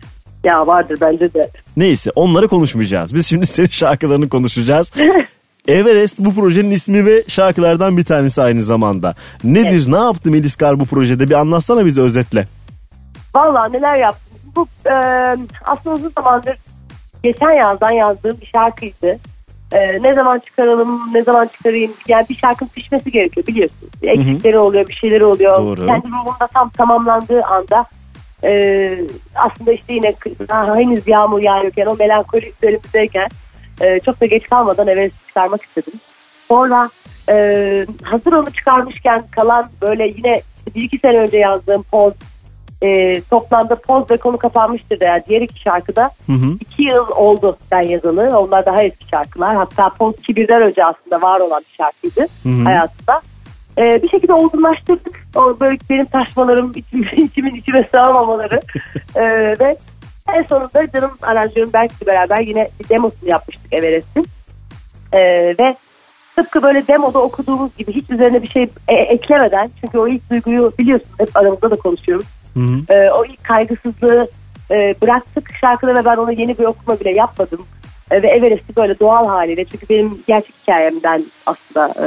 ya 0.44 0.66
vardır 0.66 0.98
bence 1.00 1.34
de. 1.34 1.50
Neyse 1.76 2.10
onları 2.14 2.48
konuşmayacağız. 2.48 3.14
Biz 3.14 3.26
şimdi 3.26 3.46
senin 3.46 3.68
şarkılarını 3.68 4.28
konuşacağız. 4.28 4.92
Everest 5.68 6.18
bu 6.18 6.34
projenin 6.34 6.70
ismi 6.70 7.06
ve 7.06 7.24
şarkılardan 7.28 7.96
bir 7.96 8.04
tanesi 8.04 8.42
aynı 8.42 8.60
zamanda. 8.60 9.14
Nedir? 9.44 9.92
Ne 9.92 9.98
yaptı 9.98 10.30
Melis 10.30 10.56
Kar 10.56 10.80
bu 10.80 10.86
projede? 10.86 11.28
Bir 11.28 11.34
anlatsana 11.34 11.86
bize 11.86 12.00
özetle. 12.00 12.46
Vallahi 13.34 13.72
neler 13.72 13.96
yaptım. 13.96 14.38
Bu 14.56 14.66
e, 14.86 14.94
aslında 15.64 15.96
uzun 15.96 16.12
zamandır 16.18 16.56
geçen 17.22 17.50
yazdan 17.50 17.90
yazdığım 17.90 18.40
bir 18.40 18.46
şarkıydı. 18.46 19.18
E, 19.72 20.02
ne 20.02 20.14
zaman 20.14 20.38
çıkaralım, 20.38 21.14
ne 21.14 21.22
zaman 21.22 21.46
çıkarayım. 21.46 21.92
Yani 22.08 22.26
bir 22.30 22.34
şarkının 22.34 22.70
pişmesi 22.70 23.10
gerekiyor 23.10 23.46
biliyorsunuz. 23.46 23.92
Eksikleri 24.02 24.58
oluyor, 24.58 24.88
bir 24.88 24.94
şeyleri 24.94 25.24
oluyor. 25.24 25.56
Doğru. 25.56 25.86
Kendi 25.86 26.08
ruhumda 26.08 26.46
tam 26.54 26.70
tamamlandığı 26.70 27.42
anda 27.42 27.86
e, 28.44 28.50
aslında 29.34 29.72
işte 29.72 29.92
yine 29.92 30.14
daha 30.48 30.76
henüz 30.76 31.08
yağmur 31.08 31.42
yağıyorken 31.42 31.86
o 31.86 31.96
melankolik 31.96 32.54
üzerimdeyken 32.62 33.28
e, 33.80 34.00
çok 34.00 34.20
da 34.20 34.26
geç 34.26 34.48
kalmadan 34.48 34.88
eve 34.88 35.10
çıkarmak 35.26 35.62
istedim. 35.62 35.92
Sonra 36.48 36.90
e, 37.28 37.86
hazır 38.02 38.32
onu 38.32 38.50
çıkarmışken 38.50 39.24
kalan 39.30 39.68
böyle 39.82 40.06
yine 40.16 40.40
bir 40.74 40.82
iki 40.82 40.98
sene 40.98 41.18
önce 41.18 41.38
yazdığım 41.38 41.82
poz 41.82 42.12
e, 42.82 43.20
toplamda 43.20 43.74
poz 43.74 44.10
ve 44.10 44.16
konu 44.16 44.38
kapanmıştır 44.38 45.00
yani 45.00 45.22
diğer 45.28 45.40
iki 45.40 45.60
şarkıda 45.60 46.10
Hı 46.26 46.32
hı. 46.32 46.56
iki 46.60 46.82
yıl 46.82 47.08
oldu 47.08 47.58
ben 47.72 47.82
yazalı. 47.82 48.38
Onlar 48.38 48.66
daha 48.66 48.82
eski 48.82 49.08
şarkılar. 49.08 49.56
Hatta 49.56 49.88
poz 49.88 50.14
2000'den 50.14 50.62
önce 50.62 50.84
aslında 50.84 51.22
var 51.22 51.40
olan 51.40 51.62
bir 51.70 51.74
şarkıydı 51.76 52.26
Hı 52.42 52.48
hı. 52.48 52.64
hayatımda. 52.64 53.20
E, 53.78 54.02
bir 54.02 54.08
şekilde 54.08 54.32
olgunlaştırdık. 54.32 55.26
O 55.36 55.60
böyle 55.60 55.78
benim 55.90 56.04
taşmalarım, 56.04 56.72
içim, 56.76 57.02
içimin 57.24 57.54
içime 57.54 57.88
sığamamaları. 57.90 58.60
e, 59.14 59.22
ve 59.60 59.76
en 60.36 60.42
sonunda 60.42 60.90
canım 60.92 61.10
aranjörüm 61.22 61.72
Berk'le 61.72 62.06
beraber 62.06 62.40
yine 62.40 62.68
bir 62.80 62.88
demosunu 62.88 63.30
yapmıştık 63.30 63.72
Everest'in. 63.72 64.26
E, 65.12 65.18
ve 65.58 65.76
tıpkı 66.36 66.62
böyle 66.62 66.86
demoda 66.86 67.18
okuduğumuz 67.18 67.76
gibi 67.76 67.92
hiç 67.92 68.10
üzerine 68.10 68.42
bir 68.42 68.48
şey 68.48 68.62
e- 68.88 69.12
eklemeden 69.14 69.70
çünkü 69.80 69.98
o 69.98 70.08
ilk 70.08 70.30
duyguyu 70.30 70.72
biliyorsun 70.78 71.08
hep 71.18 71.36
aramızda 71.36 71.70
da 71.70 71.76
konuşuyoruz. 71.76 72.26
Hı 72.54 72.60
hı. 72.60 72.94
Ee, 72.94 73.10
o 73.10 73.24
ilk 73.24 73.44
kaygısızlığı 73.44 74.28
e, 74.70 74.94
bıraktık 75.02 75.54
şarkıda 75.60 75.94
ve 75.94 76.04
ben 76.04 76.16
ona 76.16 76.32
yeni 76.32 76.58
bir 76.58 76.64
okuma 76.64 77.00
bile 77.00 77.10
yapmadım. 77.10 77.66
E, 78.10 78.22
ve 78.22 78.28
Everest'i 78.28 78.76
böyle 78.76 78.98
doğal 78.98 79.26
haliyle 79.26 79.64
çünkü 79.64 79.88
benim 79.88 80.22
gerçek 80.26 80.54
hikayemden 80.62 81.24
aslında 81.46 81.88
e, 81.88 82.06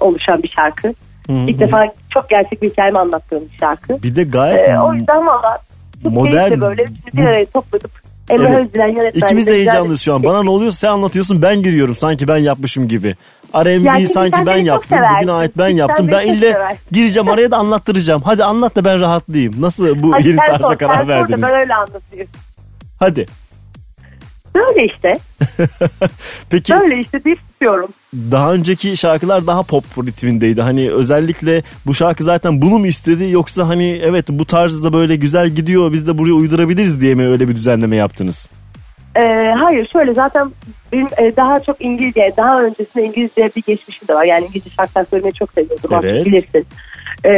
oluşan 0.00 0.42
bir 0.42 0.48
şarkı. 0.48 0.88
Hı 1.26 1.32
hı. 1.32 1.36
İlk 1.46 1.60
defa 1.60 1.92
çok 2.10 2.30
gerçek 2.30 2.62
bir 2.62 2.70
hikayemi 2.70 2.98
anlattığım 2.98 3.42
bir 3.52 3.58
şarkı. 3.58 4.02
Bir 4.02 4.16
de 4.16 4.24
gayet 4.24 4.68
E, 4.68 4.80
o 4.80 4.94
yüzden 4.94 5.26
valla 5.26 5.58
Modern- 6.04 6.60
böyle 6.60 6.86
bir 7.14 7.24
araya 7.24 7.46
topladık. 7.46 7.90
Emre 8.30 8.46
Evet. 8.48 8.58
Özdilen 8.58 8.88
yönetmenliğinde 8.88 9.18
İkimiz 9.26 9.46
de 9.46 9.52
heyecanlıyız 9.52 10.00
şu 10.00 10.14
an. 10.14 10.22
Bana 10.22 10.42
ne 10.42 10.50
oluyor 10.50 10.70
sen 10.72 10.88
anlatıyorsun 10.88 11.42
ben 11.42 11.62
giriyorum 11.62 11.94
sanki 11.94 12.28
ben 12.28 12.36
yapmışım 12.36 12.88
gibi. 12.88 13.16
R&B 13.54 13.88
Ya 13.88 13.94
çünkü 13.98 14.12
sanki 14.12 14.46
ben 14.46 14.56
yaptım. 14.56 14.98
Bugüne 15.16 15.32
ait 15.32 15.58
ben 15.58 15.68
Sen 15.68 15.76
yaptım. 15.76 16.08
Ben 16.12 16.26
ille 16.26 16.52
seversin. 16.52 16.78
gireceğim 16.92 17.28
araya 17.28 17.50
da 17.50 17.56
anlattıracağım. 17.56 18.22
Hadi 18.22 18.44
anlat 18.44 18.76
da 18.76 18.84
ben 18.84 19.00
rahatlayayım. 19.00 19.62
Nasıl 19.62 20.02
bu 20.02 20.12
yeni 20.24 20.36
tarza 20.36 20.76
karar 20.78 21.08
verdiniz? 21.08 21.42
Ben 21.42 21.60
öyle 21.60 21.74
anlatayım. 21.74 22.28
Hadi. 22.98 23.26
Böyle 24.54 24.86
işte. 24.86 25.12
Peki 26.50 26.72
Böyle 26.72 27.00
işte 27.00 27.24
deyip 27.24 27.38
tutuyorum. 27.52 27.88
daha 28.14 28.52
önceki 28.52 28.96
şarkılar 28.96 29.46
daha 29.46 29.62
pop 29.62 29.84
ritmindeydi. 30.06 30.62
Hani 30.62 30.90
özellikle 30.90 31.62
bu 31.86 31.94
şarkı 31.94 32.24
zaten 32.24 32.62
bunu 32.62 32.78
mu 32.78 32.86
istedi 32.86 33.30
yoksa 33.30 33.68
hani 33.68 34.00
evet 34.04 34.26
bu 34.28 34.44
tarzda 34.44 34.92
böyle 34.92 35.16
güzel 35.16 35.48
gidiyor 35.48 35.92
biz 35.92 36.08
de 36.08 36.18
buraya 36.18 36.32
uydurabiliriz 36.32 37.00
diye 37.00 37.14
mi 37.14 37.28
öyle 37.28 37.48
bir 37.48 37.54
düzenleme 37.54 37.96
yaptınız? 37.96 38.50
Ee, 39.16 39.52
hayır 39.58 39.88
şöyle 39.92 40.14
zaten 40.14 40.52
benim 40.92 41.06
e, 41.18 41.36
daha 41.36 41.60
çok 41.60 41.84
İngilizce 41.84 42.32
daha 42.36 42.62
öncesinde 42.62 43.04
İngilizce 43.04 43.50
bir 43.56 43.62
geçmişim 43.62 44.08
de 44.08 44.14
var. 44.14 44.24
Yani 44.24 44.46
İngilizce 44.46 44.70
şarkılar 44.70 45.04
söylemeyi 45.10 45.34
çok 45.34 45.52
seviyordum. 45.52 45.90
Evet. 46.04 46.26
bilirsin. 46.26 46.66
Ee, 47.24 47.30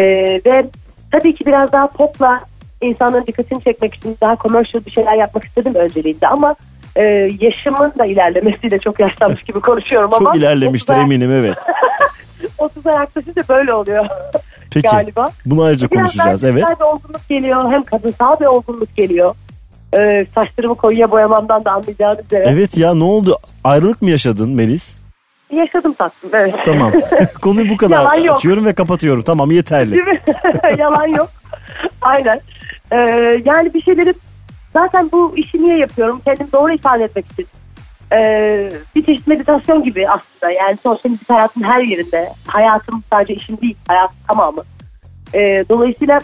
ve 0.47 0.67
tabii 1.13 1.35
ki 1.35 1.47
biraz 1.47 1.73
daha 1.73 1.87
popla 1.87 2.41
insanların 2.81 3.27
dikkatini 3.27 3.65
çekmek 3.65 3.95
için 3.95 4.17
daha 4.21 4.37
commercial 4.37 4.85
bir 4.87 4.91
şeyler 4.91 5.15
yapmak 5.15 5.45
istedim 5.45 5.75
önceliğinde 5.75 6.29
ama 6.29 6.55
e, 6.97 7.03
yaşımın 7.41 7.93
da 7.99 8.07
ilerlemesiyle 8.07 8.79
çok 8.79 9.01
yaşlanmış 9.01 9.43
gibi 9.43 9.61
konuşuyorum 9.61 10.15
ama 10.15 10.25
Çok 10.25 10.37
ilerlemiştir 10.37 10.95
30'a 10.95 11.01
eminim 11.03 11.31
evet. 11.33 11.57
30'a 12.59 13.01
yaklaşınca 13.01 13.43
böyle 13.49 13.75
oluyor 13.75 14.07
Peki 14.71 14.89
galiba. 14.89 15.31
bunu 15.47 15.63
ayrıca 15.63 15.91
Biraz 15.91 16.01
konuşacağız 16.01 16.45
evet. 16.45 16.65
bir 16.81 16.85
olgunluk 16.85 17.29
geliyor 17.29 17.73
hem 17.73 17.83
kadınsal 17.85 18.41
bir 18.41 18.47
olgunluk 18.47 18.97
geliyor. 18.97 19.35
Ee, 19.97 20.27
saçlarımı 20.35 20.75
koyuya 20.75 21.11
boyamamdan 21.11 21.65
da 21.65 21.73
anlayacağınız 21.73 22.25
üzere. 22.25 22.45
Evet 22.49 22.79
ya 22.79 22.95
ne 22.95 23.05
oldu? 23.05 23.39
Ayrılık 23.65 24.03
mı 24.03 24.11
yaşadın 24.11 24.51
Melis? 24.51 24.95
Yaşadım 25.53 25.93
tatlım 25.93 26.31
evet. 26.35 26.55
Tamam. 26.65 26.93
Konuyu 27.43 27.69
bu 27.69 27.77
kadar 27.77 27.97
Yalan 27.97 28.15
yok. 28.15 28.37
açıyorum 28.37 28.65
ve 28.65 28.73
kapatıyorum. 28.75 29.23
Tamam 29.23 29.51
yeterli. 29.51 30.03
Yalan 30.79 31.07
yok. 31.07 31.29
Aynen. 32.03 32.41
Ee, 32.93 32.97
yani 33.45 33.75
bir 33.75 33.83
şeyleri 33.83 34.15
zaten 34.75 35.09
bu 35.13 35.33
işi 35.37 35.63
niye 35.63 35.77
yapıyorum? 35.79 36.21
Kendimi 36.25 36.53
doğru 36.53 36.73
ifade 36.75 37.05
etmek 37.05 37.25
için. 37.33 37.47
Ee, 38.13 38.73
bir 38.97 39.07
çeşit 39.07 39.27
meditasyon 39.27 39.83
gibi 39.85 40.09
aslında. 40.09 40.53
Yani 40.53 40.77
sonuçta 40.83 41.09
müzik 41.09 41.31
hayatın 41.31 41.63
her 41.63 41.81
yerinde. 41.81 42.29
Hayatım 42.47 43.03
sadece 43.13 43.35
işim 43.35 43.61
değil. 43.61 43.77
Hayatım 43.89 44.17
tamamı. 44.29 44.63
Ee, 45.35 45.65
dolayısıyla 45.69 46.21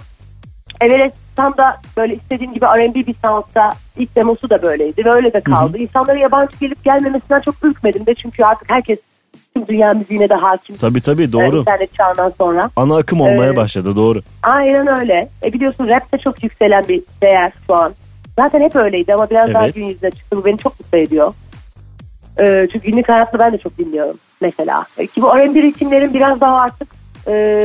Everest 0.80 1.14
tam 1.36 1.56
da 1.56 1.80
böyle 1.96 2.14
istediğim 2.14 2.52
gibi 2.54 2.64
R&B 2.64 2.94
bir 2.94 3.14
soundta 3.24 3.72
ilk 3.98 4.16
demosu 4.16 4.50
da 4.50 4.62
böyleydi 4.62 5.04
ve 5.04 5.12
öyle 5.12 5.32
de 5.32 5.40
kaldı. 5.40 5.78
İnsanlara 5.78 6.18
yabancı 6.18 6.56
gelip 6.60 6.84
gelmemesinden 6.84 7.40
çok 7.40 7.54
ürkmedim 7.62 8.06
de 8.06 8.14
çünkü 8.14 8.44
artık 8.44 8.70
herkes 8.70 8.98
tüm 9.56 9.66
dünya 9.68 9.92
müziğine 9.94 10.28
de 10.28 10.34
hakim. 10.34 10.76
Tabii 10.76 11.00
tabii 11.00 11.22
Ee, 11.22 11.32
doğru. 11.32 11.60
internet 11.60 11.94
çağından 11.94 12.32
sonra. 12.38 12.70
Ana 12.76 12.96
akım 12.96 13.20
olmaya 13.20 13.52
Ee, 13.52 13.56
başladı 13.56 13.96
doğru. 13.96 14.20
Aynen 14.42 14.98
öyle. 15.00 15.28
E 15.44 15.52
biliyorsun 15.52 15.88
rap 15.88 16.12
de 16.12 16.18
çok 16.18 16.42
yükselen 16.42 16.88
bir 16.88 17.02
değer 17.22 17.52
şu 17.66 17.74
an. 17.74 17.92
Zaten 18.40 18.60
hep 18.60 18.76
öyleydi 18.76 19.14
ama 19.14 19.30
biraz 19.30 19.54
daha 19.54 19.64
Evet. 19.64 19.74
gün 19.74 19.84
yüzüne 19.84 20.10
çıktı. 20.10 20.36
Bu 20.36 20.44
beni 20.44 20.58
çok 20.58 20.80
mutlu 20.80 20.98
ediyor. 20.98 21.34
Ee, 22.40 22.68
çünkü 22.72 22.90
günlük 22.90 23.08
hayatta 23.08 23.38
ben 23.38 23.52
de 23.52 23.58
çok 23.58 23.78
dinliyorum 23.78 24.16
mesela. 24.40 24.84
E, 24.98 25.06
Ki 25.06 25.22
bu 25.22 25.36
R&B 25.36 25.62
ritimlerin 25.62 26.14
biraz 26.14 26.40
daha 26.40 26.60
artık 26.60 26.88
e, 27.28 27.62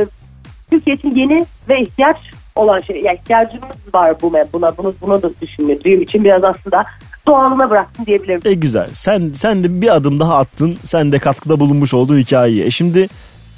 Türkiye 0.70 0.96
için 0.96 1.14
yeni 1.14 1.46
ve 1.68 1.80
ihtiyaç 1.82 2.16
olan 2.54 2.78
şey. 2.80 3.02
Yani 3.02 3.16
ihtiyacımız 3.16 3.76
var 3.94 4.14
bu 4.22 4.32
buna. 4.52 4.76
Bunu, 4.78 4.94
bunu 5.00 5.22
da 5.22 5.30
düşündüğüm 5.42 6.02
için 6.02 6.24
biraz 6.24 6.44
aslında 6.44 6.84
doğalına 7.26 7.70
bıraktım 7.70 8.06
diyebilirim. 8.06 8.40
E 8.44 8.54
güzel. 8.54 8.88
Sen 8.92 9.30
sen 9.34 9.64
de 9.64 9.80
bir 9.80 9.94
adım 9.96 10.20
daha 10.20 10.36
attın. 10.38 10.78
Sen 10.82 11.12
de 11.12 11.18
katkıda 11.18 11.60
bulunmuş 11.60 11.94
oldun 11.94 12.18
hikayeye. 12.18 12.66
E 12.66 12.70
şimdi 12.70 13.08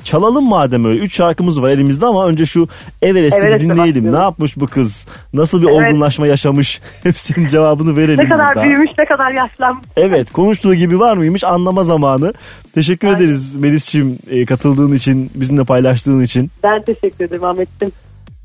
çalalım 0.04 0.48
madem 0.48 0.84
öyle. 0.84 0.98
Üç 0.98 1.16
şarkımız 1.16 1.62
var 1.62 1.68
elimizde 1.70 2.06
ama 2.06 2.26
önce 2.26 2.44
şu 2.46 2.68
Everest'i 3.02 3.40
bir 3.42 3.46
Everest'e 3.46 3.68
dinleyelim. 3.68 4.12
Ne 4.12 4.16
yapmış 4.18 4.56
bu 4.56 4.66
kız? 4.66 5.06
Nasıl 5.32 5.62
bir 5.62 5.68
Evet. 5.68 5.76
olgunlaşma 5.88 6.26
yaşamış? 6.26 6.80
Hepsinin 7.02 7.48
cevabını 7.48 7.96
verelim. 7.96 8.24
Ne 8.24 8.28
kadar 8.28 8.54
burada. 8.54 8.64
büyümüş 8.66 8.90
ne 8.98 9.04
kadar 9.04 9.30
yaşlanmış. 9.30 9.84
Evet 9.96 10.30
konuştuğu 10.32 10.74
gibi 10.74 11.00
var 11.00 11.16
mıymış 11.16 11.44
anlama 11.44 11.84
zamanı. 11.84 12.32
Teşekkür 12.74 13.08
ederiz 13.08 13.56
Melis'ciğim 13.56 14.18
e, 14.30 14.44
katıldığın 14.46 14.92
için, 14.92 15.30
bizimle 15.34 15.64
paylaştığın 15.64 16.20
için. 16.20 16.50
Ben 16.64 16.82
teşekkür 16.82 17.24
ederim 17.24 17.44
Ahmet'ciğim. 17.44 17.92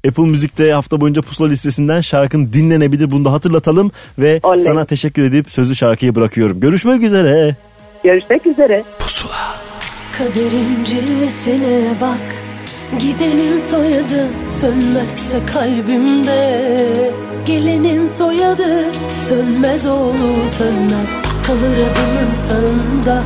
Apple 0.07 0.23
Müzik'te 0.23 0.71
hafta 0.73 1.01
boyunca 1.01 1.21
pusula 1.21 1.47
listesinden 1.47 2.01
şarkın 2.01 2.53
dinlenebilir. 2.53 3.11
Bunu 3.11 3.25
da 3.25 3.31
hatırlatalım 3.31 3.91
ve 4.19 4.39
Oley. 4.43 4.59
sana 4.59 4.85
teşekkür 4.85 5.23
edip 5.23 5.51
sözlü 5.51 5.75
şarkıyı 5.75 6.15
bırakıyorum. 6.15 6.59
Görüşmek 6.59 7.03
üzere. 7.03 7.55
Görüşmek 8.03 8.47
üzere. 8.47 8.84
Kaderin 10.18 10.84
cilvesine 10.84 11.81
bak. 12.02 12.35
Gidenin 12.99 13.57
soyadı 13.57 14.27
sönmezse 14.52 15.45
kalbimde. 15.45 17.11
Gelenin 17.45 18.06
soyadı 18.06 18.85
sönmez 19.30 19.85
oğlu 19.85 20.49
sönmez. 20.57 21.10
Kalır 21.48 21.77
adımın 21.77 22.35
sağında 22.48 23.23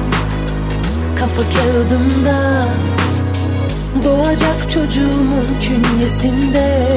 Kafa 1.20 1.42
kağıdımda. 1.42 2.66
Doğacak 4.06 4.72
çocuğumun 4.72 5.48
künyesinde. 5.62 6.90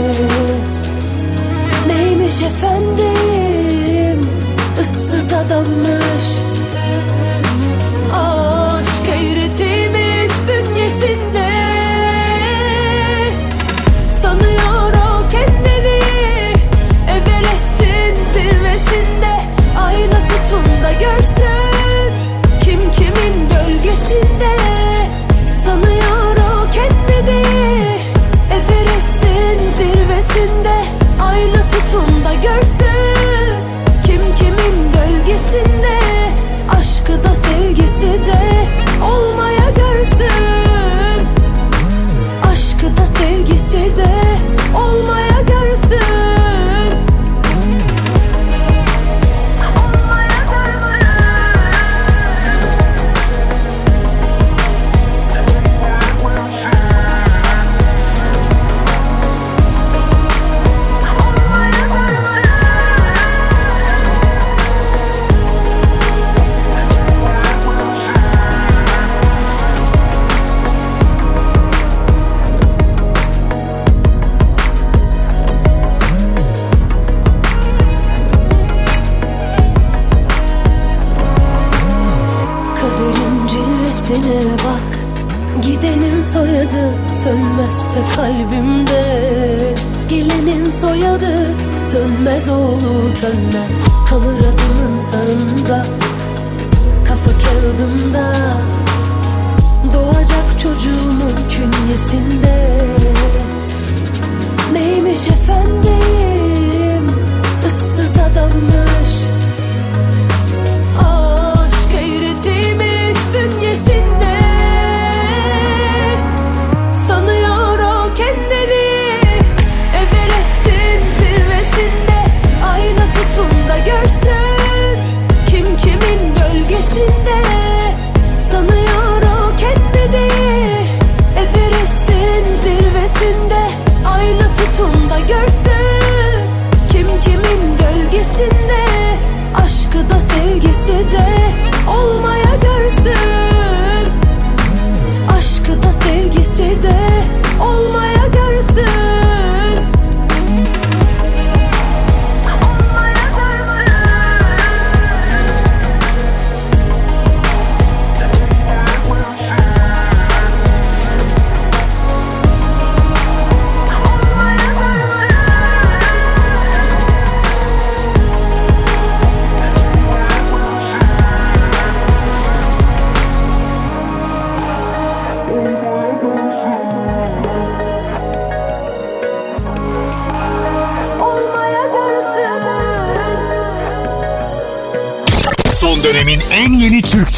Neymiş 1.86 2.42
efendim? 2.42 4.28
Issız 4.82 5.32
adammış 5.32 6.24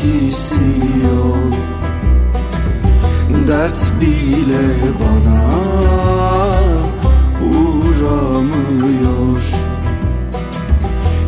Hangisi 0.00 0.70
yol 1.04 1.52
Dert 3.48 3.92
bile 4.00 4.66
bana 5.00 5.40
uğramıyor. 7.50 9.42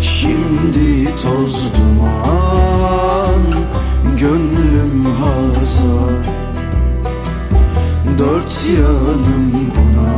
Şimdi 0.00 1.16
toz 1.22 1.70
duman 1.74 3.42
Gönlüm 4.20 5.04
hazar. 5.04 6.24
Dört 8.18 8.64
yanım 8.78 9.52
buna 9.74 10.12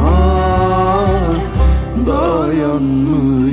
dayanmıyor 2.06 3.43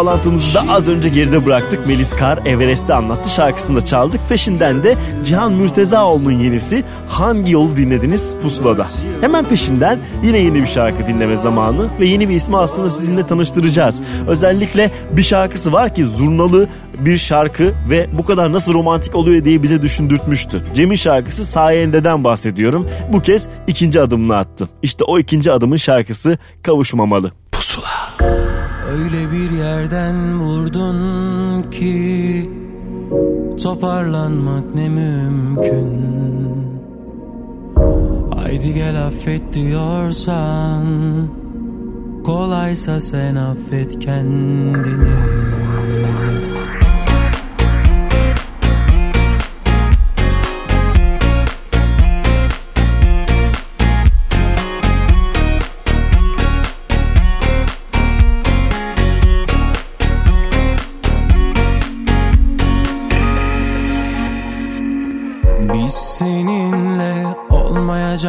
bağlantımızı 0.00 0.54
da 0.54 0.64
az 0.68 0.88
önce 0.88 1.08
geride 1.08 1.46
bıraktık. 1.46 1.86
Melis 1.86 2.12
Kar 2.12 2.38
Everest'i 2.46 2.94
anlattı 2.94 3.30
şarkısını 3.30 3.80
da 3.80 3.86
çaldık. 3.86 4.20
Peşinden 4.28 4.84
de 4.84 4.96
Cihan 5.24 5.52
Mürtezaoğlu'nun 5.52 6.32
yenisi 6.32 6.84
Hangi 7.08 7.52
Yolu 7.52 7.76
dinlediniz 7.76 8.36
Pusula'da. 8.42 8.86
Hemen 9.20 9.44
peşinden 9.44 9.98
yine 10.22 10.38
yeni 10.38 10.54
bir 10.54 10.66
şarkı 10.66 11.06
dinleme 11.06 11.36
zamanı 11.36 11.88
ve 12.00 12.06
yeni 12.06 12.28
bir 12.28 12.34
ismi 12.34 12.56
aslında 12.56 12.90
sizinle 12.90 13.26
tanıştıracağız. 13.26 14.02
Özellikle 14.28 14.90
bir 15.10 15.22
şarkısı 15.22 15.72
var 15.72 15.94
ki 15.94 16.04
zurnalı 16.04 16.68
bir 16.98 17.16
şarkı 17.16 17.72
ve 17.90 18.06
bu 18.18 18.24
kadar 18.24 18.52
nasıl 18.52 18.74
romantik 18.74 19.14
oluyor 19.14 19.44
diye 19.44 19.62
bize 19.62 19.82
düşündürtmüştü. 19.82 20.64
Cem'in 20.74 20.96
şarkısı 20.96 21.44
Sayende'den 21.44 22.24
bahsediyorum. 22.24 22.88
Bu 23.12 23.20
kez 23.20 23.48
ikinci 23.66 24.00
adımını 24.00 24.36
attı. 24.36 24.68
İşte 24.82 25.04
o 25.04 25.18
ikinci 25.18 25.52
adımın 25.52 25.76
şarkısı 25.76 26.38
Kavuşmamalı. 26.62 27.32
Öyle 28.92 29.32
bir 29.32 29.50
yerden 29.50 30.40
vurdun 30.40 31.00
ki 31.70 32.50
Toparlanmak 33.62 34.74
ne 34.74 34.88
mümkün. 34.88 36.00
Haydi 38.34 38.74
gel 38.74 39.06
affet 39.06 39.54
diyorsan 39.54 40.86
Kolaysa 42.24 43.00
sen 43.00 43.36
affet 43.36 43.98
kendini 43.98 45.16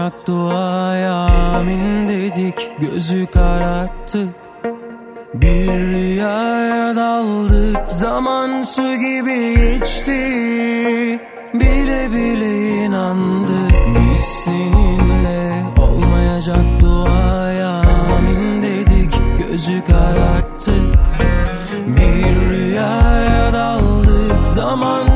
olmayacak 0.02 0.28
duaya 0.28 1.14
amin 1.14 2.08
dedik 2.08 2.72
Gözü 2.80 3.26
kararttık. 3.26 4.30
Bir 5.34 5.68
rüyaya 5.68 6.96
daldık 6.96 7.92
Zaman 7.92 8.64
su 8.64 8.96
gibi 8.96 9.56
geçti. 9.56 10.22
Bile 11.54 12.12
bile 12.12 12.86
inandık 12.86 13.74
Biz 13.96 14.22
seninle. 14.22 15.64
Olmayacak 15.78 16.66
duaya 16.82 17.70
amin 17.70 18.62
dedik 18.62 19.14
Gözü 19.38 19.82
kararttık. 19.86 21.00
Bir 21.88 22.50
rüyaya 22.50 23.54
daldık 23.54 24.48
Zaman 24.48 25.11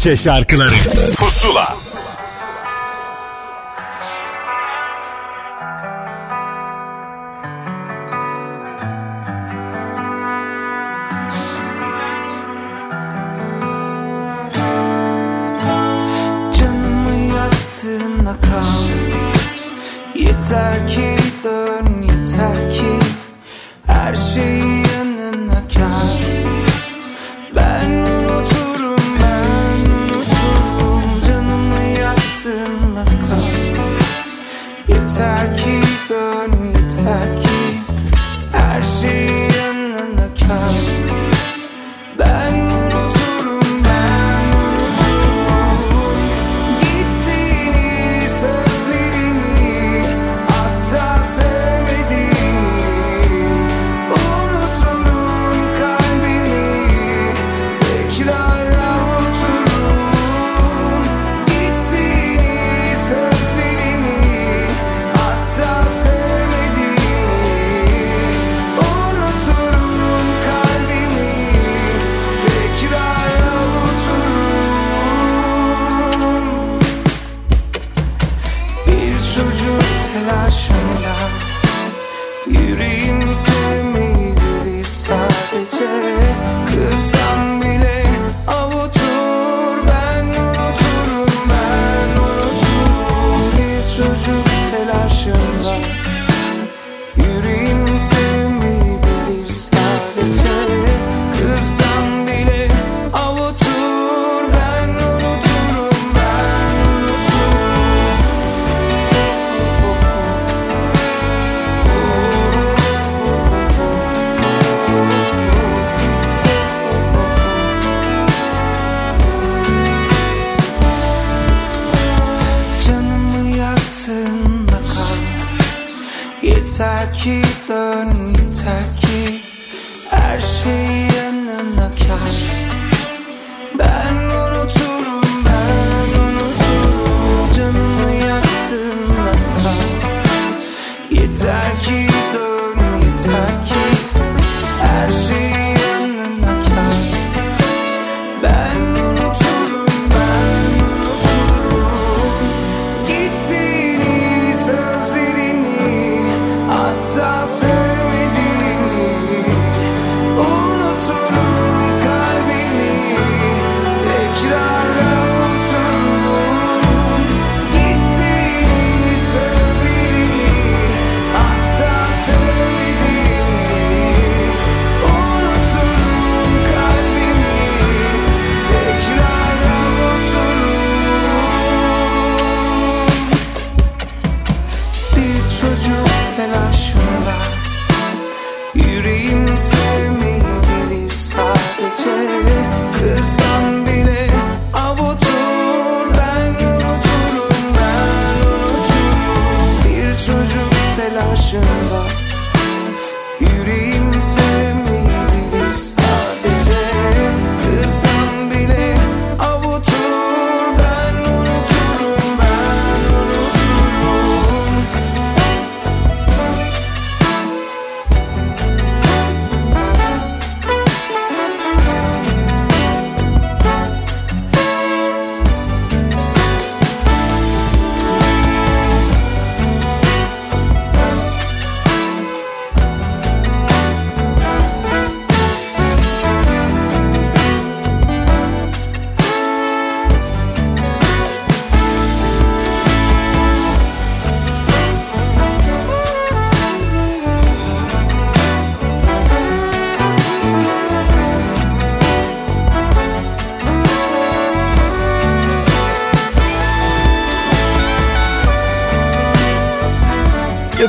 Türkçe 0.00 0.16
şarkıları 0.16 0.70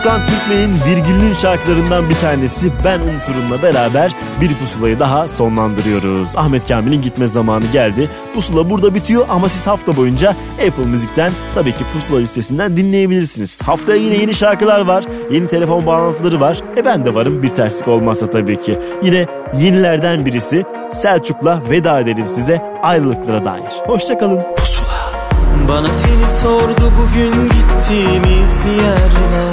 Gökhan 0.04 0.22
Türkmen'in 0.26 0.74
virgülün 0.88 1.34
şarkılarından 1.34 2.10
bir 2.10 2.16
tanesi 2.16 2.72
Ben 2.86 3.00
Unuturum'la 3.00 3.64
beraber 3.64 4.12
bir 4.42 4.56
pusulayı 4.56 5.00
daha 5.00 5.28
sonlandırıyoruz. 5.28 6.36
Ahmet 6.38 6.68
Kamil'in 6.68 7.02
gitme 7.02 7.28
zamanı 7.28 7.66
geldi. 7.74 8.10
Pusula 8.34 8.70
burada 8.70 8.96
bitiyor 8.96 9.26
ama 9.30 9.50
siz 9.50 9.68
hafta 9.68 9.98
boyunca 9.98 10.36
Apple 10.68 10.86
Müzik'ten 10.86 11.32
tabii 11.56 11.72
ki 11.72 11.84
pusula 11.94 12.20
listesinden 12.20 12.78
dinleyebilirsiniz. 12.78 13.62
Haftaya 13.62 13.98
yine 13.98 14.16
yeni 14.16 14.34
şarkılar 14.34 14.82
var, 14.82 15.04
yeni 15.32 15.48
telefon 15.48 15.86
bağlantıları 15.86 16.40
var. 16.40 16.62
E 16.78 16.86
ben 16.86 17.06
de 17.06 17.14
varım 17.14 17.44
bir 17.44 17.50
terslik 17.50 17.88
olmazsa 17.88 18.30
tabii 18.30 18.60
ki. 18.60 18.80
Yine 19.04 19.26
yenilerden 19.58 20.26
birisi 20.26 20.64
Selçuk'la 20.92 21.62
veda 21.70 22.00
edelim 22.00 22.28
size 22.28 22.62
ayrılıklara 22.84 23.46
dair. 23.46 23.72
Hoşçakalın. 23.88 24.42
Pusula. 24.58 25.22
Bana 25.70 25.94
seni 25.94 26.30
sordu 26.30 26.92
bugün 26.98 27.44
gittiğimiz 27.44 28.66
yerler 28.66 29.51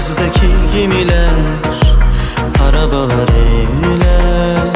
Boğazdaki 0.00 0.46
gemiler 0.74 1.30
Arabalar 2.64 3.28
evler. 3.28 4.72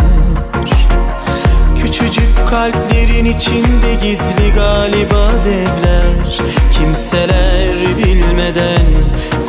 Küçücük 1.83 2.49
kalplerin 2.51 3.25
içinde 3.25 3.95
gizli 4.03 4.53
galiba 4.55 5.31
devler. 5.45 6.41
Kimseler 6.73 7.99
bilmeden 7.99 8.87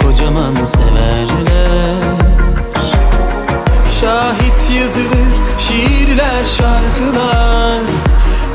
kocaman 0.02 0.64
severler. 0.64 1.97
Şahit 4.02 4.80
yazılır 4.80 5.27
şiirler 5.57 6.45
şarkılar. 6.45 7.81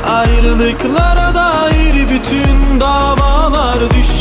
Ayrılıklara 0.09 1.35
dair 1.35 2.09
bütün 2.09 2.79
davalar 2.79 3.91
düşer 3.91 4.20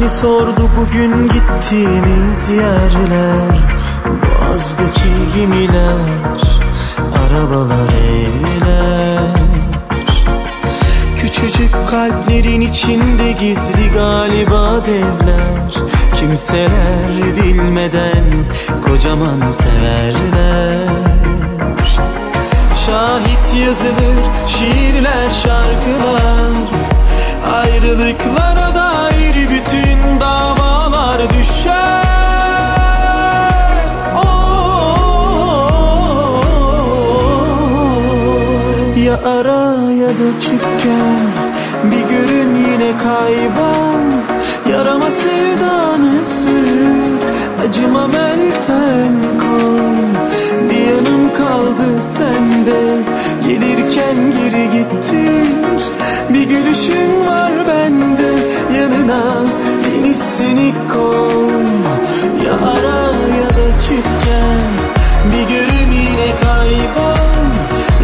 seni 0.00 0.10
sordu 0.10 0.70
bugün 0.76 1.28
gittiğimiz 1.28 2.48
yerler. 2.48 3.58
Boğazdaki 4.06 5.10
gemiler 5.36 6.40
Arabalar 7.26 7.88
evler 7.88 9.24
Küçücük 11.16 11.72
kalplerin 11.90 12.60
içinde 12.60 13.32
gizli 13.32 13.90
galiba 13.94 14.86
devler. 14.86 15.84
Kimseler 16.14 17.36
bilmeden 17.36 18.24
kocaman 18.84 19.50
severler. 19.50 20.78
Şahit 22.86 23.66
yazılır 23.66 24.16
şiirler 24.46 25.30
şarkılar. 25.30 26.50
Ayrılıklara 27.54 28.69
davalar 31.20 31.30
düşer. 31.30 32.00
Oh, 34.16 34.46
Ya 39.06 39.14
ara 39.14 39.92
ya 39.92 40.08
da 40.08 40.40
çık 40.40 40.64
gel 40.84 41.26
Bir 41.84 42.04
görün 42.10 42.56
yine 42.56 42.92
kaybol 42.98 44.04
Yarama 44.70 45.10
sevdanı 45.10 46.24
sür 46.24 47.00
Acımam 47.68 48.10
elten 48.10 49.12
koy 49.38 49.96
Bir 50.70 50.82
yanım 50.90 51.34
kaldı 51.34 52.02
sende 52.02 52.80
Gelirken 53.48 54.16
geri 54.16 54.64
gittir 54.64 55.80
Bir 56.28 56.42
gülüşün 56.42 57.26
var 57.26 57.52
bende 57.68 58.32
Yanına 58.80 59.22
yenisini 60.40 60.74
koy 60.88 61.64
Ya 62.44 62.52
ara 62.52 63.00
ya 63.40 63.48
da 63.48 63.80
çık 63.82 64.06
gel. 64.24 64.70
Bir 65.32 65.54
görün 65.54 65.92
yine 65.92 66.30
kaybol. 66.42 67.46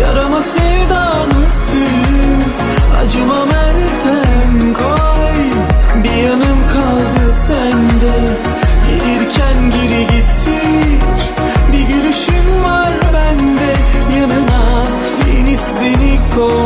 Yarama 0.00 0.40
sevdanı 0.40 1.50
sür. 1.50 2.50
Acımam 3.00 3.48
elten 3.48 4.74
koy. 4.74 5.40
Bir 6.04 6.22
yanım 6.28 6.58
kaldı 6.72 7.32
sende. 7.32 8.16
Gelirken 8.88 9.70
geri 9.70 10.00
gittir 10.00 11.00
Bir 11.72 11.94
gülüşün 11.94 12.64
var 12.64 12.92
bende. 13.14 13.72
Yanına 14.18 14.84
yenisini 15.32 16.18
koy 16.34 16.65